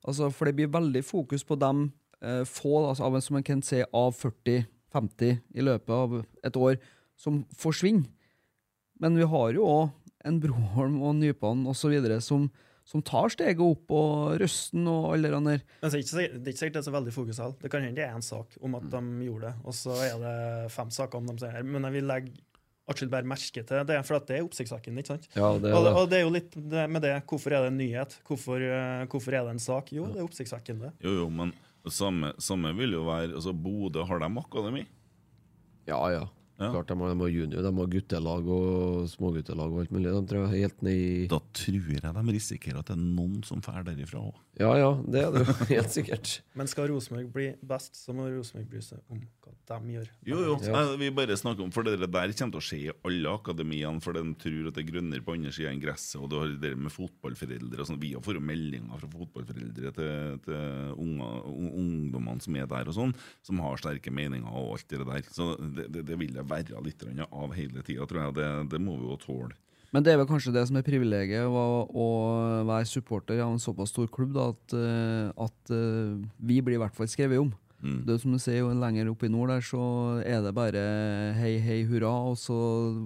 [0.06, 1.90] Altså, for det blir veldig fokus på dem
[2.22, 6.80] eh, få, altså, av, som en kan se, av 40-50 i løpet av et år,
[7.20, 8.08] som forsvinner.
[9.00, 11.96] Men vi har jo òg en Broholm og Nypan osv.
[12.24, 12.50] Som,
[12.88, 15.64] som tar steget opp, og Røsten og alle de der.
[15.80, 17.58] Er det det er ikke sikkert det er så veldig fokus heller.
[17.62, 20.22] Det kan hende det er én sak om at de gjorde det, og så er
[20.24, 21.68] det fem saker om de sier her.
[21.68, 22.36] Men jeg vil legge
[22.90, 25.04] atskilt bærer merke til det, for at det er oppsiktsvekkende.
[25.04, 25.30] ikke sant?
[25.36, 25.94] Ja, det er og, det.
[25.94, 27.16] og det er jo litt det med det.
[27.30, 28.18] Hvorfor er det en nyhet?
[28.28, 29.94] Hvorfor, eh, hvorfor er det en sak?
[29.96, 30.94] Jo, det er oppsiktsvekkende.
[31.06, 31.54] Jo, jo, men
[31.90, 34.86] samme, samme vil jo være altså Bodø, har de akademi?
[35.90, 36.26] Ja, ja.
[36.60, 36.72] Ja.
[36.74, 40.12] Klart de har, de har junior, de har guttelag og småguttelag og alt mulig.
[40.12, 43.40] De tror jeg helt ned i Da tror jeg de risikerer at det er noen
[43.48, 44.46] som drar derifra òg.
[44.60, 46.40] Ja ja, det er det jo helt sikkert.
[46.60, 50.10] Men skal Rosenborg bli best, så må Rosenborg bry seg om hva de gjør.
[50.26, 50.56] Jo, jo.
[50.66, 50.74] Ja.
[50.74, 54.02] Nei, vi bare snakker om For det der kommer til å skje i alle akademiene,
[54.04, 56.18] for de tror at det er grønnere på andre sida enn gresset.
[56.20, 58.02] Og du har det med fotballforeldre og sånn.
[58.02, 63.16] Vi har fått meldinger fra fotballforeldre til, til unger, ungdommene som er der, og sånn,
[63.46, 65.32] som har sterke meninger og alt det der.
[65.32, 68.38] Så det, det, det vil det være litt av hele tida, tror jeg.
[68.40, 69.56] Det, det må vi jo tåle.
[69.90, 72.10] Men det er vel kanskje det som er privilegiet å, å
[72.68, 76.84] være supporter av en såpass stor klubb, da, at, eh, at eh, vi blir i
[76.84, 77.50] hvert fall skrevet om.
[77.80, 78.02] Mm.
[78.04, 79.82] Det er som du sier, jo lenger oppe i nord der, så
[80.28, 80.82] er det bare
[81.38, 82.58] hei, hei, hurra, og så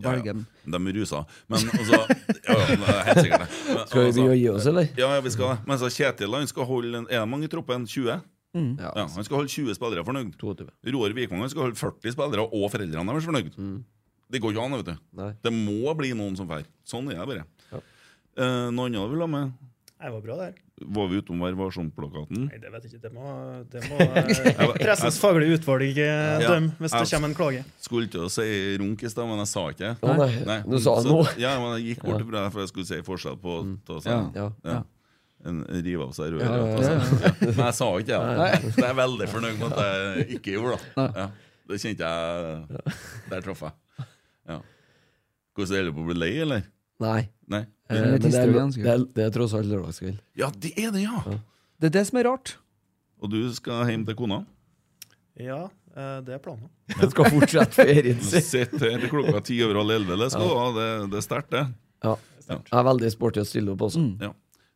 [0.01, 0.23] Ja, ja.
[0.23, 1.23] velger de er rusa.
[1.51, 1.99] Men altså
[2.47, 3.53] Ja, ja, helt sikkert.
[3.69, 4.89] Men, Skal vi altså, gi oss, eller?
[4.97, 5.57] Ja, ja, vi skal det.
[5.69, 7.85] Men så Kjetil han skal holde en, Er det mange i troppen?
[7.87, 8.17] 20?
[8.53, 8.71] Mm.
[8.79, 10.33] Ja, Ja, Han skal holde 20 spillere fornøyd.
[10.39, 10.69] 22.
[10.93, 13.83] Roar Vikvang han skal holde 40 spillere, og foreldrene deres fornøyd.
[14.33, 14.95] Det går ikke an, vet du.
[15.19, 15.31] Nei.
[15.43, 16.63] Det må bli noen som drar.
[16.87, 17.45] Sånn er det bare.
[17.71, 17.81] Ja.
[18.37, 19.53] Eh, noe annet du vil ha med?
[20.03, 20.55] Det var bra, der.
[20.83, 22.47] Var vi utom Vær varsom-plakaten?
[22.49, 23.03] Nei, det vet jeg ikke.
[23.05, 23.27] Det må,
[23.71, 26.49] det må eh, pressens faglige utvalg eh, Ja.
[26.49, 27.61] dømme hvis det kommer en klage.
[27.79, 28.47] Skulle til å si
[28.81, 30.57] runk i stad, men jeg sa ikke det.
[30.67, 31.21] Du sa det nå.
[31.39, 33.55] Ja, men jeg gikk bort fra det, for jeg skulle si forskjell på
[33.87, 34.25] ta seg, Ja.
[34.41, 34.49] Ja.
[34.73, 34.81] ja.
[35.43, 36.45] En rive av seg røret.
[36.47, 36.99] Ja, ja, ja.
[36.99, 37.17] altså.
[37.19, 37.31] Ja.
[37.43, 38.59] Men jeg sa ikke det.
[38.63, 41.07] Så jeg er veldig fornøyd med at jeg ikke gjorde det.
[41.17, 41.25] Ja.
[41.63, 42.93] Det kjente jeg
[43.31, 44.07] Der traff jeg.
[44.51, 44.57] Ja.
[45.53, 46.65] Hvordan er det på å bli lei, eller?
[47.03, 47.21] Nei.
[47.51, 47.63] Nei?
[47.91, 50.19] Eh, er men det, er, det, er, det er tross alt lørdagskveld.
[50.39, 51.21] Ja, det er det, ja!
[51.79, 52.55] Det er det som er rart.
[53.23, 54.41] Og du skal hjem til kona?
[55.39, 55.65] Ja,
[55.95, 56.69] eh, det er planen.
[56.99, 58.45] Jeg skal fortsette ferien sin.
[58.45, 60.19] Sitt her til klokka ti over halv elleve.
[60.23, 60.31] Det.
[60.77, 61.65] Det, det er sterkt, det.
[62.03, 62.15] Ja.
[62.49, 64.03] Jeg er veldig sporty å stille opp også.
[64.21, 64.33] Ja.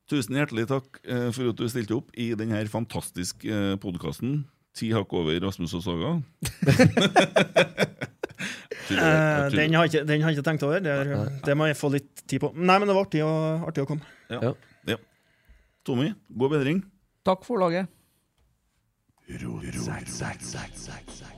[0.08, 4.46] Tusen hjertelig takk eh, for at du stilte opp i denne fantastiske eh, podkasten.
[4.78, 6.12] Ti hakk over Rasmus og Saga.
[8.88, 10.80] Tror jeg- Eh, jeg tror- den, har jeg ikke, den har jeg ikke tenkt over.
[10.80, 12.54] Det, er, det må jeg få litt tid på.
[12.56, 13.32] Nei, men det var artig å,
[13.68, 14.02] artig å komme.
[14.32, 14.54] ja.
[14.88, 14.98] ja.
[15.84, 16.80] Tommy, god bedring.
[17.28, 17.88] Takk for laget.
[19.28, 21.37] Ro, ro, ro, ro, ro, ro, ro.